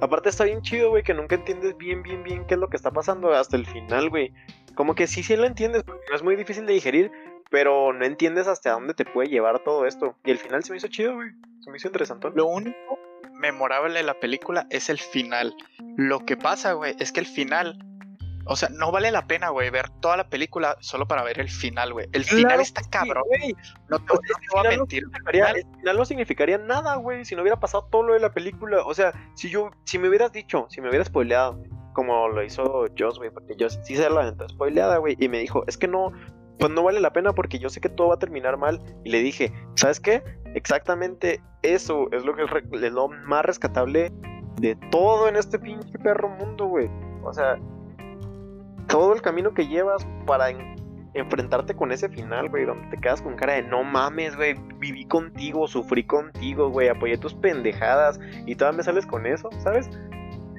Aparte 0.00 0.28
está 0.28 0.44
bien 0.44 0.62
chido, 0.62 0.90
güey, 0.90 1.02
que 1.02 1.14
nunca 1.14 1.34
entiendes 1.34 1.76
bien, 1.76 2.02
bien, 2.02 2.22
bien 2.22 2.46
qué 2.46 2.54
es 2.54 2.60
lo 2.60 2.68
que 2.68 2.76
está 2.76 2.90
pasando 2.90 3.32
hasta 3.32 3.56
el 3.56 3.66
final, 3.66 4.10
güey. 4.10 4.32
Como 4.74 4.94
que 4.94 5.06
sí, 5.06 5.22
sí 5.22 5.36
lo 5.36 5.44
entiendes, 5.44 5.82
porque 5.84 6.04
no 6.10 6.16
es 6.16 6.22
muy 6.22 6.36
difícil 6.36 6.66
de 6.66 6.72
digerir, 6.72 7.12
pero 7.50 7.92
no 7.92 8.04
entiendes 8.04 8.48
hasta 8.48 8.72
dónde 8.72 8.94
te 8.94 9.04
puede 9.04 9.28
llevar 9.28 9.60
todo 9.60 9.86
esto. 9.86 10.16
Y 10.24 10.30
el 10.30 10.38
final 10.38 10.64
se 10.64 10.72
me 10.72 10.78
hizo 10.78 10.88
chido, 10.88 11.14
güey. 11.14 11.30
Se 11.60 11.70
me 11.70 11.76
hizo 11.76 11.88
interesante. 11.88 12.28
Lo 12.34 12.46
único 12.46 12.98
memorable 13.34 13.94
de 13.94 14.02
la 14.02 14.18
película 14.18 14.66
es 14.70 14.88
el 14.88 14.98
final. 14.98 15.54
Lo 15.96 16.20
que 16.20 16.36
pasa, 16.36 16.72
güey, 16.72 16.96
es 16.98 17.12
que 17.12 17.20
el 17.20 17.26
final. 17.26 17.78
O 18.46 18.56
sea, 18.56 18.68
no 18.70 18.92
vale 18.92 19.10
la 19.10 19.26
pena, 19.26 19.48
güey, 19.50 19.70
ver 19.70 19.88
toda 20.00 20.16
la 20.16 20.28
película 20.28 20.76
solo 20.80 21.06
para 21.08 21.22
ver 21.22 21.40
el 21.40 21.48
final, 21.48 21.92
güey. 21.92 22.06
El 22.12 22.24
final 22.24 22.44
Claro 22.46 22.62
está 22.62 22.82
Sí, 22.82 22.90
cabrón. 22.90 23.24
güey. 23.28 23.54
No 23.88 23.98
te, 23.98 24.12
O 24.12 24.16
sea, 24.16 24.36
voy 24.52 24.60
a 24.60 24.70
no 24.70 24.76
mentir. 24.78 25.04
Final- 25.30 25.56
el 25.56 25.78
final 25.78 25.96
no 25.96 26.04
significaría 26.04 26.58
nada, 26.58 26.96
güey, 26.96 27.24
si 27.24 27.34
no 27.34 27.42
hubiera 27.42 27.58
pasado 27.58 27.88
todo 27.90 28.02
lo 28.02 28.14
de 28.14 28.20
la 28.20 28.32
película. 28.32 28.82
O 28.84 28.92
sea, 28.94 29.12
si 29.34 29.48
yo, 29.50 29.70
si 29.84 29.98
me 29.98 30.08
hubieras 30.08 30.32
dicho, 30.32 30.66
si 30.68 30.80
me 30.80 30.88
hubieras 30.88 31.08
spoileado, 31.08 31.62
como 31.94 32.28
lo 32.28 32.42
hizo 32.42 32.86
Joss, 32.98 33.18
güey, 33.18 33.30
porque 33.30 33.54
Joss 33.58 33.78
sí 33.84 33.94
se 33.96 34.10
la 34.10 34.22
aventó 34.22 34.48
spoileada, 34.48 34.98
güey, 34.98 35.16
y 35.20 35.28
me 35.28 35.38
dijo, 35.38 35.62
es 35.68 35.78
que 35.78 35.86
no, 35.88 36.12
pues 36.58 36.70
no 36.72 36.82
vale 36.82 37.00
la 37.00 37.12
pena 37.12 37.32
porque 37.34 37.58
yo 37.58 37.68
sé 37.68 37.80
que 37.80 37.88
todo 37.88 38.08
va 38.08 38.14
a 38.16 38.18
terminar 38.18 38.56
mal. 38.56 38.80
Y 39.04 39.10
le 39.10 39.20
dije, 39.20 39.52
¿sabes 39.76 40.00
qué? 40.00 40.22
Exactamente 40.54 41.40
eso 41.62 42.08
es 42.12 42.24
lo 42.24 42.34
que 42.34 42.42
es 42.44 42.92
lo 42.92 43.08
más 43.08 43.44
rescatable 43.44 44.12
de 44.60 44.76
todo 44.90 45.28
en 45.28 45.36
este 45.36 45.58
pinche 45.58 45.98
perro 45.98 46.28
mundo, 46.28 46.66
güey. 46.66 46.88
O 47.24 47.32
sea, 47.32 47.58
todo 48.88 49.14
el 49.14 49.22
camino 49.22 49.54
que 49.54 49.66
llevas 49.66 50.06
para 50.26 50.50
en- 50.50 50.74
enfrentarte 51.14 51.74
con 51.74 51.92
ese 51.92 52.08
final, 52.08 52.48
güey, 52.48 52.64
donde 52.64 52.88
te 52.88 52.96
quedas 53.00 53.22
con 53.22 53.36
cara 53.36 53.54
de 53.54 53.62
no 53.62 53.84
mames, 53.84 54.34
güey, 54.36 54.54
viví 54.78 55.04
contigo, 55.04 55.68
sufrí 55.68 56.04
contigo, 56.04 56.70
güey, 56.70 56.88
apoyé 56.88 57.16
tus 57.18 57.34
pendejadas 57.34 58.18
y 58.46 58.56
todavía 58.56 58.78
me 58.78 58.82
sales 58.82 59.06
con 59.06 59.24
eso, 59.26 59.48
¿sabes? 59.62 59.88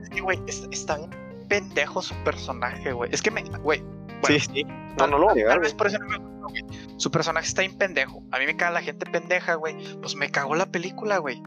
Es 0.01 0.09
que, 0.09 0.21
güey, 0.21 0.39
está 0.47 0.97
bien 0.97 1.09
pendejo 1.49 2.01
su 2.01 2.15
personaje, 2.23 2.91
güey. 2.93 3.09
Es 3.13 3.21
que 3.21 3.31
me, 3.31 3.43
güey. 3.43 3.83
sí, 4.23 4.39
sí. 4.39 4.63
No, 4.97 5.07
no 5.07 5.17
lo 5.17 5.27
voy 5.27 5.41
a 5.41 5.47
Tal 5.47 5.59
vez 5.59 5.73
por 5.73 5.87
eso 5.87 5.99
no 5.99 6.07
me 6.07 6.17
gustó, 6.17 6.47
güey. 6.47 6.63
Su 6.97 7.11
personaje 7.11 7.47
está 7.47 7.61
bien 7.61 7.77
pendejo. 7.77 8.23
A 8.31 8.39
mí 8.39 8.45
me 8.45 8.55
caga 8.55 8.71
la 8.71 8.81
gente 8.81 9.05
pendeja, 9.05 9.55
güey. 9.55 9.75
Pues 10.01 10.15
me 10.15 10.29
cagó 10.31 10.55
la 10.55 10.65
película, 10.67 11.17
güey. 11.17 11.43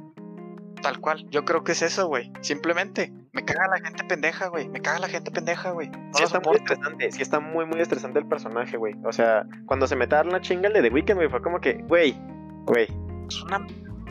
Tal 0.83 1.01
cual. 1.01 1.29
Yo 1.31 1.45
creo 1.45 1.65
que 1.65 1.73
es 1.73 1.83
eso, 1.83 2.07
güey. 2.07 2.33
Simplemente. 2.41 3.13
Me 3.33 3.45
caga 3.45 3.69
la 3.69 3.79
gente 3.79 4.05
pendeja, 4.05 4.49
güey. 4.49 4.69
Me 4.69 4.81
caga 4.81 5.01
la 5.01 5.09
gente 5.09 5.31
pendeja, 5.31 5.71
güey. 5.73 5.89
No 5.89 6.15
sí 6.15 6.23
está 6.23 6.41
muy 6.41 6.57
estresante. 6.57 7.13
Sí 7.13 7.23
está 7.23 7.41
muy, 7.41 7.67
muy 7.67 7.81
estresante 7.81 8.19
el 8.19 8.27
personaje, 8.27 8.77
güey. 8.77 8.95
O 9.05 9.13
sea, 9.13 9.45
cuando 9.67 9.87
se 9.87 9.97
me 9.97 10.07
la 10.07 10.41
chinga 10.41 10.69
el 10.69 10.75
de 10.75 10.83
The 10.83 10.91
Weeknd, 10.91 11.17
güey, 11.17 11.29
fue 11.29 11.43
como 11.43 11.61
que, 11.61 11.75
güey, 11.89 12.17
güey. 12.65 12.89
Es 13.29 13.43
una 13.43 13.61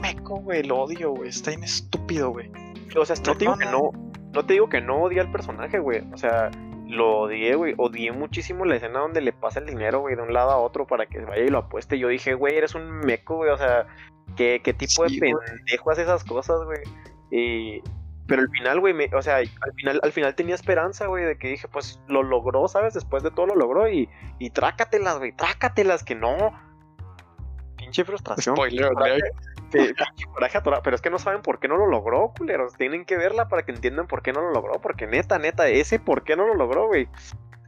meco, 0.02 0.36
güey. 0.42 0.64
Lo 0.64 0.82
odio, 0.82 1.12
güey. 1.12 1.30
Está 1.30 1.52
bien 1.52 1.64
estúpido, 1.64 2.32
güey. 2.32 2.52
O 2.96 3.06
sea, 3.06 3.16
no 3.26 3.34
te 3.34 3.40
digo 3.40 3.58
que 3.58 3.66
no. 3.66 3.92
No 4.34 4.46
te 4.46 4.54
digo 4.54 4.70
que 4.70 4.82
no 4.82 5.02
odié 5.02 5.22
al 5.22 5.32
personaje, 5.32 5.80
güey. 5.80 6.04
O 6.14 6.18
sea, 6.18 6.52
lo 6.88 7.20
odié, 7.20 7.56
güey. 7.56 7.74
Odié 7.78 8.12
muchísimo 8.12 8.66
la 8.66 8.76
escena 8.76 9.00
donde 9.00 9.22
le 9.22 9.34
pasa 9.34 9.60
el 9.60 9.66
dinero, 9.66 10.00
güey, 10.00 10.16
de 10.16 10.22
un 10.22 10.34
lado 10.34 10.52
a 10.52 10.58
otro 10.58 10.88
para 10.88 11.06
que 11.06 11.20
vaya 11.20 11.44
y 11.44 11.50
lo 11.50 11.60
apueste. 11.60 12.00
Yo 12.00 12.08
dije, 12.08 12.34
güey, 12.34 12.56
eres 12.56 12.76
un 12.76 13.00
meco, 13.00 13.36
güey. 13.36 13.50
O 13.52 13.58
sea, 13.58 13.88
¿qué, 14.36 14.62
qué 14.64 14.74
tipo 14.74 15.04
de 15.04 15.18
pendejo 15.20 15.92
hace 15.92 16.04
esas 16.04 16.24
cosas, 16.24 16.64
güey? 16.64 16.80
Y... 17.32 17.82
Pero 18.28 18.42
al 18.42 18.50
final, 18.50 18.82
güey, 18.82 18.94
o 19.14 19.22
sea, 19.22 19.38
al 19.38 19.74
final, 19.78 20.02
al 20.04 20.12
final 20.12 20.36
tenía 20.36 20.54
esperanza, 20.54 21.08
güey, 21.08 21.24
de 21.24 21.38
que 21.38 21.48
dije, 21.48 21.70
pues 21.70 22.02
lo 22.10 22.24
logró, 22.24 22.68
¿sabes? 22.68 22.94
Después 22.94 23.24
de 23.24 23.32
todo 23.32 23.46
lo 23.46 23.56
logró 23.56 23.90
y, 23.90 24.10
y 24.38 24.50
trácatelas, 24.50 25.18
güey, 25.18 25.32
trácatelas, 25.32 26.04
que 26.04 26.14
no. 26.14 26.36
Pinche 27.78 28.04
frustración. 28.04 28.58
Spoiler, 28.58 28.92
pero 30.84 30.96
es 30.96 31.02
que 31.02 31.10
no 31.10 31.20
saben 31.20 31.42
por 31.42 31.60
qué 31.60 31.68
no 31.68 31.78
lo 31.78 31.88
logró, 31.88 32.34
culeros. 32.38 32.74
Tienen 32.76 33.06
que 33.06 33.18
verla 33.18 33.48
para 33.48 33.64
que 33.64 33.72
entiendan 33.72 34.08
por 34.08 34.22
qué 34.22 34.34
no 34.34 34.42
lo 34.42 34.52
logró. 34.52 34.80
Porque 34.82 35.08
neta, 35.08 35.40
neta, 35.40 35.68
ese 35.68 36.00
por 36.00 36.24
qué 36.24 36.36
no 36.36 36.48
lo 36.48 36.56
logró, 36.56 36.88
güey. 36.88 37.08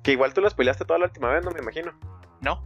Que 0.04 0.12
igual 0.12 0.34
tú 0.34 0.42
las 0.42 0.54
peleaste 0.54 0.86
toda 0.86 1.00
la 1.00 1.06
última 1.06 1.30
vez, 1.30 1.44
no 1.44 1.52
me 1.52 1.60
imagino. 1.60 1.92
No. 2.42 2.64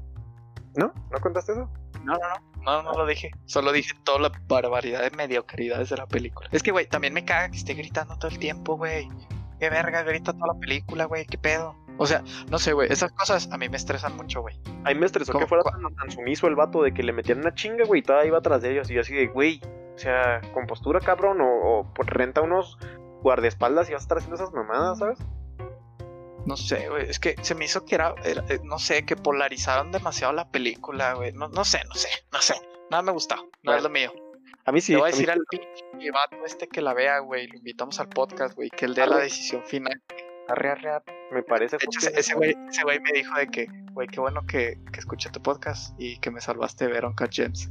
¿No? 0.76 0.94
¿No 1.12 1.20
contaste 1.20 1.54
eso? 1.54 1.70
No, 2.04 2.14
no, 2.14 2.20
no. 2.20 2.54
No, 2.64 2.84
no 2.84 2.94
lo 2.94 3.06
dije. 3.06 3.32
Solo 3.46 3.72
dije 3.72 3.94
toda 4.04 4.20
la 4.20 4.32
barbaridad 4.48 5.02
de 5.02 5.12
mediocridades 5.12 5.90
de 5.90 5.98
la 5.98 6.08
película. 6.08 6.50
Es 6.52 6.64
que, 6.64 6.72
güey, 6.72 6.88
también 6.88 7.14
me 7.14 7.26
caga 7.26 7.50
que 7.50 7.58
esté 7.58 7.74
gritando 7.74 8.18
todo 8.18 8.32
el 8.32 8.40
tiempo, 8.40 8.78
güey. 8.78 9.10
Qué 9.60 9.70
verga, 9.70 10.04
grita 10.04 10.34
toda 10.34 10.54
la 10.54 10.60
película, 10.60 11.06
güey. 11.06 11.26
¿Qué 11.26 11.38
pedo? 11.38 11.76
O 11.98 12.08
sea, 12.08 12.24
no 12.50 12.58
sé, 12.58 12.74
güey, 12.74 12.92
esas 12.92 13.12
cosas 13.12 13.50
a 13.52 13.58
mí 13.58 13.70
me 13.70 13.78
estresan 13.78 14.16
mucho, 14.16 14.42
güey. 14.42 14.60
A 14.84 14.90
mí 14.90 14.96
me 14.96 15.06
estresó 15.06 15.38
que 15.38 15.46
fuera 15.46 15.64
tan, 15.64 16.12
sumiso 16.12 16.48
el 16.48 16.56
vato 16.56 16.82
de 16.82 16.94
que 16.94 17.04
le 17.04 17.14
metieran 17.14 17.42
una 17.42 17.54
chinga, 17.54 17.86
güey, 17.86 18.00
y 18.00 18.04
todavía 18.04 18.28
iba 18.28 18.38
atrás 18.40 18.62
de 18.62 18.72
ellos. 18.72 18.90
Y 18.90 18.96
yo 18.96 19.02
así 19.02 19.14
de, 19.14 19.28
güey, 19.28 19.62
o 19.96 19.98
sea, 19.98 20.42
con 20.54 20.66
postura, 20.66 21.00
cabrón, 21.00 21.38
o, 21.42 21.88
renta 21.98 22.42
unos 22.42 22.78
guardaespaldas 23.22 23.90
y 23.90 23.94
vas 23.94 24.02
a 24.02 24.06
estar 24.06 24.18
haciendo 24.18 24.36
esas 24.36 24.52
mamadas, 24.54 25.00
¿sabes? 25.00 25.20
No 26.46 26.58
sé, 26.58 26.90
güey, 26.90 27.10
es 27.10 27.20
que 27.20 27.36
se 27.42 27.56
me 27.56 27.66
hizo 27.66 27.86
que 27.86 27.96
era, 27.96 28.16
eh, 28.26 28.60
no 28.64 28.80
sé, 28.80 29.06
que 29.06 29.16
polarizaron 29.16 29.92
demasiado 29.92 30.34
la 30.34 30.50
película, 30.50 31.14
güey. 31.14 31.32
No, 31.32 31.48
no 31.48 31.64
sé, 31.64 31.80
no 31.88 31.96
sé, 31.96 32.10
no 32.34 32.42
sé. 32.42 32.56
Nada 32.92 33.04
me 33.04 33.12
gusta, 33.14 33.38
no 33.62 33.74
es 33.74 33.84
lo 33.84 33.90
mío. 33.90 34.12
A 34.66 34.72
mí 34.72 34.82
sí. 34.82 34.94
Le 34.94 35.00
voy 35.00 35.10
a 35.10 35.12
decir 35.12 35.32
al 35.32 35.44
pinche 35.50 36.12
vato 36.12 36.38
este 36.46 36.68
que 36.68 36.82
la 36.82 36.94
vea, 36.94 37.20
güey. 37.20 37.48
Lo 37.48 37.58
invitamos 37.58 38.00
al 38.00 38.10
podcast, 38.10 38.56
güey, 38.56 38.70
que 38.70 38.86
él 38.86 38.94
dé 38.94 39.06
la 39.08 39.18
decisión 39.18 39.64
final. 39.66 40.02
Arre, 40.48 40.72
arre, 40.72 41.02
Me 41.32 41.42
parece. 41.44 41.78
De 41.78 41.86
hecho, 41.86 42.10
ese 42.10 42.36
güey, 42.36 42.56
ese 42.70 42.84
güey 42.84 43.00
me 43.00 43.12
dijo 43.14 43.36
de 43.38 43.48
que, 43.48 43.68
güey, 43.94 44.08
qué 44.08 44.20
bueno 44.20 44.42
que, 44.46 44.78
que 44.92 45.00
escuché 45.00 45.30
tu 45.30 45.42
podcast 45.42 45.96
y 45.98 46.20
que 46.20 46.32
me 46.32 46.42
salvaste 46.42 46.88
de 46.88 47.02
Gems. 47.32 47.70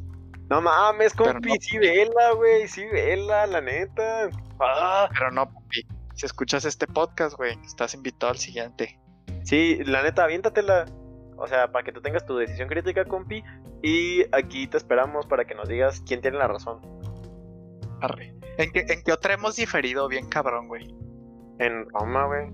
No 0.48 0.60
mames, 0.60 1.14
compi, 1.14 1.52
sí 1.60 1.78
vela, 1.78 2.32
güey, 2.32 2.66
sí 2.68 2.84
vela, 2.86 3.46
la 3.46 3.60
neta. 3.60 4.30
Ah. 4.60 5.08
Pero 5.12 5.30
no, 5.30 5.46
papi. 5.46 5.86
Si 6.14 6.26
escuchas 6.26 6.64
este 6.64 6.86
podcast, 6.86 7.36
güey, 7.36 7.58
estás 7.64 7.94
invitado 7.94 8.32
al 8.32 8.38
siguiente. 8.38 8.98
Sí, 9.44 9.78
la 9.84 10.02
neta, 10.02 10.24
aviéntatela. 10.24 10.86
O 11.36 11.46
sea, 11.46 11.72
para 11.72 11.84
que 11.84 11.92
tú 11.92 12.00
tengas 12.00 12.24
tu 12.24 12.36
decisión 12.36 12.68
crítica, 12.68 13.04
compi. 13.04 13.42
Y 13.82 14.24
aquí 14.32 14.66
te 14.66 14.76
esperamos 14.76 15.26
para 15.26 15.44
que 15.44 15.54
nos 15.54 15.68
digas 15.68 16.02
quién 16.06 16.20
tiene 16.20 16.38
la 16.38 16.48
razón. 16.48 16.80
Arre. 18.00 18.34
¿En 18.58 18.70
qué, 18.72 18.84
en 18.88 19.02
qué 19.02 19.12
otra 19.12 19.34
hemos 19.34 19.56
diferido 19.56 20.06
bien 20.08 20.28
cabrón, 20.28 20.68
güey? 20.68 21.01
En 21.62 21.88
Roma, 21.90 22.26
güey. 22.26 22.48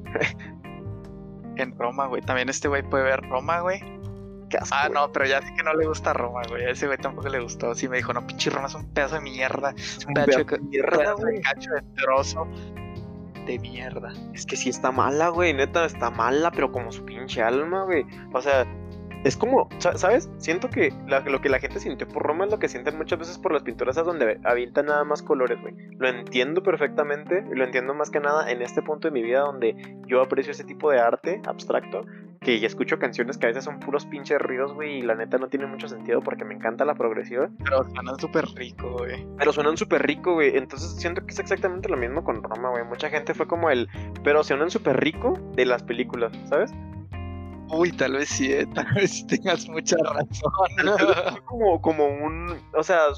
en 1.57 1.79
Roma, 1.79 2.07
güey. 2.07 2.23
También 2.23 2.49
este 2.49 2.69
güey 2.69 2.83
puede 2.83 3.05
ver 3.05 3.23
Roma, 3.23 3.61
güey. 3.61 3.81
ah, 4.71 4.89
no, 4.93 5.11
pero 5.13 5.27
ya 5.27 5.41
sé 5.41 5.53
que 5.55 5.63
no 5.63 5.75
le 5.75 5.87
gusta 5.87 6.13
Roma, 6.13 6.43
güey. 6.49 6.65
A 6.65 6.71
ese 6.71 6.87
güey 6.87 6.99
tampoco 6.99 7.29
le 7.29 7.41
gustó. 7.41 7.75
Sí 7.75 7.89
me 7.89 7.97
dijo, 7.97 8.13
no, 8.13 8.27
pinche 8.27 8.51
Roma 8.51 8.67
es 8.69 8.75
un 8.75 8.87
pedazo 8.93 9.17
de 9.17 9.23
mierda. 9.23 9.71
Es 9.77 10.05
un, 10.07 10.15
pedazo, 10.15 10.45
de 10.45 10.59
mierda, 10.59 11.13
güey. 11.13 11.41
cacho 11.41 11.71
de 11.73 11.83
trozo 11.97 12.47
de 13.47 13.59
mierda. 13.59 14.13
Es 14.35 14.45
que 14.45 14.57
sí 14.57 14.69
está 14.69 14.93
mala, 14.93 15.29
güey. 15.29 15.55
Neta, 15.55 15.87
está 15.87 16.11
mala, 16.11 16.51
pero 16.51 16.71
como 16.71 16.93
su 16.93 17.05
pinche 17.05 17.43
alma, 17.43 17.85
güey. 17.85 18.05
O 18.33 18.43
sea, 18.43 18.67
es 19.25 19.37
como, 19.37 19.69
¿sabes? 19.79 20.31
Siento 20.39 20.71
que 20.71 20.93
lo 21.27 21.41
que 21.41 21.49
la 21.49 21.59
gente 21.59 21.81
sintió 21.81 22.07
por 22.07 22.23
Roma 22.23 22.45
es 22.45 22.51
lo 22.51 22.59
que 22.59 22.69
sienten 22.69 22.97
muchas 22.97 23.19
veces 23.19 23.39
por 23.39 23.53
las 23.53 23.63
pinturas 23.63 23.97
donde 23.97 24.39
avientan 24.45 24.87
nada 24.87 25.05
más 25.05 25.23
colores, 25.23 25.61
güey. 25.61 25.75
Lo 25.99 26.09
entiendo 26.09 26.63
perfectamente 26.63 27.45
y 27.51 27.55
lo 27.55 27.65
entiendo 27.65 27.95
más 27.95 28.11
que 28.11 28.21
nada 28.21 28.51
en 28.51 28.63
este 28.63 28.83
punto 28.83 29.09
de 29.09 29.13
mi 29.13 29.23
vida 29.23 29.41
donde 29.41 29.77
yo 30.07 30.23
aprecio 30.23 30.53
ese 30.53 30.65
tipo 30.65 30.91
de 30.91 31.01
arte 31.01 31.43
abstracto, 31.47 32.05
que 32.41 32.61
ya 32.61 32.69
escucho 32.69 32.99
canciones 32.99 33.37
que 33.37 33.47
a 33.47 33.49
veces 33.49 33.65
son 33.65 33.81
puros 33.81 34.07
pinches 34.07 34.41
ruidos, 34.41 34.73
güey, 34.73 34.99
y 34.99 35.03
la 35.03 35.17
neta 35.17 35.39
no 35.39 35.49
tiene 35.49 35.67
mucho 35.67 35.89
sentido 35.89 36.21
porque 36.21 36.45
me 36.45 36.55
encanta 36.55 36.85
la 36.85 36.95
progresiva. 36.95 37.51
Pero 37.65 37.85
suenan 37.85 38.19
súper 38.19 38.47
rico, 38.55 38.99
güey. 38.99 39.27
Pero 39.37 39.53
suenan 39.53 39.77
súper 39.77 40.07
rico, 40.07 40.35
güey. 40.35 40.57
Entonces 40.57 40.95
siento 41.01 41.27
que 41.27 41.33
es 41.33 41.39
exactamente 41.41 41.89
lo 41.89 41.97
mismo 41.97 42.23
con 42.23 42.43
Roma, 42.43 42.71
güey. 42.71 42.85
Mucha 42.85 43.11
gente 43.11 43.35
fue 43.35 43.49
como 43.49 43.71
el, 43.71 43.89
pero 44.23 44.45
suenan 44.45 44.71
súper 44.71 45.01
rico 45.01 45.35
de 45.55 45.67
las 45.67 45.83
películas, 45.83 46.33
¿sabes? 46.49 46.73
Uy, 47.71 47.93
tal 47.93 48.15
vez 48.15 48.29
sí, 48.29 48.53
eh, 48.53 48.67
tal 48.67 48.87
vez 48.95 49.27
tengas 49.27 49.69
mucha 49.69 49.97
razón. 50.03 51.41
como, 51.45 51.81
como 51.81 52.07
un, 52.07 52.61
o 52.75 52.83
sea, 52.83 53.09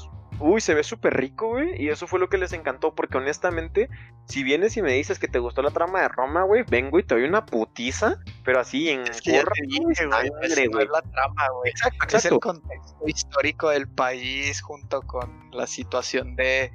uy, 0.41 0.59
se 0.59 0.73
ve 0.73 0.83
súper 0.83 1.15
rico, 1.15 1.49
güey. 1.49 1.81
Y 1.81 1.89
eso 1.89 2.07
fue 2.07 2.19
lo 2.19 2.29
que 2.29 2.37
les 2.37 2.53
encantó, 2.53 2.93
porque 2.93 3.17
honestamente, 3.17 3.89
si 4.25 4.43
vienes 4.43 4.75
y 4.77 4.81
me 4.81 4.93
dices 4.93 5.19
que 5.19 5.27
te 5.27 5.39
gustó 5.39 5.61
la 5.61 5.71
trama 5.71 6.01
de 6.01 6.07
Roma, 6.09 6.43
güey, 6.43 6.63
vengo 6.69 6.99
y 6.99 7.03
te 7.03 7.15
doy 7.15 7.23
una 7.23 7.45
putiza, 7.45 8.17
pero 8.43 8.59
así 8.59 8.89
en 8.89 9.01
es 9.01 9.21
que 9.21 9.43
güey, 9.43 10.87
la 10.87 11.01
trama, 11.01 11.47
güey. 11.49 11.71
Exacto, 11.71 12.17
Es 12.17 12.25
el 12.25 12.39
contexto 12.39 13.07
histórico 13.07 13.69
del 13.69 13.87
país 13.87 14.61
junto 14.61 15.01
con 15.03 15.49
la 15.51 15.67
situación 15.67 16.35
de 16.35 16.73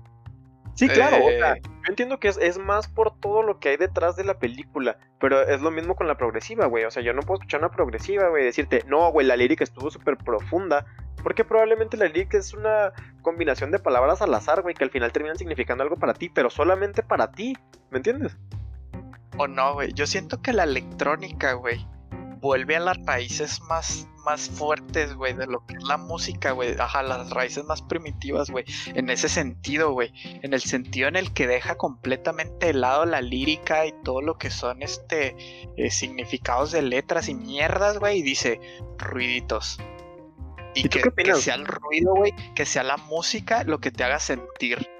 Sí, 0.76 0.88
claro, 0.88 1.24
o 1.24 1.30
sea, 1.30 1.54
eh, 1.54 1.62
yo 1.64 1.88
entiendo 1.88 2.20
que 2.20 2.28
es, 2.28 2.36
es, 2.36 2.58
más 2.58 2.86
por 2.86 3.18
todo 3.18 3.42
lo 3.42 3.58
que 3.58 3.70
hay 3.70 3.76
detrás 3.78 4.14
de 4.14 4.24
la 4.24 4.38
película, 4.38 4.98
pero 5.18 5.40
es 5.40 5.62
lo 5.62 5.70
mismo 5.70 5.96
con 5.96 6.06
la 6.06 6.18
progresiva, 6.18 6.66
güey, 6.66 6.84
o 6.84 6.90
sea, 6.90 7.02
yo 7.02 7.14
no 7.14 7.22
puedo 7.22 7.40
escuchar 7.40 7.60
una 7.60 7.70
progresiva, 7.70 8.28
güey, 8.28 8.44
decirte, 8.44 8.84
no, 8.86 9.10
güey, 9.10 9.26
la 9.26 9.36
lírica 9.36 9.64
estuvo 9.64 9.90
súper 9.90 10.18
profunda, 10.18 10.84
porque 11.22 11.44
probablemente 11.44 11.96
la 11.96 12.06
lírica 12.06 12.36
es 12.36 12.52
una 12.52 12.92
combinación 13.22 13.70
de 13.70 13.78
palabras 13.78 14.20
al 14.20 14.34
azar, 14.34 14.60
güey, 14.60 14.74
que 14.74 14.84
al 14.84 14.90
final 14.90 15.12
terminan 15.12 15.38
significando 15.38 15.82
algo 15.82 15.96
para 15.96 16.12
ti, 16.12 16.28
pero 16.28 16.50
solamente 16.50 17.02
para 17.02 17.32
ti, 17.32 17.56
¿me 17.90 17.96
entiendes? 17.96 18.36
O 19.38 19.48
no, 19.48 19.74
güey, 19.74 19.94
yo 19.94 20.06
siento 20.06 20.42
que 20.42 20.52
la 20.52 20.64
electrónica, 20.64 21.54
güey, 21.54 21.86
vuelve 22.40 22.76
a 22.76 22.80
las 22.80 22.98
raíces 23.06 23.62
más, 23.62 24.06
más 24.26 24.50
fuertes, 24.50 25.14
güey, 25.14 25.32
de 25.34 25.46
lo 25.46 25.64
que 25.64 25.74
es 25.74 25.84
la 25.84 25.96
música, 25.96 26.50
güey. 26.50 26.74
Ajá, 26.78 27.02
las 27.02 27.30
raíces 27.30 27.64
más 27.64 27.80
primitivas, 27.80 28.50
güey. 28.50 28.64
En 28.88 29.08
ese 29.08 29.28
sentido, 29.28 29.92
güey. 29.92 30.12
En 30.42 30.52
el 30.52 30.60
sentido 30.60 31.08
en 31.08 31.16
el 31.16 31.32
que 31.32 31.46
deja 31.46 31.76
completamente 31.76 32.66
de 32.66 32.74
lado 32.74 33.06
la 33.06 33.22
lírica 33.22 33.86
y 33.86 33.92
todo 34.02 34.20
lo 34.20 34.36
que 34.36 34.50
son 34.50 34.82
este 34.82 35.36
eh, 35.76 35.90
significados 35.90 36.72
de 36.72 36.82
letras 36.82 37.28
y 37.28 37.34
mierdas, 37.34 37.98
güey. 37.98 38.18
Y 38.18 38.22
dice 38.22 38.60
ruiditos. 38.98 39.78
Y, 40.74 40.90
que, 40.90 41.00
sea 41.36 41.54
el 41.54 41.64
ruido, 41.64 42.14
güey, 42.14 42.34
que 42.54 42.66
sea 42.66 42.82
la 42.82 42.98
música 42.98 43.64
lo 43.64 43.78
que 43.78 43.90
te 43.90 44.04
haga 44.04 44.18
sentir. 44.18 44.90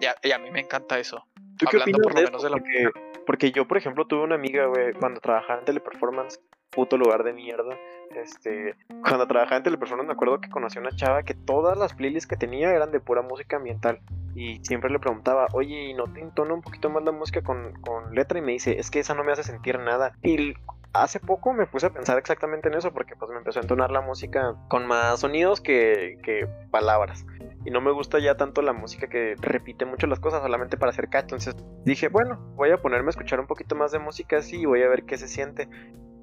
Y 0.00 0.30
a, 0.32 0.38
mí 0.38 0.50
me 0.50 0.60
encanta 0.60 0.98
eso. 0.98 1.24
¿Tú 1.56 1.66
qué 1.70 1.76
opinas 1.76 2.00
por 2.00 2.14
lo 2.14 2.22
menos 2.22 2.42
de 2.42 2.50
lo 2.50 2.56
que 2.56 2.90
porque 3.28 3.52
yo, 3.52 3.68
por 3.68 3.76
ejemplo, 3.76 4.06
tuve 4.06 4.22
una 4.22 4.36
amiga, 4.36 4.64
güey, 4.68 4.94
cuando 4.94 5.20
trabajaba 5.20 5.58
en 5.58 5.66
Teleperformance, 5.66 6.40
puto 6.70 6.96
lugar 6.96 7.24
de 7.24 7.32
mierda. 7.32 7.76
Este, 8.14 8.74
cuando 9.02 9.26
trabajaba 9.26 9.58
en 9.58 9.62
Teleperformance 9.64 10.06
me 10.06 10.14
acuerdo 10.14 10.40
que 10.40 10.48
conocí 10.48 10.78
a 10.78 10.80
una 10.80 10.96
chava 10.96 11.22
que 11.22 11.34
todas 11.34 11.76
las 11.76 11.94
playlists 11.94 12.26
que 12.26 12.36
tenía 12.36 12.72
eran 12.72 12.90
de 12.90 13.00
pura 13.00 13.22
música 13.22 13.56
ambiental. 13.56 14.00
Y 14.34 14.60
siempre 14.64 14.90
le 14.90 14.98
preguntaba, 14.98 15.48
oye, 15.52 15.88
¿y 15.88 15.94
no 15.94 16.04
te 16.04 16.20
entona 16.20 16.54
un 16.54 16.62
poquito 16.62 16.90
más 16.90 17.02
la 17.02 17.12
música 17.12 17.42
con, 17.42 17.72
con 17.80 18.14
letra? 18.14 18.38
Y 18.38 18.42
me 18.42 18.52
dice, 18.52 18.78
es 18.78 18.90
que 18.90 19.00
esa 19.00 19.14
no 19.14 19.24
me 19.24 19.32
hace 19.32 19.42
sentir 19.42 19.78
nada. 19.78 20.12
Y 20.22 20.54
hace 20.92 21.18
poco 21.20 21.52
me 21.52 21.66
puse 21.66 21.86
a 21.86 21.90
pensar 21.90 22.18
exactamente 22.18 22.68
en 22.68 22.74
eso 22.74 22.92
porque 22.92 23.16
pues 23.16 23.30
me 23.30 23.38
empezó 23.38 23.58
a 23.58 23.62
entonar 23.62 23.90
la 23.90 24.00
música 24.00 24.54
con 24.68 24.86
más 24.86 25.20
sonidos 25.20 25.60
que, 25.60 26.18
que 26.22 26.48
palabras 26.70 27.26
y 27.68 27.70
no 27.70 27.80
me 27.80 27.90
gusta 27.90 28.18
ya 28.18 28.36
tanto 28.36 28.62
la 28.62 28.72
música 28.72 29.08
que 29.08 29.34
repite 29.40 29.84
mucho 29.84 30.06
las 30.06 30.20
cosas 30.20 30.42
solamente 30.42 30.76
para 30.76 30.90
hacer 30.90 31.08
cacho. 31.08 31.36
Entonces 31.36 31.54
dije, 31.84 32.08
bueno, 32.08 32.38
voy 32.54 32.70
a 32.70 32.80
ponerme 32.80 33.08
a 33.08 33.10
escuchar 33.10 33.40
un 33.40 33.46
poquito 33.46 33.74
más 33.74 33.92
de 33.92 33.98
música 33.98 34.38
así 34.38 34.60
y 34.60 34.64
voy 34.64 34.82
a 34.82 34.88
ver 34.88 35.04
qué 35.04 35.18
se 35.18 35.28
siente. 35.28 35.68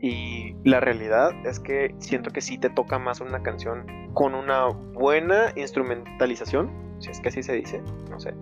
Y 0.02 0.56
la 0.64 0.80
realidad 0.80 1.32
es 1.46 1.60
que 1.60 1.96
siento 2.00 2.32
que 2.32 2.41
sí 2.41 2.58
te 2.58 2.70
toca 2.70 3.00
más 3.00 3.22
una 3.22 3.41
canción 3.41 3.86
con 4.14 4.36
una 4.36 4.68
buena 4.68 5.52
instrumentalización, 5.56 6.70
si 7.00 7.10
es 7.12 7.20
que 7.22 7.30
así 7.30 7.43
se 7.43 7.54
dice, 7.54 7.82
no 8.10 8.20
sé, 8.20 8.34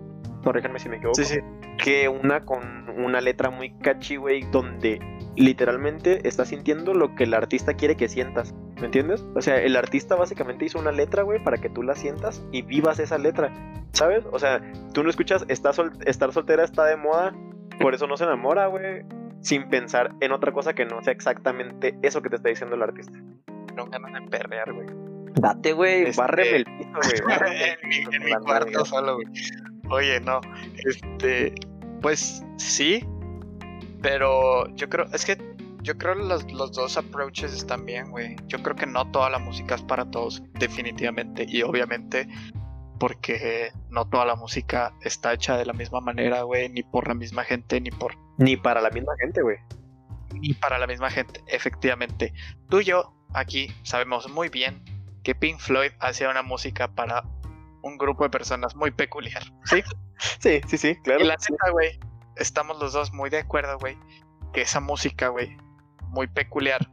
corríjanme 0.42 0.78
si 0.78 0.88
me 0.88 0.96
equivoco, 0.96 1.16
Sí, 1.16 1.24
sí. 1.24 1.40
que 1.78 2.08
una 2.08 2.40
con 2.44 2.88
una 2.98 3.20
letra 3.20 3.50
muy 3.50 3.70
catchy, 3.78 4.16
güey, 4.16 4.42
donde 4.50 5.00
literalmente 5.36 6.26
estás 6.28 6.48
sintiendo 6.48 6.94
lo 6.94 7.14
que 7.14 7.24
el 7.24 7.34
artista 7.34 7.74
quiere 7.74 7.96
que 7.96 8.08
sientas, 8.08 8.54
¿me 8.80 8.86
entiendes? 8.86 9.24
O 9.34 9.40
sea, 9.40 9.56
el 9.60 9.74
artista 9.76 10.14
básicamente 10.16 10.64
hizo 10.66 10.78
una 10.78 10.92
letra, 10.92 11.22
güey, 11.22 11.42
para 11.42 11.58
que 11.58 11.68
tú 11.70 11.82
la 11.82 11.94
sientas 11.94 12.44
y 12.52 12.62
vivas 12.62 12.98
esa 13.00 13.18
letra, 13.18 13.52
¿sabes? 13.92 14.24
O 14.30 14.38
sea, 14.38 14.60
tú 14.92 15.02
no 15.02 15.10
escuchas, 15.10 15.44
"Está 15.48 15.72
sol- 15.72 15.92
estar 16.06 16.32
soltera 16.32 16.62
está 16.64 16.84
de 16.84 16.96
moda, 16.96 17.34
por 17.80 17.94
eso 17.94 18.06
no 18.06 18.16
se 18.16 18.24
enamora, 18.24 18.66
güey, 18.68 19.02
sin 19.44 19.68
pensar 19.68 20.14
en 20.20 20.32
otra 20.32 20.52
cosa 20.52 20.72
que 20.72 20.86
no 20.86 21.02
sea 21.02 21.12
exactamente 21.12 21.96
eso 22.02 22.22
que 22.22 22.30
te 22.30 22.36
está 22.36 22.48
diciendo 22.48 22.74
el 22.76 22.82
artista. 22.82 23.18
No 23.76 23.86
ganas 23.86 24.14
de 24.14 24.28
perrear, 24.28 24.72
güey. 24.72 24.86
Date, 25.34 25.72
güey, 25.74 26.04
Este- 26.04 26.20
bárreme 26.20 26.56
el 26.56 26.64
piso, 26.64 26.90
güey. 26.94 27.38
en 27.82 27.88
mi, 27.88 27.96
en 28.16 28.24
mi 28.24 28.32
cuarto 28.42 28.84
solo, 28.86 29.16
güey. 29.16 29.26
Oye, 29.90 30.20
no. 30.20 30.40
Este. 30.86 31.54
Pues 32.00 32.42
sí. 32.56 33.04
Pero 34.00 34.66
yo 34.76 34.88
creo. 34.88 35.06
Es 35.12 35.26
que 35.26 35.36
yo 35.82 35.98
creo 35.98 36.14
los, 36.14 36.50
los 36.50 36.72
dos 36.72 36.96
approaches 36.96 37.52
están 37.52 37.84
bien, 37.84 38.10
güey. 38.10 38.36
Yo 38.46 38.62
creo 38.62 38.76
que 38.76 38.86
no 38.86 39.10
toda 39.10 39.28
la 39.28 39.38
música 39.38 39.74
es 39.74 39.82
para 39.82 40.10
todos, 40.10 40.42
definitivamente. 40.54 41.44
Y 41.46 41.62
obviamente. 41.62 42.26
Porque 42.98 43.72
no 43.90 44.06
toda 44.08 44.24
la 44.24 44.36
música 44.36 44.92
está 45.02 45.32
hecha 45.32 45.56
de 45.56 45.66
la 45.66 45.72
misma 45.72 46.00
manera, 46.00 46.42
güey. 46.42 46.68
Ni 46.68 46.82
por 46.82 47.08
la 47.08 47.14
misma 47.14 47.44
gente, 47.44 47.80
ni 47.80 47.90
por 47.90 48.14
Ni 48.38 48.56
para 48.56 48.80
la 48.80 48.90
misma 48.90 49.12
gente, 49.20 49.42
güey. 49.42 49.56
y 50.42 50.54
para 50.54 50.78
la 50.78 50.86
misma 50.86 51.10
gente, 51.10 51.40
efectivamente. 51.46 52.32
Tú 52.68 52.80
y 52.80 52.84
yo 52.84 53.14
aquí 53.34 53.68
sabemos 53.82 54.28
muy 54.30 54.48
bien 54.48 54.82
que 55.22 55.34
Pink 55.34 55.58
Floyd 55.58 55.92
hacía 56.00 56.28
una 56.28 56.42
música 56.42 56.88
para 56.88 57.24
un 57.82 57.98
grupo 57.98 58.24
de 58.24 58.30
personas 58.30 58.74
muy 58.76 58.90
peculiar, 58.90 59.42
¿sí? 59.64 59.82
Sí, 60.38 60.60
sí, 60.68 60.78
sí, 60.78 60.96
claro. 61.02 61.22
y 61.22 61.26
la 61.26 61.34
neta, 61.36 61.70
güey, 61.72 61.98
estamos 62.36 62.78
los 62.78 62.92
dos 62.92 63.12
muy 63.12 63.30
de 63.30 63.38
acuerdo, 63.40 63.78
güey, 63.78 63.98
que 64.52 64.62
esa 64.62 64.80
música, 64.80 65.28
güey, 65.28 65.56
muy 66.08 66.26
peculiar. 66.28 66.88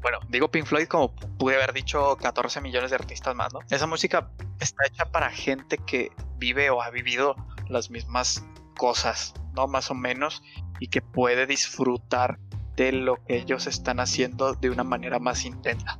Bueno, 0.00 0.18
digo 0.28 0.48
Pink 0.50 0.66
Floyd 0.66 0.86
como 0.86 1.14
pude 1.14 1.56
haber 1.56 1.72
dicho 1.72 2.16
14 2.16 2.60
millones 2.60 2.90
de 2.90 2.96
artistas 2.96 3.34
más, 3.34 3.52
¿no? 3.52 3.60
Esa 3.70 3.86
música 3.86 4.30
está 4.64 4.86
hecha 4.86 5.06
para 5.06 5.30
gente 5.30 5.78
que 5.78 6.10
vive 6.36 6.70
o 6.70 6.82
ha 6.82 6.90
vivido 6.90 7.36
las 7.68 7.90
mismas 7.90 8.44
cosas, 8.76 9.34
¿no? 9.54 9.66
Más 9.66 9.90
o 9.90 9.94
menos, 9.94 10.42
y 10.80 10.88
que 10.88 11.02
puede 11.02 11.46
disfrutar 11.46 12.38
de 12.76 12.92
lo 12.92 13.16
que 13.24 13.36
ellos 13.36 13.66
están 13.66 14.00
haciendo 14.00 14.54
de 14.54 14.70
una 14.70 14.84
manera 14.84 15.18
más 15.18 15.44
intensa. 15.44 15.98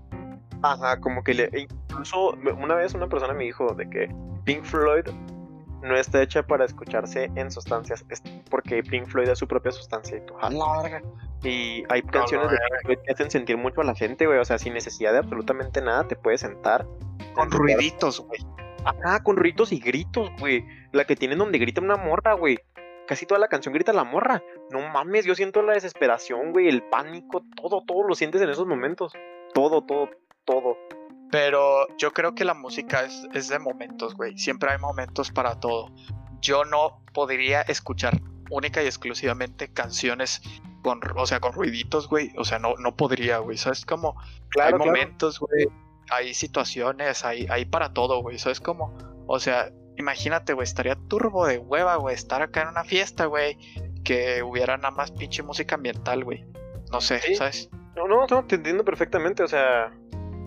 Ajá, 0.62 1.00
como 1.00 1.22
que 1.22 1.34
le. 1.34 1.50
Incluso 1.88 2.30
una 2.58 2.74
vez 2.74 2.94
una 2.94 3.08
persona 3.08 3.34
me 3.34 3.44
dijo 3.44 3.74
de 3.74 3.88
que 3.90 4.14
Pink 4.44 4.64
Floyd 4.64 5.04
no 5.82 5.96
está 5.96 6.22
hecha 6.22 6.42
para 6.44 6.64
escucharse 6.64 7.30
en 7.36 7.50
sustancias, 7.50 8.04
es 8.08 8.20
porque 8.50 8.82
Pink 8.82 9.06
Floyd 9.06 9.28
es 9.28 9.38
su 9.38 9.46
propia 9.46 9.70
sustancia 9.70 10.16
y 10.16 10.26
tú, 10.26 10.34
"Ah, 10.40 10.50
la 10.50 10.82
verga". 10.82 11.02
Y 11.42 11.84
hay 11.88 12.02
canciones 12.02 12.50
de. 12.50 12.56
Pink 12.56 12.82
Floyd 12.82 12.98
que 13.04 13.12
hacen 13.12 13.30
sentir 13.30 13.56
mucho 13.56 13.80
a 13.80 13.84
la 13.84 13.94
gente, 13.94 14.26
güey. 14.26 14.38
O 14.38 14.44
sea, 14.44 14.58
sin 14.58 14.74
necesidad 14.74 15.12
de 15.12 15.18
absolutamente 15.18 15.80
nada, 15.80 16.06
te 16.08 16.16
puedes 16.16 16.40
sentar. 16.40 16.86
Con 17.38 17.52
ruiditos, 17.52 18.18
güey. 18.18 18.40
Ajá, 18.84 19.22
con 19.22 19.36
ruidos 19.36 19.70
y 19.70 19.78
gritos, 19.78 20.28
güey. 20.40 20.66
La 20.90 21.04
que 21.04 21.14
tienen 21.14 21.38
donde 21.38 21.58
grita 21.58 21.80
una 21.80 21.96
morra, 21.96 22.32
güey. 22.32 22.58
Casi 23.06 23.26
toda 23.26 23.38
la 23.38 23.46
canción 23.46 23.72
grita 23.72 23.92
la 23.92 24.02
morra. 24.02 24.42
No 24.72 24.80
mames, 24.88 25.24
yo 25.24 25.36
siento 25.36 25.62
la 25.62 25.74
desesperación, 25.74 26.50
güey, 26.50 26.66
el 26.66 26.82
pánico, 26.82 27.44
todo, 27.54 27.84
todo 27.86 28.02
lo 28.02 28.16
sientes 28.16 28.42
en 28.42 28.50
esos 28.50 28.66
momentos. 28.66 29.12
Todo, 29.54 29.82
todo, 29.82 30.10
todo. 30.44 30.76
Pero 31.30 31.86
yo 31.96 32.12
creo 32.12 32.34
que 32.34 32.44
la 32.44 32.54
música 32.54 33.02
es, 33.02 33.28
es 33.32 33.48
de 33.48 33.60
momentos, 33.60 34.16
güey. 34.16 34.36
Siempre 34.36 34.72
hay 34.72 34.78
momentos 34.78 35.30
para 35.30 35.60
todo. 35.60 35.92
Yo 36.40 36.64
no 36.64 37.04
podría 37.14 37.62
escuchar 37.62 38.20
única 38.50 38.82
y 38.82 38.86
exclusivamente 38.86 39.72
canciones 39.72 40.42
con, 40.82 41.00
o 41.16 41.26
sea, 41.26 41.38
con 41.38 41.52
ruiditos, 41.52 42.08
güey. 42.08 42.32
O 42.36 42.44
sea, 42.44 42.58
no, 42.58 42.74
no 42.78 42.96
podría, 42.96 43.38
güey. 43.38 43.58
¿Sabes 43.58 43.86
cómo? 43.86 44.16
Claro, 44.48 44.76
hay 44.76 44.82
claro. 44.82 44.86
momentos, 44.86 45.38
güey. 45.38 45.68
Hay 46.10 46.34
situaciones, 46.34 47.24
hay, 47.24 47.46
hay 47.50 47.64
para 47.64 47.92
todo, 47.92 48.20
güey. 48.22 48.38
¿Sabes 48.38 48.60
cómo? 48.60 48.96
O 49.26 49.38
sea, 49.38 49.70
imagínate, 49.96 50.52
güey, 50.54 50.64
estaría 50.64 50.96
turbo 51.08 51.46
de 51.46 51.58
hueva, 51.58 51.96
güey, 51.96 52.14
estar 52.14 52.42
acá 52.42 52.62
en 52.62 52.68
una 52.68 52.84
fiesta, 52.84 53.26
güey, 53.26 53.56
que 54.04 54.42
hubiera 54.42 54.76
nada 54.76 54.90
más 54.90 55.10
pinche 55.12 55.42
música 55.42 55.74
ambiental, 55.74 56.24
güey. 56.24 56.44
No 56.92 57.00
sé, 57.00 57.20
Sí. 57.20 57.34
¿sabes? 57.34 57.68
No, 57.96 58.06
no, 58.08 58.26
no, 58.26 58.44
te 58.46 58.54
entiendo 58.54 58.84
perfectamente, 58.84 59.42
o 59.42 59.48
sea, 59.48 59.92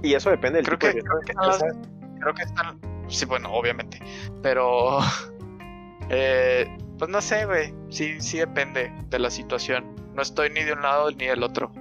y 0.02 0.14
eso 0.16 0.30
depende 0.32 0.58
del 0.58 0.66
Creo 0.66 0.80
tipo 0.80 0.92
que- 0.94 0.98
de 0.98 1.04
creo 1.04 1.20
que 1.20 1.32
están 1.62 1.82
creo 2.20 2.34
que 2.34 2.44
están. 2.44 2.80
Sí, 3.08 3.26
bueno, 3.26 3.52
obviamente. 3.52 4.00
Pero. 4.42 5.00
eh, 6.10 6.68
pues 6.98 7.10
no 7.10 7.22
sé, 7.22 7.46
güey. 7.46 7.74
Sí, 7.90 8.20
sí 8.22 8.38
depende 8.40 8.92
de 9.10 9.20
la 9.20 9.30
situación. 9.30 9.96
No 10.16 10.22
estoy 10.22 10.50
ni 10.50 10.64
de 10.64 10.74
un 10.74 10.82
lado 10.82 11.12
ni 11.12 11.26
del 11.28 11.44
otro. 11.44 11.72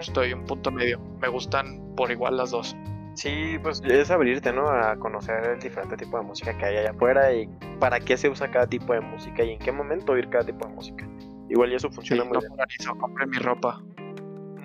Estoy 0.00 0.32
un 0.32 0.44
punto 0.44 0.70
medio. 0.70 1.00
Me 1.20 1.28
gustan 1.28 1.94
por 1.96 2.10
igual 2.10 2.36
las 2.36 2.50
dos. 2.52 2.76
Sí, 3.14 3.58
pues 3.62 3.82
es 3.84 4.10
abrirte, 4.10 4.52
¿no? 4.52 4.68
A 4.68 4.96
conocer 4.96 5.44
el 5.44 5.60
diferente 5.60 5.96
tipo 5.96 6.16
de 6.18 6.24
música 6.24 6.56
que 6.56 6.64
hay 6.64 6.76
allá 6.78 6.90
afuera 6.90 7.32
y 7.32 7.46
para 7.78 8.00
qué 8.00 8.16
se 8.16 8.28
usa 8.28 8.50
cada 8.50 8.66
tipo 8.66 8.92
de 8.94 9.00
música 9.00 9.42
y 9.44 9.50
en 9.50 9.58
qué 9.58 9.70
momento 9.70 10.12
oír 10.12 10.28
cada 10.30 10.44
tipo 10.46 10.66
de 10.66 10.74
música. 10.74 11.06
Igual 11.50 11.72
y 11.72 11.74
eso 11.74 11.88
Sí, 11.90 11.94
funciona 11.96 12.24
muy 12.24 12.32
no 12.34 12.40
bien. 12.40 12.50
polarizo, 12.52 12.94
compré 12.96 13.26
mi 13.26 13.36
ropa. 13.38 13.82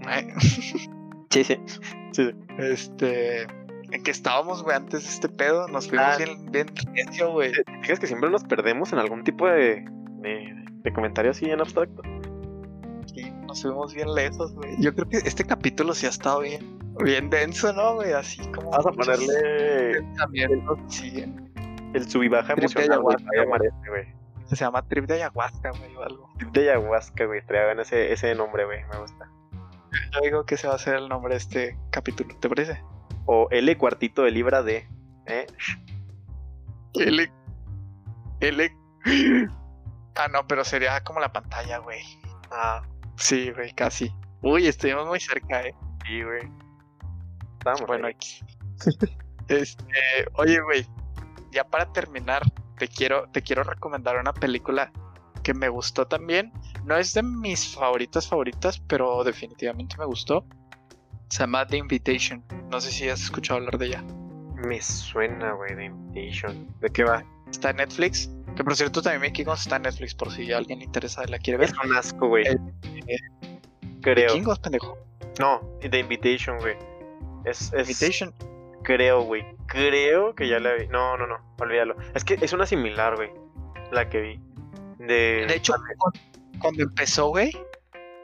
Eh, 0.10 0.34
Sí, 1.30 1.43
sí. 1.43 1.60
Sí, 1.68 1.84
sí. 2.14 2.32
Este. 2.58 3.41
¿En 3.91 4.02
qué 4.04 4.12
estábamos, 4.12 4.64
güey? 4.64 4.78
Antes 4.78 5.04
de 5.04 5.10
este 5.10 5.28
pedo. 5.30 5.68
Nos 5.68 5.89
fuimos 5.89 6.08
Ah. 6.08 6.18
bien, 6.18 6.52
bien 6.52 6.68
recio, 6.95 7.32
güey. 7.34 7.52
¿Te 7.52 7.64
fijas 7.82 8.00
que 8.00 8.08
siempre 8.08 8.30
nos 8.30 8.43
perdemos 8.45 8.93
en 8.93 9.00
algún 9.00 9.24
tipo 9.26 9.45
de, 9.48 9.86
de, 10.22 10.56
de 10.84 10.93
comentario 10.93 11.32
así 11.32 11.45
en 11.45 11.60
abstracto? 11.60 12.02
Sí, 13.14 13.30
nos 13.45 13.62
fuimos 13.62 13.93
bien 13.93 14.14
lejos, 14.16 14.54
güey. 14.56 14.76
Yo 14.80 14.93
creo 14.95 15.10
que 15.10 15.18
este 15.18 15.43
capítulo 15.43 15.93
sí 15.93 16.06
ha 16.06 16.10
estado 16.10 16.39
bien, 16.41 16.66
bien 17.04 17.30
denso, 17.30 17.74
¿no, 17.74 17.95
güey? 17.95 18.14
Así 18.14 18.39
como. 18.52 18.72
Vamos 18.72 18.88
a 18.88 18.91
ponerle 18.91 19.93
pensamientos, 19.93 20.80
sí, 20.88 21.26
el 21.93 22.10
sub 22.10 22.24
y 22.24 22.28
baja 22.28 22.54
emocional, 22.54 23.02
güey, 23.02 23.16
este, 23.16 23.89
güey. 23.89 24.16
Se 24.45 24.56
llama 24.56 24.82
trip 24.88 25.06
de 25.06 25.16
ayahuasca, 25.16 25.72
güey, 25.72 25.95
o 25.95 26.04
algo. 26.04 26.30
Trip 26.38 26.52
de 26.52 26.70
ayahuasca, 26.70 27.26
güey. 27.26 27.45
Traigan 27.45 27.80
ese, 27.80 28.14
ese 28.14 28.34
nombre, 28.36 28.66
güey. 28.66 28.84
Me 28.91 29.00
gusta. 29.00 29.30
Yo 30.14 30.22
digo 30.22 30.45
que 30.45 30.58
se 30.58 30.68
va 30.68 30.74
a 30.74 30.76
hacer 30.78 30.95
el 30.95 31.10
nombre 31.10 31.34
de 31.34 31.38
este 31.38 31.78
capítulo, 31.91 32.36
¿te 32.39 32.48
parece? 32.48 32.82
O 33.26 33.48
L 33.52 33.78
cuartito 33.78 34.24
de 34.24 34.32
libra 34.32 34.64
de. 34.64 34.88
¿eh? 35.26 35.48
L. 36.93 37.32
L. 38.39 38.78
Ah, 40.16 40.28
no, 40.30 40.48
pero 40.48 40.64
sería 40.64 41.04
como 41.04 41.20
la 41.20 41.32
pantalla, 41.32 41.78
güey. 41.78 42.02
Ah, 42.50 42.82
Sí, 43.18 43.52
güey, 43.52 43.74
casi. 43.74 44.14
Uy, 44.41 44.68
estuvimos 44.68 45.08
muy 45.08 45.20
cerca, 45.20 45.62
eh. 45.62 45.74
sí, 46.06 46.22
güey. 46.24 46.41
Bueno, 47.86 48.07
aquí. 48.07 48.39
Este, 49.47 49.86
oye, 50.34 50.59
güey, 50.59 50.86
ya 51.53 51.63
para 51.63 51.86
terminar, 51.93 52.41
te 52.78 52.89
quiero, 52.89 53.30
te 53.32 53.41
quiero 53.41 53.63
recomendar 53.63 54.18
una 54.18 54.34
película 54.34 54.91
que 55.41 55.53
me 55.53 55.70
gustó 55.70 56.05
también. 56.05 56.51
No 56.84 56.97
es 56.97 57.13
de 57.13 57.24
mis 57.24 57.74
favoritas 57.74 58.28
favoritas, 58.28 58.82
pero 58.88 59.24
definitivamente 59.24 59.95
me 59.97 60.03
gustó. 60.03 60.45
Se 61.30 61.39
llama 61.39 61.65
The 61.65 61.78
Invitation. 61.78 62.43
No 62.70 62.82
sé 62.82 62.91
si 62.91 63.07
has 63.07 63.22
escuchado 63.22 63.59
hablar 63.59 63.78
de 63.78 63.86
ella. 63.86 64.03
Me 64.55 64.82
suena, 64.82 65.53
güey, 65.53 65.76
de 65.76 65.86
Invitation. 65.86 66.68
¿De 66.82 66.89
qué 66.89 67.05
va? 67.05 67.24
Está 67.49 67.70
en 67.70 67.78
Netflix. 67.78 68.30
Que 68.57 68.63
por 68.63 68.76
cierto 68.76 69.01
también 69.01 69.34
Ghost 69.45 69.61
está 69.61 69.76
en 69.76 69.84
Netflix 69.84 70.15
por 70.15 70.32
si 70.32 70.51
a 70.51 70.57
alguien 70.57 70.80
le 70.80 70.86
interesa 70.86 71.24
y 71.26 71.32
la 71.32 71.38
quiere 71.38 71.59
ver. 71.59 71.70
Es 71.70 71.76
un 71.86 71.95
asco, 71.95 72.28
güey. 72.28 72.45
Eh, 72.47 73.18
Creo. 74.01 74.34
King 74.34 74.43
Ghost, 74.43 74.63
pendejo. 74.63 74.97
No, 75.39 75.61
The 75.80 75.99
Invitation, 75.99 76.57
güey. 76.59 76.76
Es. 77.50 77.72
Creo, 78.84 79.22
güey. 79.22 79.43
Creo 79.68 80.34
que 80.36 80.48
ya 80.48 80.60
la 80.60 80.74
vi. 80.74 80.88
No, 80.88 81.18
no, 81.18 81.28
no. 81.28 81.56
Olvídalo. 81.60 81.95
Es 82.14 82.24
que 82.24 82.38
es 82.41 82.54
una 82.54 82.66
similar, 82.66 83.16
güey. 83.16 83.30
La 83.91 84.10
que 84.10 84.22
vi. 84.22 84.39
De. 85.00 85.45
De 85.48 85.56
hecho, 85.56 85.74
cu- 85.98 86.12
cuando 86.60 86.84
empezó, 86.84 87.28
güey, 87.30 87.52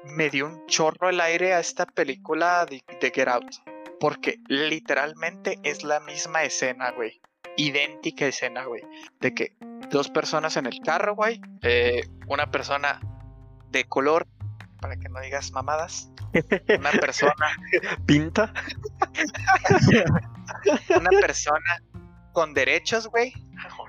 me 0.05 0.29
dio 0.29 0.45
un 0.47 0.65
chorro 0.67 1.09
el 1.09 1.19
aire 1.21 1.53
a 1.53 1.59
esta 1.59 1.85
película 1.85 2.65
de, 2.65 2.83
de 3.01 3.11
Get 3.11 3.27
Out. 3.27 3.51
Porque 3.99 4.39
literalmente 4.47 5.59
es 5.63 5.83
la 5.83 5.99
misma 6.01 6.43
escena, 6.43 6.91
güey. 6.91 7.21
Idéntica 7.55 8.25
escena, 8.25 8.65
güey. 8.65 8.83
De 9.19 9.33
que 9.33 9.55
dos 9.89 10.09
personas 10.09 10.57
en 10.57 10.65
el 10.65 10.79
carro, 10.83 11.15
güey. 11.15 11.39
eh, 11.61 12.01
una 12.27 12.49
persona 12.51 12.99
de 13.69 13.85
color, 13.85 14.27
para 14.83 14.97
que 14.97 15.07
no 15.07 15.21
digas 15.21 15.49
mamadas. 15.53 16.11
Una 16.77 16.91
persona, 16.91 17.47
pinta. 18.05 18.53
una 20.97 21.09
persona 21.21 21.81
con 22.33 22.53
derechos, 22.53 23.07
güey. 23.07 23.31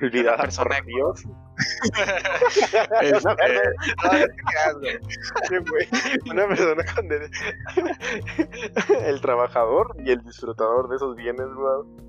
Olvidada, 0.01 0.37
persona 0.43 0.77
por 0.77 0.87
Dios. 0.87 1.25
Este, 2.53 2.79
Una 3.25 3.35
persona- 3.35 3.37
no, 4.05 4.13
no 4.13 4.19
te 4.21 4.37
creas, 4.37 4.75
güey. 4.79 4.99
Sí, 5.49 5.57
güey. 5.69 5.89
Una 6.31 6.47
persona 6.47 6.85
con 6.95 7.09
de- 7.09 7.31
el 9.09 9.21
trabajador 9.21 9.97
y 9.99 10.13
el 10.13 10.23
disfrutador 10.23 10.89
de 10.89 10.97
esos 10.97 11.17
bienes, 11.17 11.49
güey. 11.55 12.05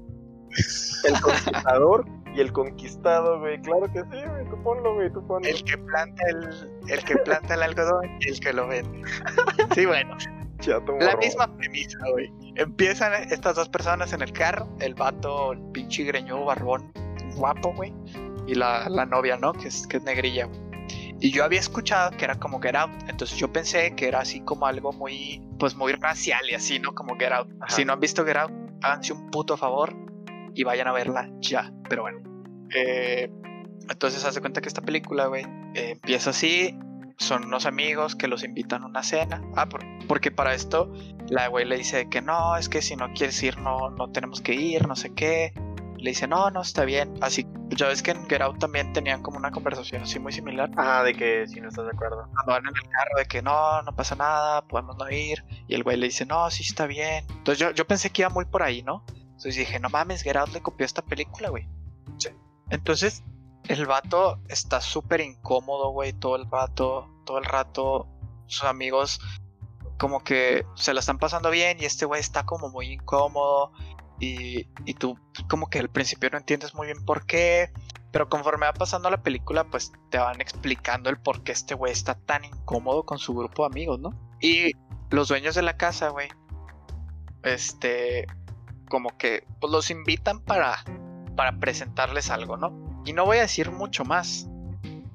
El 1.05 1.21
conquistador 1.21 2.05
y 2.35 2.41
el 2.41 2.51
conquistado, 2.51 3.39
güey. 3.39 3.61
Claro 3.61 3.91
que 3.91 4.01
sí, 4.01 4.27
güey. 4.27 4.49
Tú 4.49 4.61
ponlo, 4.63 4.95
güey. 4.95 5.11
Tú 5.11 5.25
ponlo. 5.25 5.47
el 5.47 5.63
que 5.63 5.77
planta 5.77 6.23
el, 6.29 6.79
el 6.89 7.03
que 7.03 7.15
planta 7.17 7.53
el 7.53 7.63
algodón 7.63 8.05
y 8.19 8.29
el 8.29 8.39
que 8.39 8.53
lo 8.53 8.67
vende. 8.67 9.01
Sí, 9.73 9.85
bueno. 9.85 10.17
Chato 10.59 10.97
La 10.99 11.15
misma 11.17 11.47
premisa, 11.57 11.97
güey. 12.11 12.31
Empiezan 12.55 13.13
estas 13.31 13.55
dos 13.55 13.69
personas 13.69 14.13
en 14.13 14.21
el 14.21 14.31
carro, 14.31 14.67
el 14.79 14.95
vato, 14.95 15.51
el 15.51 15.61
pinche 15.71 16.03
greñudo 16.03 16.45
barbón, 16.45 16.91
guapo, 17.35 17.73
güey, 17.73 17.93
y 18.47 18.55
la, 18.55 18.87
la 18.89 19.05
novia, 19.05 19.37
¿no? 19.37 19.51
Que 19.51 19.67
es, 19.67 19.85
que 19.87 19.97
es 19.97 20.03
negrilla, 20.03 20.45
güey. 20.45 20.59
Y 21.19 21.31
yo 21.31 21.43
había 21.43 21.59
escuchado 21.59 22.11
que 22.11 22.23
era 22.23 22.35
como 22.35 22.61
Get 22.61 22.75
Out, 22.75 22.91
entonces 23.07 23.37
yo 23.37 23.51
pensé 23.51 23.95
que 23.95 24.07
era 24.07 24.19
así 24.19 24.41
como 24.41 24.65
algo 24.65 24.93
muy, 24.93 25.41
pues 25.59 25.75
muy 25.75 25.93
racial 25.93 26.41
y 26.49 26.55
así, 26.55 26.79
¿no? 26.79 26.93
Como 26.93 27.17
Get 27.17 27.31
Out. 27.31 27.49
Ajá. 27.61 27.75
Si 27.75 27.83
no 27.83 27.93
han 27.93 27.99
visto 27.99 28.25
Get 28.25 28.37
Out, 28.37 28.51
háganse 28.81 29.13
un 29.13 29.29
puto 29.31 29.57
favor 29.57 30.04
y 30.55 30.63
vayan 30.63 30.87
a 30.87 30.91
verla 30.93 31.29
ya. 31.39 31.71
Pero 31.89 32.01
bueno. 32.03 32.19
Eh, 32.73 33.29
entonces 33.89 34.25
haz 34.25 34.33
de 34.35 34.41
cuenta 34.41 34.61
que 34.61 34.67
esta 34.67 34.81
película, 34.81 35.27
güey, 35.27 35.43
eh, 35.75 35.91
empieza 35.91 36.31
así. 36.31 36.77
Son 37.17 37.45
unos 37.45 37.65
amigos 37.65 38.15
que 38.15 38.27
los 38.27 38.43
invitan 38.43 38.83
a 38.83 38.87
una 38.87 39.03
cena. 39.03 39.41
Ah, 39.55 39.67
por- 39.69 39.85
porque 40.07 40.31
para 40.31 40.53
esto 40.53 40.91
la 41.29 41.47
güey 41.47 41.65
le 41.65 41.77
dice 41.77 42.09
que 42.09 42.21
no, 42.21 42.57
es 42.57 42.67
que 42.67 42.81
si 42.81 42.95
no 42.95 43.13
quieres 43.13 43.41
ir, 43.43 43.57
no, 43.59 43.89
no 43.91 44.11
tenemos 44.11 44.41
que 44.41 44.53
ir, 44.53 44.87
no 44.87 44.95
sé 44.95 45.13
qué. 45.13 45.53
Le 45.97 46.09
dice, 46.11 46.27
no, 46.27 46.51
no, 46.51 46.61
está 46.61 46.83
bien. 46.83 47.13
Así, 47.21 47.47
ya 47.69 47.87
ves 47.87 48.03
que 48.03 48.11
en 48.11 48.27
Get 48.29 48.41
Out 48.41 48.59
también 48.59 48.91
tenían 48.93 49.23
como 49.23 49.37
una 49.37 49.49
conversación 49.49 50.03
así 50.03 50.19
muy 50.19 50.33
similar. 50.33 50.69
Ajá, 50.75 51.03
de 51.03 51.13
que 51.15 51.47
si 51.47 51.61
no 51.61 51.69
estás 51.69 51.85
de 51.85 51.91
acuerdo. 51.91 52.27
Cuando 52.45 52.69
en 52.69 52.75
el 52.75 52.89
carro 52.89 53.17
de 53.17 53.25
que 53.25 53.41
no, 53.41 53.81
no 53.81 53.95
pasa 53.95 54.15
nada, 54.15 54.61
podemos 54.67 54.97
no 54.97 55.09
ir. 55.09 55.43
Y 55.67 55.73
el 55.73 55.83
güey 55.83 55.97
le 55.97 56.07
dice, 56.07 56.25
no, 56.25 56.51
sí 56.51 56.63
está 56.63 56.85
bien. 56.85 57.25
Entonces 57.29 57.57
yo, 57.59 57.71
yo 57.71 57.87
pensé 57.87 58.09
que 58.09 58.23
iba 58.23 58.29
muy 58.29 58.45
por 58.45 58.61
ahí, 58.61 58.83
¿no? 58.83 59.05
Entonces 59.35 59.55
dije, 59.57 59.79
no 59.79 59.89
mames, 59.89 60.23
Get 60.23 60.37
Out 60.37 60.53
le 60.53 60.61
copió 60.61 60.85
esta 60.85 61.01
película, 61.01 61.49
güey. 61.49 61.67
Sí. 62.17 62.29
Entonces, 62.69 63.23
el 63.67 63.85
vato 63.85 64.39
está 64.47 64.79
súper 64.81 65.21
incómodo, 65.21 65.91
güey, 65.91 66.13
todo 66.13 66.35
el 66.37 66.49
rato, 66.49 67.09
todo 67.25 67.37
el 67.37 67.45
rato. 67.45 68.07
Sus 68.47 68.63
amigos 68.63 69.19
como 69.97 70.23
que 70.23 70.65
se 70.75 70.93
la 70.93 70.99
están 70.99 71.17
pasando 71.19 71.49
bien 71.49 71.77
y 71.79 71.85
este 71.85 72.05
güey 72.05 72.19
está 72.21 72.45
como 72.45 72.69
muy 72.69 72.93
incómodo. 72.93 73.71
Y, 74.19 74.67
y 74.85 74.93
tú 74.93 75.17
como 75.49 75.67
que 75.67 75.79
al 75.79 75.89
principio 75.89 76.29
no 76.29 76.37
entiendes 76.37 76.73
muy 76.73 76.87
bien 76.87 77.03
por 77.03 77.25
qué. 77.25 77.71
Pero 78.11 78.29
conforme 78.29 78.65
va 78.65 78.73
pasando 78.73 79.09
la 79.09 79.21
película, 79.21 79.65
pues 79.65 79.91
te 80.09 80.17
van 80.17 80.39
explicando 80.39 81.09
el 81.09 81.19
por 81.19 81.43
qué 81.43 81.51
este 81.51 81.75
güey 81.75 81.91
está 81.91 82.15
tan 82.15 82.45
incómodo 82.45 83.03
con 83.03 83.19
su 83.19 83.33
grupo 83.33 83.63
de 83.63 83.73
amigos, 83.73 83.99
¿no? 83.99 84.17
Y 84.39 84.71
los 85.09 85.27
dueños 85.27 85.55
de 85.55 85.63
la 85.63 85.75
casa, 85.75 86.09
güey, 86.09 86.29
este, 87.43 88.25
como 88.85 89.17
que 89.17 89.43
pues, 89.59 89.71
los 89.71 89.89
invitan 89.91 90.39
para, 90.39 90.83
para 91.35 91.59
presentarles 91.59 92.29
algo, 92.29 92.57
¿no? 92.57 93.03
Y 93.05 93.13
no 93.13 93.25
voy 93.25 93.37
a 93.37 93.41
decir 93.41 93.71
mucho 93.71 94.03
más, 94.03 94.47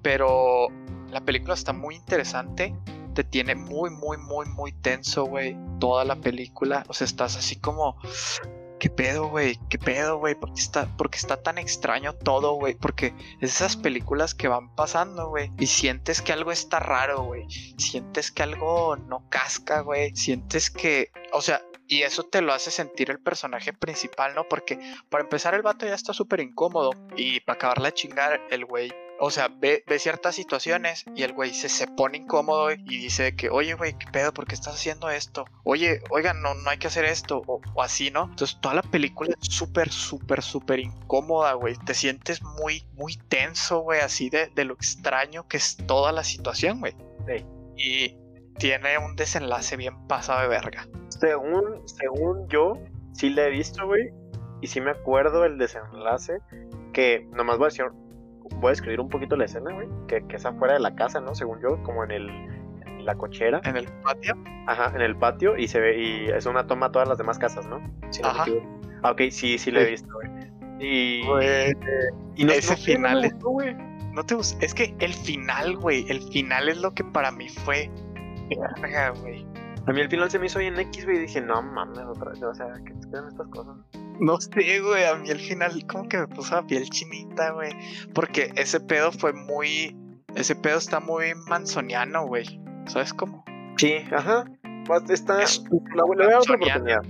pero 0.03 0.69
la 1.11 1.21
película 1.21 1.55
está 1.55 1.73
muy 1.73 1.97
interesante. 1.97 2.75
Te 3.15 3.25
tiene 3.25 3.55
muy, 3.55 3.91
muy, 3.91 4.17
muy, 4.17 4.47
muy 4.47 4.73
tenso, 4.73 5.25
güey. 5.25 5.57
Toda 5.81 6.05
la 6.05 6.17
película. 6.17 6.85
O 6.89 6.95
sea, 6.95 7.05
estás 7.05 7.37
así 7.37 7.57
como. 7.57 7.97
¿Qué 8.79 8.89
pedo, 8.89 9.29
güey? 9.29 9.59
¿Qué 9.69 9.79
pedo, 9.79 10.19
güey? 10.19 10.35
¿Por 10.35 10.55
qué 10.55 10.61
está, 10.61 10.89
está 11.13 11.43
tan 11.43 11.59
extraño 11.59 12.15
todo, 12.15 12.55
güey? 12.55 12.75
Porque 12.75 13.13
es 13.41 13.57
esas 13.57 13.77
películas 13.77 14.35
que 14.35 14.49
van 14.49 14.75
pasando, 14.75 15.29
güey. 15.29 15.53
Y 15.59 15.67
sientes 15.67 16.23
que 16.23 16.33
algo 16.33 16.51
está 16.51 16.81
raro, 16.81 17.25
güey. 17.25 17.47
Sientes 17.77 18.31
que 18.31 18.43
algo 18.43 18.97
no 18.97 19.29
casca, 19.29 19.81
güey. 19.81 20.17
Sientes 20.17 20.71
que. 20.71 21.11
O 21.33 21.43
sea, 21.43 21.61
y 21.91 22.05
eso 22.05 22.23
te 22.23 22.41
lo 22.41 22.53
hace 22.53 22.71
sentir 22.71 23.11
el 23.11 23.19
personaje 23.19 23.73
principal, 23.73 24.33
¿no? 24.37 24.49
Porque 24.49 24.79
para 25.11 25.25
empezar 25.25 25.55
el 25.55 25.63
vato 25.63 25.87
ya 25.87 25.95
está 25.95 26.13
súper 26.13 26.39
incómodo. 26.39 26.93
Y 27.17 27.41
para 27.41 27.57
acabarla 27.57 27.89
de 27.89 27.95
chingar, 27.95 28.41
el 28.51 28.65
güey 28.65 28.93
o 29.23 29.31
sea, 29.31 29.49
ve, 29.49 29.85
ve 29.87 29.99
ciertas 29.99 30.35
situaciones 30.35 31.05
y 31.15 31.25
el 31.25 31.35
güey 31.35 31.53
se, 31.53 31.69
se 31.69 31.87
pone 31.87 32.17
incómodo 32.19 32.73
y 32.73 32.77
dice 32.85 33.37
que, 33.37 33.51
oye, 33.51 33.75
güey, 33.75 33.93
¿qué 33.99 34.07
pedo? 34.11 34.33
¿Por 34.33 34.47
qué 34.47 34.55
estás 34.55 34.77
haciendo 34.77 35.11
esto? 35.11 35.45
Oye, 35.63 36.01
oigan, 36.09 36.41
no, 36.41 36.55
no 36.55 36.71
hay 36.71 36.79
que 36.79 36.87
hacer 36.87 37.05
esto 37.05 37.43
o, 37.47 37.61
o 37.75 37.83
así, 37.83 38.11
¿no? 38.11 38.25
Entonces 38.31 38.59
toda 38.63 38.77
la 38.77 38.83
película 38.83 39.35
es 39.43 39.53
súper, 39.53 39.91
súper, 39.91 40.43
súper 40.43 40.81
incómoda, 40.81 41.53
güey. 41.53 41.77
Te 41.85 41.93
sientes 41.93 42.41
muy, 42.43 42.87
muy 42.95 43.17
tenso, 43.29 43.81
güey, 43.81 44.01
así 44.01 44.31
de, 44.31 44.47
de 44.47 44.65
lo 44.65 44.73
extraño 44.73 45.47
que 45.49 45.59
es 45.59 45.77
toda 45.87 46.13
la 46.13 46.25
situación, 46.25 46.81
güey. 46.81 46.95
Sí. 47.27 47.45
Y 47.77 48.30
tiene 48.61 48.99
un 48.99 49.17
desenlace 49.17 49.77
bien 49.77 50.07
pasado 50.07 50.43
de 50.43 50.49
verga. 50.49 50.87
Según, 51.09 51.83
según 51.87 52.47
yo, 52.49 52.75
sí 53.13 53.31
la 53.31 53.47
he 53.47 53.51
visto, 53.51 53.85
güey. 53.87 54.11
Y 54.61 54.69
sí 54.69 54.81
me 54.81 54.91
acuerdo 54.91 55.45
el 55.45 55.59
desenlace. 55.59 56.39
Que 56.93 57.27
nomás 57.33 57.59
voy 57.59 57.67
a 57.67 57.69
decir, 57.69 57.87
voy 58.57 58.71
a 58.71 58.73
escribir 58.73 59.01
un 59.01 59.09
poquito 59.09 59.37
la 59.37 59.47
escena, 59.47 59.73
güey. 59.73 59.89
Que, 60.07 60.27
que 60.27 60.37
es 60.37 60.47
afuera 60.47 60.75
de 60.75 60.81
la 60.81 60.95
casa, 60.95 61.21
¿no? 61.21 61.35
Según 61.35 61.61
yo, 61.61 61.83
como 61.83 62.05
en 62.05 62.11
el 62.13 62.29
en 62.29 63.05
la 63.07 63.15
cochera. 63.17 63.61
En 63.65 63.77
el 63.77 63.87
patio. 64.03 64.35
Ajá, 64.67 64.93
en 64.95 65.01
el 65.01 65.17
patio. 65.17 65.57
Y 65.57 65.69
se 65.69 65.81
ve, 65.81 65.99
y 65.99 66.27
es 66.29 66.47
una 66.47 66.67
toma 66.67 66.87
a 66.87 66.93
todas 66.93 67.09
las 67.09 67.19
demás 67.19 67.39
casas, 67.39 67.67
¿no? 67.67 67.81
Si 68.11 68.21
no 68.23 68.29
Ajá. 68.29 68.45
Ah, 69.03 69.13
ok, 69.13 69.23
sí, 69.31 69.57
sí 69.57 69.71
la 69.71 69.81
he 69.81 69.87
visto, 69.91 70.09
güey. 70.13 70.29
Y, 70.79 71.23
y 72.37 72.45
no, 72.45 72.53
ese 72.53 72.73
no 72.73 72.77
no 72.79 72.83
final 72.85 73.33
güey. 73.41 73.75
No 74.13 74.25
te 74.25 74.35
gust- 74.35 74.57
Es 74.61 74.75
que 74.75 74.95
el 74.99 75.15
final, 75.15 75.77
güey. 75.77 76.05
El 76.11 76.21
final 76.21 76.69
es 76.69 76.79
lo 76.79 76.93
que 76.93 77.05
para 77.05 77.31
mí 77.31 77.49
fue. 77.49 77.91
Verga, 78.57 79.11
güey. 79.11 79.47
A 79.87 79.93
mí 79.93 80.01
el 80.01 80.09
final 80.09 80.31
se 80.31 80.39
me 80.39 80.47
hizo 80.47 80.59
bien 80.59 80.79
X, 80.79 81.05
güey. 81.05 81.17
Y 81.17 81.21
dije, 81.21 81.41
no 81.41 81.63
mames, 81.63 82.05
otra 82.07 82.31
vez. 82.31 82.43
O 82.43 82.55
sea, 82.55 82.67
¿qué 82.85 82.93
eran 83.13 83.29
estas 83.29 83.49
cosas? 83.49 83.77
No 84.21 84.41
sé, 84.41 84.81
güey, 84.81 85.05
a 85.05 85.15
mí 85.17 85.31
al 85.31 85.39
final 85.39 85.87
como 85.87 86.09
que 86.09 86.19
me 86.19 86.29
puso 86.29 86.55
la 86.55 86.67
piel 86.67 86.89
chinita, 86.91 87.53
güey. 87.53 87.73
Porque 88.15 88.53
ese 88.57 88.81
pedo 88.81 89.13
fue 89.13 89.33
muy... 89.33 89.97
Ese 90.35 90.55
pedo 90.55 90.79
está 90.79 91.01
muy 91.01 91.35
mansoniano, 91.49 92.27
güey. 92.27 92.61
¿Sabes 92.87 93.15
cómo? 93.15 93.45
Sí, 93.77 93.97
ajá. 94.13 94.45
Está. 95.09 95.43
Es 95.43 95.63
Le 95.71 96.03
voy 96.03 96.23
a 96.23 96.27
dar 96.27 96.39
otra 96.39 96.57
oportunidad. 96.57 97.03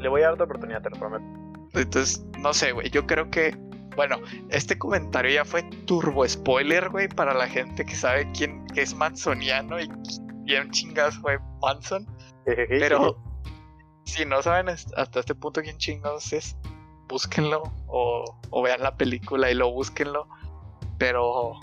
Le 0.00 0.08
voy 0.08 0.20
a 0.20 0.24
dar 0.24 0.32
otra 0.34 0.44
oportunidad, 0.44 0.82
te 0.82 0.90
lo 0.90 0.96
prometo. 0.96 1.24
Entonces, 1.74 2.24
no 2.38 2.52
sé, 2.52 2.72
güey. 2.72 2.90
Yo 2.90 3.06
creo 3.06 3.30
que... 3.30 3.56
Bueno, 3.94 4.16
este 4.48 4.78
comentario 4.78 5.30
ya 5.30 5.44
fue 5.44 5.62
turbo 5.86 6.26
spoiler, 6.26 6.88
güey, 6.88 7.08
para 7.08 7.34
la 7.34 7.46
gente 7.46 7.84
que 7.84 7.94
sabe 7.94 8.30
quién 8.32 8.66
que 8.68 8.80
es 8.82 8.94
mansoniano 8.94 9.78
y 9.78 9.88
quién 10.52 10.70
chingados 10.70 11.18
fue 11.18 11.38
Manson. 11.60 12.06
Pero 12.44 13.16
si 14.04 14.24
no 14.24 14.42
saben 14.42 14.68
hasta 14.68 15.20
este 15.20 15.34
punto 15.34 15.62
quién 15.62 15.78
chingados 15.78 16.32
es, 16.32 16.56
búsquenlo 17.08 17.62
o, 17.86 18.38
o 18.50 18.62
vean 18.62 18.82
la 18.82 18.96
película 18.96 19.50
y 19.50 19.54
lo 19.54 19.70
búsquenlo. 19.70 20.28
Pero, 20.98 21.58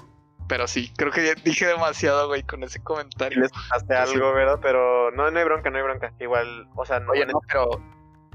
pero 0.48 0.68
sí, 0.68 0.92
creo 0.98 1.12
que 1.12 1.26
ya 1.26 1.36
dije 1.36 1.68
demasiado, 1.68 2.28
güey, 2.28 2.44
con 2.44 2.64
ese 2.64 2.82
comentario. 2.82 3.42
les 3.42 3.52
algo, 3.92 4.34
¿verdad? 4.34 4.60
Pero 4.62 5.12
no, 5.12 5.30
no 5.30 5.40
hay 5.40 5.46
bronca, 5.46 5.70
no 5.70 5.78
hay 5.78 5.84
bronca. 5.84 6.14
Igual, 6.20 6.68
o 6.76 6.86
sea, 6.86 7.00
no. 7.00 7.12
Oye, 7.12 7.26
no, 7.26 7.40
pero 7.48 7.70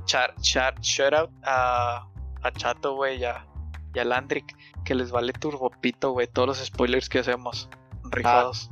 chat, 0.04 0.38
chat, 0.40 0.78
shout 0.80 1.12
out 1.12 1.30
a, 1.44 2.06
a 2.42 2.50
Chato, 2.52 2.94
güey, 2.94 3.18
y 3.18 3.24
a, 3.24 3.46
y 3.94 3.98
a 3.98 4.04
Landrick, 4.04 4.56
que 4.84 4.94
les 4.94 5.10
vale 5.10 5.32
turbopito, 5.32 6.12
güey, 6.12 6.26
todos 6.26 6.48
los 6.48 6.58
spoilers 6.64 7.08
que 7.08 7.18
hacemos. 7.18 7.68
Rifados. 8.04 8.70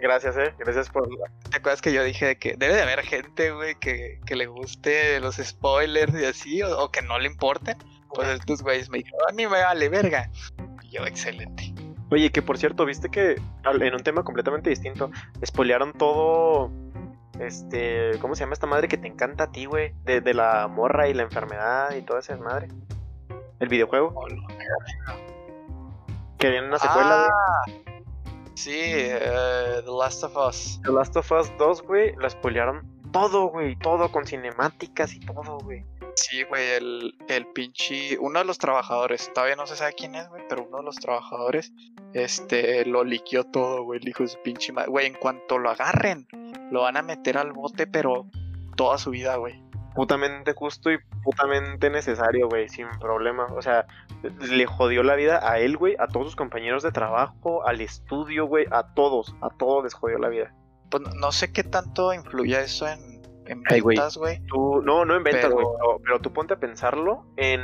Gracias, 0.00 0.36
eh. 0.36 0.54
Gracias 0.58 0.90
por. 0.90 1.08
¿Te 1.50 1.56
acuerdas 1.56 1.80
que 1.80 1.92
yo 1.92 2.02
dije 2.02 2.38
que 2.38 2.54
debe 2.56 2.74
de 2.74 2.82
haber 2.82 3.02
gente, 3.02 3.52
güey, 3.52 3.74
que, 3.76 4.20
que 4.26 4.36
le 4.36 4.46
guste 4.46 5.20
los 5.20 5.36
spoilers 5.36 6.14
y 6.14 6.24
así, 6.24 6.62
o, 6.62 6.84
o 6.84 6.90
que 6.90 7.02
no 7.02 7.18
le 7.18 7.26
importen? 7.26 7.76
Pues 8.08 8.28
estos 8.28 8.62
güeyes 8.62 8.88
me 8.90 8.98
dijeron, 8.98 9.20
a 9.28 9.32
mí 9.32 9.46
me 9.46 9.62
vale 9.62 9.88
verga. 9.88 10.30
Y 10.82 10.90
yo, 10.90 11.06
excelente. 11.06 11.74
Oye, 12.10 12.30
que 12.30 12.40
por 12.40 12.56
cierto, 12.56 12.86
viste 12.86 13.10
que 13.10 13.40
en 13.64 13.94
un 13.94 14.02
tema 14.02 14.24
completamente 14.24 14.70
distinto, 14.70 15.10
spoilearon 15.44 15.92
todo. 15.92 16.70
Este. 17.38 18.12
¿Cómo 18.20 18.34
se 18.34 18.40
llama 18.40 18.54
esta 18.54 18.66
madre 18.66 18.88
que 18.88 18.96
te 18.96 19.06
encanta 19.06 19.44
a 19.44 19.52
ti, 19.52 19.66
güey? 19.66 19.92
De, 20.04 20.20
de 20.20 20.34
la 20.34 20.66
morra 20.68 21.08
y 21.08 21.14
la 21.14 21.22
enfermedad 21.22 21.94
y 21.94 22.02
toda 22.02 22.20
esa 22.20 22.36
madre. 22.36 22.68
El 23.60 23.68
videojuego. 23.68 24.14
Que 26.38 26.50
viene 26.50 26.68
una 26.68 26.78
secuela, 26.78 27.28
güey. 27.66 27.87
Sí, 28.58 28.72
eh, 28.74 29.82
The 29.84 29.90
Last 29.90 30.24
of 30.24 30.36
Us. 30.36 30.80
The 30.82 30.90
Last 30.90 31.16
of 31.16 31.30
Us 31.30 31.48
2, 31.58 31.82
güey. 31.82 32.16
La 32.16 32.28
spoilearon 32.28 32.84
todo, 33.12 33.50
güey. 33.50 33.76
Todo 33.76 34.10
con 34.10 34.26
cinemáticas 34.26 35.14
y 35.14 35.20
todo, 35.20 35.58
güey. 35.60 35.84
Sí, 36.16 36.42
güey, 36.42 36.70
el, 36.72 37.14
el 37.28 37.46
pinche. 37.52 38.18
Uno 38.18 38.40
de 38.40 38.44
los 38.44 38.58
trabajadores, 38.58 39.32
todavía 39.32 39.54
no 39.54 39.68
se 39.68 39.76
sabe 39.76 39.92
quién 39.92 40.16
es, 40.16 40.28
güey, 40.28 40.42
pero 40.48 40.66
uno 40.66 40.78
de 40.78 40.82
los 40.82 40.96
trabajadores, 40.96 41.72
este, 42.14 42.84
lo 42.84 43.04
liqueó 43.04 43.44
todo, 43.44 43.84
güey, 43.84 44.00
el 44.00 44.08
hijo 44.08 44.24
de 44.24 44.30
su 44.30 44.42
pinche 44.42 44.72
madre. 44.72 44.90
Güey, 44.90 45.06
en 45.06 45.14
cuanto 45.14 45.58
lo 45.58 45.70
agarren, 45.70 46.26
lo 46.72 46.82
van 46.82 46.96
a 46.96 47.02
meter 47.02 47.38
al 47.38 47.52
bote, 47.52 47.86
pero 47.86 48.26
toda 48.74 48.98
su 48.98 49.10
vida, 49.10 49.36
güey. 49.36 49.62
Putamente 49.94 50.52
justo 50.54 50.90
y 50.90 50.98
putamente 51.22 51.90
necesario, 51.90 52.48
güey, 52.48 52.68
sin 52.68 52.88
problema. 53.00 53.46
O 53.46 53.62
sea, 53.62 53.86
le 54.40 54.66
jodió 54.66 55.02
la 55.02 55.14
vida 55.16 55.40
a 55.48 55.58
él, 55.58 55.76
güey, 55.76 55.96
a 55.98 56.06
todos 56.06 56.26
sus 56.26 56.36
compañeros 56.36 56.82
de 56.82 56.92
trabajo, 56.92 57.66
al 57.66 57.80
estudio, 57.80 58.46
güey, 58.46 58.66
a 58.70 58.94
todos, 58.94 59.34
a 59.40 59.50
todos 59.50 59.84
les 59.84 59.94
jodió 59.94 60.18
la 60.18 60.28
vida. 60.28 60.54
Pues 60.90 61.02
no 61.16 61.32
sé 61.32 61.52
qué 61.52 61.64
tanto 61.64 62.14
influye 62.14 62.60
eso 62.60 62.88
en, 62.88 63.20
en 63.46 63.62
Ay, 63.70 63.80
ventas, 63.80 64.16
güey. 64.16 64.40
No, 64.54 65.04
no 65.04 65.16
en 65.16 65.22
ventas, 65.22 65.44
Pero- 65.46 65.54
güey, 65.54 65.66
pero, 65.78 66.00
pero 66.04 66.20
tú 66.20 66.32
ponte 66.32 66.54
a 66.54 66.58
pensarlo 66.58 67.26
en, 67.36 67.60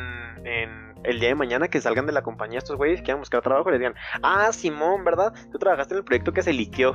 en 0.47 0.95
el 1.05 1.21
día 1.21 1.29
de 1.31 1.35
mañana 1.35 1.69
que 1.69 1.81
salgan 1.81 2.07
de 2.07 2.13
la 2.13 2.23
compañía 2.23 2.59
estos 2.59 2.77
güeyes 2.77 3.01
que 3.01 3.05
quieran 3.05 3.21
buscar 3.21 3.43
trabajo 3.43 3.69
y 3.69 3.73
les 3.73 3.81
digan, 3.81 3.95
ah, 4.23 4.53
Simón, 4.53 5.05
¿verdad? 5.05 5.33
Tú 5.53 5.59
trabajaste 5.59 5.95
en 5.95 5.99
el 5.99 6.05
proyecto 6.05 6.33
que 6.33 6.43
se 6.43 6.53
liqueó. 6.53 6.95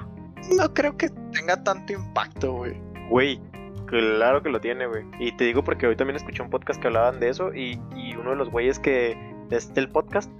No 0.55 0.73
creo 0.73 0.97
que 0.97 1.09
tenga 1.31 1.63
tanto 1.63 1.93
impacto, 1.93 2.53
güey. 2.53 2.79
Güey, 3.09 3.41
claro 3.89 4.41
que 4.43 4.49
lo 4.49 4.61
tiene, 4.61 4.87
güey. 4.87 5.05
Y 5.19 5.31
te 5.33 5.43
digo 5.45 5.63
porque 5.63 5.87
hoy 5.87 5.95
también 5.95 6.15
escuché 6.15 6.41
un 6.43 6.49
podcast 6.49 6.79
que 6.81 6.87
hablaban 6.87 7.19
de 7.19 7.29
eso 7.29 7.53
y, 7.53 7.79
y 7.95 8.15
uno 8.15 8.31
de 8.31 8.35
los 8.35 8.49
güeyes 8.49 8.79
que 8.79 9.17
es 9.51 9.73
del 9.73 9.89
podcast, 9.89 10.31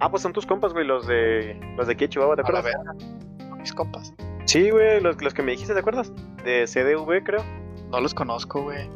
ah, 0.00 0.10
pues 0.10 0.22
son 0.22 0.32
tus 0.32 0.46
compas, 0.46 0.72
güey, 0.72 0.86
los 0.86 1.06
de 1.06 1.58
los 1.76 1.86
de 1.86 1.92
aquí 1.94 2.04
de 2.04 2.08
Chihuahua, 2.10 2.36
¿te 2.36 2.42
A 2.42 2.44
acuerdas? 2.44 2.64
verga. 2.64 3.56
Mis 3.56 3.72
compas. 3.72 4.14
Sí, 4.46 4.70
güey, 4.70 5.00
los, 5.00 5.20
los 5.22 5.34
que 5.34 5.42
me 5.42 5.52
dijiste, 5.52 5.72
¿te 5.74 5.80
acuerdas? 5.80 6.12
De 6.44 6.64
CDV, 6.66 7.22
creo. 7.24 7.44
No 7.90 8.00
los 8.00 8.14
conozco, 8.14 8.62
güey. 8.62 8.88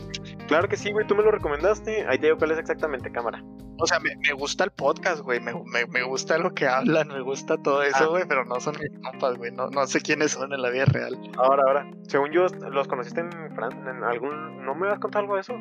Claro 0.46 0.68
que 0.68 0.76
sí, 0.76 0.92
güey, 0.92 1.06
tú 1.06 1.14
me 1.14 1.22
lo 1.22 1.30
recomendaste. 1.30 2.06
Ahí 2.06 2.18
te 2.18 2.26
digo 2.26 2.38
cuál 2.38 2.52
es 2.52 2.58
exactamente, 2.58 3.10
cámara. 3.10 3.42
O 3.78 3.86
sea, 3.86 3.98
me, 4.00 4.16
me 4.16 4.32
gusta 4.32 4.64
el 4.64 4.70
podcast, 4.70 5.20
güey. 5.20 5.40
Me, 5.40 5.52
me, 5.52 5.86
me 5.86 6.02
gusta 6.04 6.38
lo 6.38 6.54
que 6.54 6.66
hablan, 6.66 7.08
me 7.08 7.20
gusta 7.20 7.56
todo 7.58 7.80
Ah. 7.80 7.86
eso, 7.88 8.10
güey. 8.10 8.24
Pero 8.28 8.44
no 8.44 8.58
son 8.60 8.76
mis 8.80 8.90
compas, 9.00 9.36
güey. 9.36 9.50
No, 9.52 9.68
no 9.68 9.86
sé 9.86 10.00
quiénes 10.00 10.32
son 10.32 10.52
en 10.52 10.62
la 10.62 10.70
vida 10.70 10.84
real. 10.86 11.18
Ahora, 11.36 11.62
ahora. 11.66 11.90
Según 12.08 12.30
yo, 12.30 12.46
los 12.70 12.86
conociste 12.88 13.20
en 13.20 13.30
Fran, 13.54 13.72
en 13.88 14.02
algún. 14.04 14.64
¿No 14.64 14.74
me 14.74 14.88
has 14.88 14.98
contado 14.98 15.22
algo 15.24 15.34
de 15.34 15.40
eso? 15.40 15.54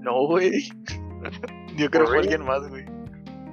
No, 0.00 0.26
güey. 0.26 0.68
Yo 1.76 1.90
creo 1.90 2.04
que 2.04 2.08
fue 2.10 2.18
alguien 2.18 2.44
más, 2.44 2.68
güey. 2.68 2.84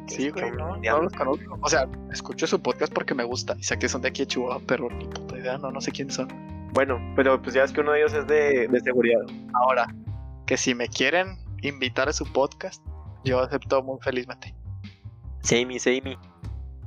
Sí, 0.08 0.30
güey, 0.30 0.52
no, 0.52 0.76
no 0.78 1.02
los 1.02 1.14
conozco. 1.14 1.58
O 1.62 1.70
sea, 1.70 1.88
escucho 2.12 2.46
su 2.46 2.62
podcast 2.62 2.94
porque 2.94 3.14
me 3.16 3.24
gusta. 3.24 3.56
Y 3.58 3.64
sé 3.64 3.80
que 3.80 3.88
son 3.88 4.02
de 4.02 4.10
aquí 4.10 4.24
de 4.24 4.28
Chihuahua, 4.28 4.62
pero 4.68 4.90
ni 4.90 5.06
puta 5.08 5.38
idea, 5.38 5.58
no, 5.58 5.72
no 5.72 5.80
sé 5.80 5.92
quiénes 5.92 6.16
son. 6.16 6.28
Bueno, 6.74 7.00
pero 7.16 7.42
pues 7.42 7.54
ya 7.56 7.64
es 7.64 7.72
que 7.72 7.82
uno 7.82 7.92
de 7.94 8.00
ellos 8.00 8.14
es 8.14 8.28
de, 8.28 8.68
de 8.68 8.80
seguridad. 8.82 9.22
Ahora, 9.54 9.88
que 10.46 10.58
si 10.58 10.76
me 10.76 10.88
quieren 10.90 11.38
invitar 11.62 12.10
a 12.10 12.14
su 12.14 12.32
podcast, 12.32 12.84
yo 13.24 13.40
acepto 13.40 13.82
muy 13.84 14.00
felizmente. 14.02 14.54
Samey, 15.42 15.80
Samey. 15.80 16.18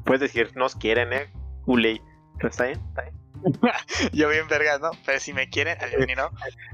Puedes 0.04 0.20
decir, 0.20 0.52
nos 0.56 0.76
quieren, 0.76 1.12
eh. 1.12 1.32
Uley. 1.66 2.00
Pero 2.36 2.48
está 2.50 2.64
bien, 2.66 2.80
está 2.88 3.02
bien. 3.02 3.16
Yo 4.12 4.28
bien 4.30 4.48
vergas, 4.48 4.80
¿no? 4.80 4.90
Pero 5.04 5.20
si 5.20 5.32
me 5.32 5.48
quieren, 5.50 5.76
al 5.80 6.06
ni 6.06 6.14
no. 6.14 6.30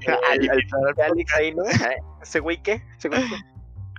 Ahí, 1.36 1.52
¿no? 1.54 1.62
¿Ese 2.22 2.40
güey 2.40 2.62
qué? 2.62 2.82
¿Ese 2.98 3.08
güey 3.08 3.22
qué? 3.28 3.36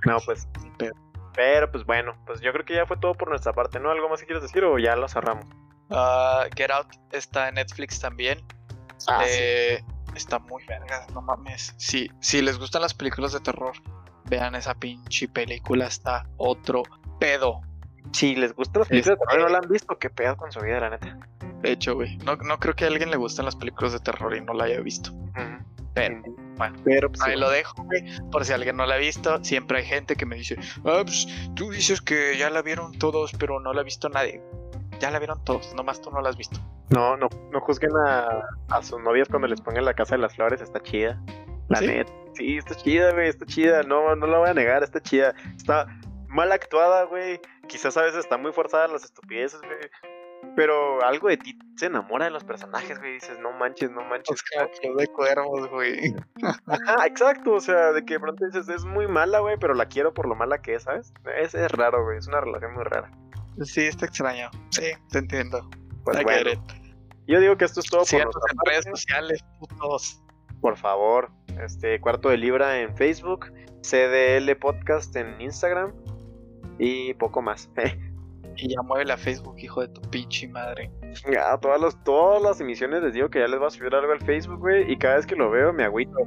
No, 0.05 0.17
pues. 0.25 0.47
Pero- 0.77 0.93
Pero 1.35 1.71
pues 1.71 1.83
bueno, 1.85 2.15
pues 2.25 2.41
yo 2.41 2.51
creo 2.53 2.63
que 2.65 2.75
ya 2.75 2.85
fue 2.85 2.97
todo 2.97 3.15
por 3.15 3.27
nuestra 3.29 3.53
parte, 3.53 3.79
¿no? 3.79 3.89
¿Algo 3.91 4.07
más 4.09 4.19
que 4.19 4.27
quieres 4.27 4.43
decir 4.43 4.63
o 4.63 4.77
ya 4.79 4.95
lo 4.95 5.07
cerramos? 5.07 5.45
Ah, 5.89 6.45
Get 6.55 6.71
Out 6.71 6.87
está 7.11 7.49
en 7.49 7.55
Netflix 7.55 7.99
también. 7.99 8.39
Ah, 9.07 9.23
Eh, 9.27 9.83
Está 10.15 10.39
muy 10.39 10.63
verga, 10.65 11.05
no 11.13 11.21
mames. 11.21 11.73
Sí, 11.77 12.09
si 12.19 12.41
les 12.41 12.57
gustan 12.59 12.81
las 12.81 12.93
películas 12.93 13.33
de 13.33 13.39
terror, 13.39 13.73
vean 14.25 14.55
esa 14.55 14.75
pinche 14.75 15.27
película, 15.27 15.87
está 15.87 16.27
otro 16.37 16.83
pedo. 17.19 17.61
Si 18.11 18.35
les 18.35 18.53
gustan 18.53 18.81
las 18.81 18.89
películas 18.89 19.17
de 19.17 19.23
Este- 19.23 19.31
terror 19.35 19.49
no 19.49 19.53
la 19.53 19.59
han 19.59 19.69
visto, 19.69 19.97
qué 19.97 20.09
pedo 20.09 20.37
con 20.37 20.51
su 20.51 20.59
vida, 20.61 20.79
la 20.79 20.89
neta. 20.91 21.17
De 21.61 21.71
hecho, 21.71 21.95
güey, 21.95 22.17
no, 22.17 22.35
no 22.35 22.59
creo 22.59 22.75
que 22.75 22.83
a 22.85 22.87
alguien 22.87 23.09
le 23.09 23.17
gusten 23.17 23.45
las 23.45 23.55
películas 23.55 23.93
de 23.93 23.99
terror 23.99 24.35
y 24.35 24.41
no 24.41 24.53
la 24.53 24.65
haya 24.65 24.81
visto. 24.81 25.11
Pero, 25.95 26.21
bueno, 26.57 26.75
Pero 26.83 27.09
pues, 27.09 27.21
ahí 27.21 27.33
sí, 27.35 27.39
lo 27.39 27.49
dejo, 27.51 27.83
güey, 27.83 28.03
por 28.31 28.43
si 28.45 28.51
alguien 28.51 28.75
no 28.77 28.85
la 28.87 28.95
ha 28.95 28.97
visto. 28.97 29.43
Siempre 29.43 29.77
hay 29.79 29.85
gente 29.85 30.15
que 30.15 30.25
me 30.25 30.35
dice, 30.35 30.57
ah, 30.85 31.01
pues 31.03 31.27
tú 31.55 31.69
dices 31.69 32.01
que 32.01 32.35
ya 32.37 32.49
la 32.49 32.61
vieron 32.63 32.97
todos, 32.97 33.31
pero 33.39 33.59
no 33.59 33.73
la 33.73 33.81
ha 33.81 33.83
visto 33.83 34.09
nadie. 34.09 34.41
Ya 34.99 35.11
la 35.11 35.19
vieron 35.19 35.43
todos, 35.43 35.73
nomás 35.75 36.01
tú 36.01 36.11
no 36.11 36.21
la 36.21 36.29
has 36.29 36.37
visto. 36.37 36.59
No, 36.89 37.17
no, 37.17 37.27
no 37.51 37.59
juzguen 37.61 37.91
a, 38.07 38.41
a 38.69 38.83
sus 38.83 38.99
novias 39.01 39.27
cuando 39.27 39.47
les 39.47 39.61
pongan 39.61 39.85
la 39.85 39.93
casa 39.93 40.15
de 40.15 40.21
las 40.21 40.35
flores, 40.35 40.61
está 40.61 40.79
chida. 40.81 41.21
La 41.69 41.79
¿Sí? 41.79 41.87
neta. 41.87 42.11
Sí, 42.33 42.57
está 42.57 42.75
chida, 42.75 43.13
güey, 43.13 43.29
está 43.29 43.45
chida. 43.45 43.83
No, 43.83 44.15
no 44.15 44.27
la 44.27 44.37
voy 44.39 44.49
a 44.49 44.53
negar, 44.53 44.83
está 44.83 44.99
chida. 45.01 45.33
Está 45.55 45.87
mal 46.27 46.51
actuada, 46.51 47.03
güey. 47.05 47.39
Quizás 47.67 47.95
a 47.97 48.01
veces 48.01 48.19
está 48.19 48.37
muy 48.37 48.51
forzada 48.51 48.87
las 48.87 49.03
estupideces, 49.03 49.61
güey. 49.61 49.77
Pero 50.55 51.01
algo 51.03 51.29
de 51.29 51.37
ti 51.37 51.57
se 51.77 51.85
enamora 51.87 52.25
de 52.25 52.31
los 52.31 52.43
personajes, 52.43 52.99
güey. 52.99 53.13
Dices, 53.13 53.39
no 53.39 53.51
manches, 53.53 53.91
no 53.91 54.03
manches. 54.03 54.35
Es 54.35 54.43
como 54.43 54.69
Club 54.71 54.99
de 54.99 55.07
cuervos, 55.07 55.69
güey. 55.69 56.15
Ajá, 56.67 57.05
exacto. 57.05 57.53
O 57.53 57.59
sea, 57.59 57.91
de 57.91 58.03
que 58.03 58.15
de 58.15 58.19
pronto 58.19 58.45
dices, 58.45 58.67
es 58.69 58.83
muy 58.83 59.07
mala, 59.07 59.39
güey, 59.39 59.57
pero 59.57 59.73
la 59.73 59.87
quiero 59.87 60.13
por 60.13 60.27
lo 60.27 60.35
mala 60.35 60.61
que 60.61 60.75
es, 60.75 60.83
¿sabes? 60.83 61.13
Es, 61.37 61.55
es 61.55 61.71
raro, 61.71 62.03
güey. 62.03 62.17
Es 62.17 62.27
una 62.27 62.41
relación 62.41 62.73
muy 62.73 62.83
rara. 62.83 63.09
Sí, 63.61 63.81
está 63.81 64.05
extraño. 64.05 64.49
Sí, 64.71 64.91
te 65.09 65.19
entiendo. 65.19 65.69
Pues 66.03 66.23
bueno, 66.23 66.51
yo 67.27 67.39
digo 67.39 67.57
que 67.57 67.65
esto 67.65 67.79
es 67.79 67.85
todo 67.85 68.03
por 68.03 68.19
en 68.21 68.27
redes 68.65 68.85
sociales, 68.85 69.43
putos. 69.59 70.21
por 70.59 70.75
favor, 70.75 71.31
este 71.61 71.99
cuarto 72.01 72.29
de 72.29 72.37
libra 72.37 72.81
en 72.81 72.95
Facebook, 72.97 73.53
CDL 73.81 74.55
Podcast 74.59 75.15
en 75.15 75.39
Instagram 75.39 75.93
y 76.79 77.13
poco 77.15 77.41
más. 77.41 77.69
Y 78.55 78.69
ya 78.69 78.83
mueve 78.83 79.05
la 79.05 79.17
Facebook, 79.17 79.55
hijo 79.57 79.81
de 79.81 79.87
tu 79.87 80.01
pinche 80.11 80.47
madre. 80.47 80.91
Ya, 81.31 81.57
todas, 81.57 81.81
los, 81.81 82.03
todas 82.03 82.39
las 82.39 82.61
emisiones 82.61 83.01
les 83.01 83.13
digo 83.13 83.27
que 83.29 83.39
ya 83.39 83.47
les 83.47 83.59
va 83.59 83.65
a 83.65 83.71
subir 83.71 83.93
algo 83.95 84.11
al 84.11 84.21
Facebook, 84.21 84.59
güey, 84.59 84.91
y 84.91 84.95
cada 84.95 85.15
vez 85.15 85.25
que 85.25 85.35
lo 85.35 85.49
veo 85.49 85.73
me 85.73 85.83
agüito. 85.83 86.19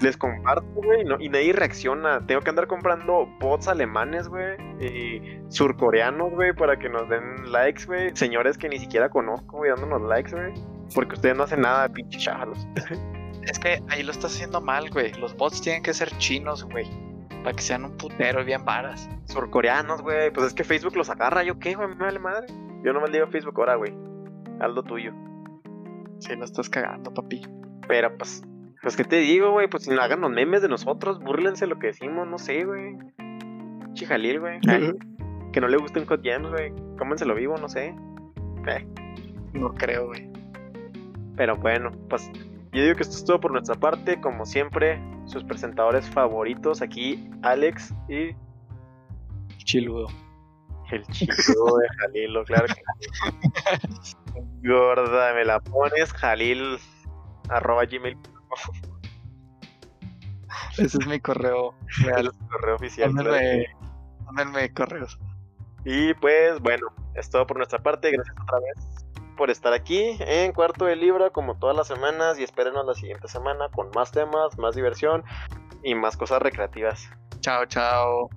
Les 0.00 0.16
comparto, 0.16 0.64
güey, 0.74 1.04
no- 1.04 1.16
y 1.18 1.28
nadie 1.28 1.52
reacciona. 1.52 2.24
Tengo 2.26 2.40
que 2.42 2.50
andar 2.50 2.66
comprando 2.68 3.26
bots 3.40 3.66
alemanes, 3.68 4.28
güey, 4.28 4.56
y 4.80 5.40
surcoreanos, 5.48 6.30
güey, 6.32 6.52
para 6.54 6.78
que 6.78 6.88
nos 6.88 7.08
den 7.08 7.50
likes, 7.50 7.84
güey. 7.86 8.14
Señores 8.14 8.56
que 8.58 8.68
ni 8.68 8.78
siquiera 8.78 9.08
conozco, 9.08 9.56
güey, 9.58 9.70
dándonos 9.70 10.02
likes, 10.02 10.30
güey. 10.30 10.54
Porque 10.94 11.14
ustedes 11.14 11.36
no 11.36 11.42
hacen 11.44 11.60
nada, 11.62 11.88
pinche 11.88 12.18
chavalos. 12.18 12.66
Es 13.42 13.58
que 13.58 13.82
ahí 13.88 14.02
lo 14.02 14.12
estás 14.12 14.34
haciendo 14.34 14.60
mal, 14.60 14.88
güey. 14.90 15.12
Los 15.14 15.36
bots 15.36 15.60
tienen 15.62 15.82
que 15.82 15.92
ser 15.94 16.10
chinos, 16.18 16.64
güey. 16.64 16.86
Para 17.42 17.54
que 17.56 17.62
sean 17.62 17.84
un 17.84 17.96
putero 17.96 18.40
y 18.42 18.44
bien 18.44 18.64
varas. 18.64 19.08
surcoreanos, 19.24 20.02
güey. 20.02 20.30
Pues 20.32 20.48
es 20.48 20.54
que 20.54 20.64
Facebook 20.64 20.96
los 20.96 21.08
agarra. 21.10 21.42
¿Yo 21.42 21.58
qué, 21.58 21.74
güey? 21.74 21.88
Me 21.88 21.94
vale 21.96 22.18
madre. 22.18 22.46
Yo 22.84 22.92
no 22.92 23.00
me 23.00 23.10
digo 23.10 23.26
Facebook 23.28 23.54
ahora, 23.58 23.74
güey. 23.76 23.92
Haz 24.60 24.70
lo 24.72 24.82
tuyo. 24.82 25.12
Sí, 26.20 26.34
lo 26.36 26.44
estás 26.44 26.68
cagando, 26.68 27.12
papi. 27.12 27.42
Pero 27.86 28.16
pues, 28.18 28.42
pues 28.82 28.96
qué 28.96 29.04
te 29.04 29.16
digo, 29.16 29.50
güey. 29.52 29.68
Pues 29.68 29.84
si 29.84 29.90
no 29.90 30.00
hagan 30.00 30.20
los 30.20 30.30
memes 30.30 30.62
de 30.62 30.68
nosotros, 30.68 31.20
búrlense 31.20 31.66
lo 31.66 31.78
que 31.78 31.88
decimos, 31.88 32.26
no 32.26 32.38
sé, 32.38 32.64
güey. 32.64 32.96
Chijalil, 33.94 34.40
güey. 34.40 34.60
Que 35.52 35.60
no 35.60 35.68
le 35.68 35.76
gusten 35.78 36.06
Hot 36.06 36.20
Jams, 36.24 36.50
güey. 36.50 36.72
Cómenselo 36.98 37.34
vivo, 37.34 37.56
no 37.56 37.68
sé. 37.68 37.94
Eh, 38.66 38.86
No 39.54 39.72
creo, 39.74 40.06
güey. 40.08 40.30
Pero 41.36 41.56
bueno, 41.56 41.90
pues 42.08 42.30
yo 42.72 42.82
digo 42.82 42.94
que 42.96 43.02
esto 43.02 43.16
es 43.16 43.24
todo 43.24 43.40
por 43.40 43.52
nuestra 43.52 43.74
parte. 43.76 44.20
Como 44.20 44.44
siempre, 44.44 45.00
sus 45.26 45.44
presentadores 45.44 46.08
favoritos 46.10 46.82
aquí, 46.82 47.28
Alex 47.42 47.94
y 48.08 48.34
Chiludo. 49.64 50.06
El 50.90 51.02
chico 51.08 51.78
de 51.78 51.86
Jalilo, 51.98 52.44
claro 52.44 52.66
que. 52.66 52.80
Gorda, 54.68 55.34
me 55.34 55.44
la 55.44 55.60
pones, 55.60 56.12
Jalil, 56.12 56.78
arroba 57.48 57.84
gmail, 57.84 58.16
Ese 60.78 60.98
es 60.98 61.06
mi 61.06 61.20
correo 61.20 61.74
real. 62.04 62.32
correo 62.50 62.76
oficial. 62.76 63.10
sí. 63.10 63.64
mándenme 64.24 64.72
correos. 64.72 65.18
Y 65.84 66.14
pues 66.14 66.60
bueno, 66.60 66.88
es 67.14 67.30
todo 67.30 67.46
por 67.46 67.56
nuestra 67.56 67.80
parte. 67.80 68.10
Gracias 68.10 68.36
otra 68.42 68.58
vez 68.58 69.06
por 69.36 69.50
estar 69.50 69.72
aquí 69.72 70.16
en 70.20 70.52
Cuarto 70.52 70.84
de 70.84 70.96
Libra, 70.96 71.30
como 71.30 71.58
todas 71.58 71.76
las 71.76 71.86
semanas. 71.86 72.38
Y 72.38 72.44
espérenos 72.44 72.84
la 72.84 72.94
siguiente 72.94 73.28
semana 73.28 73.68
con 73.70 73.90
más 73.94 74.10
temas, 74.10 74.58
más 74.58 74.74
diversión 74.74 75.24
y 75.82 75.94
más 75.94 76.16
cosas 76.16 76.42
recreativas. 76.42 77.08
Chao, 77.40 77.64
chao. 77.66 78.28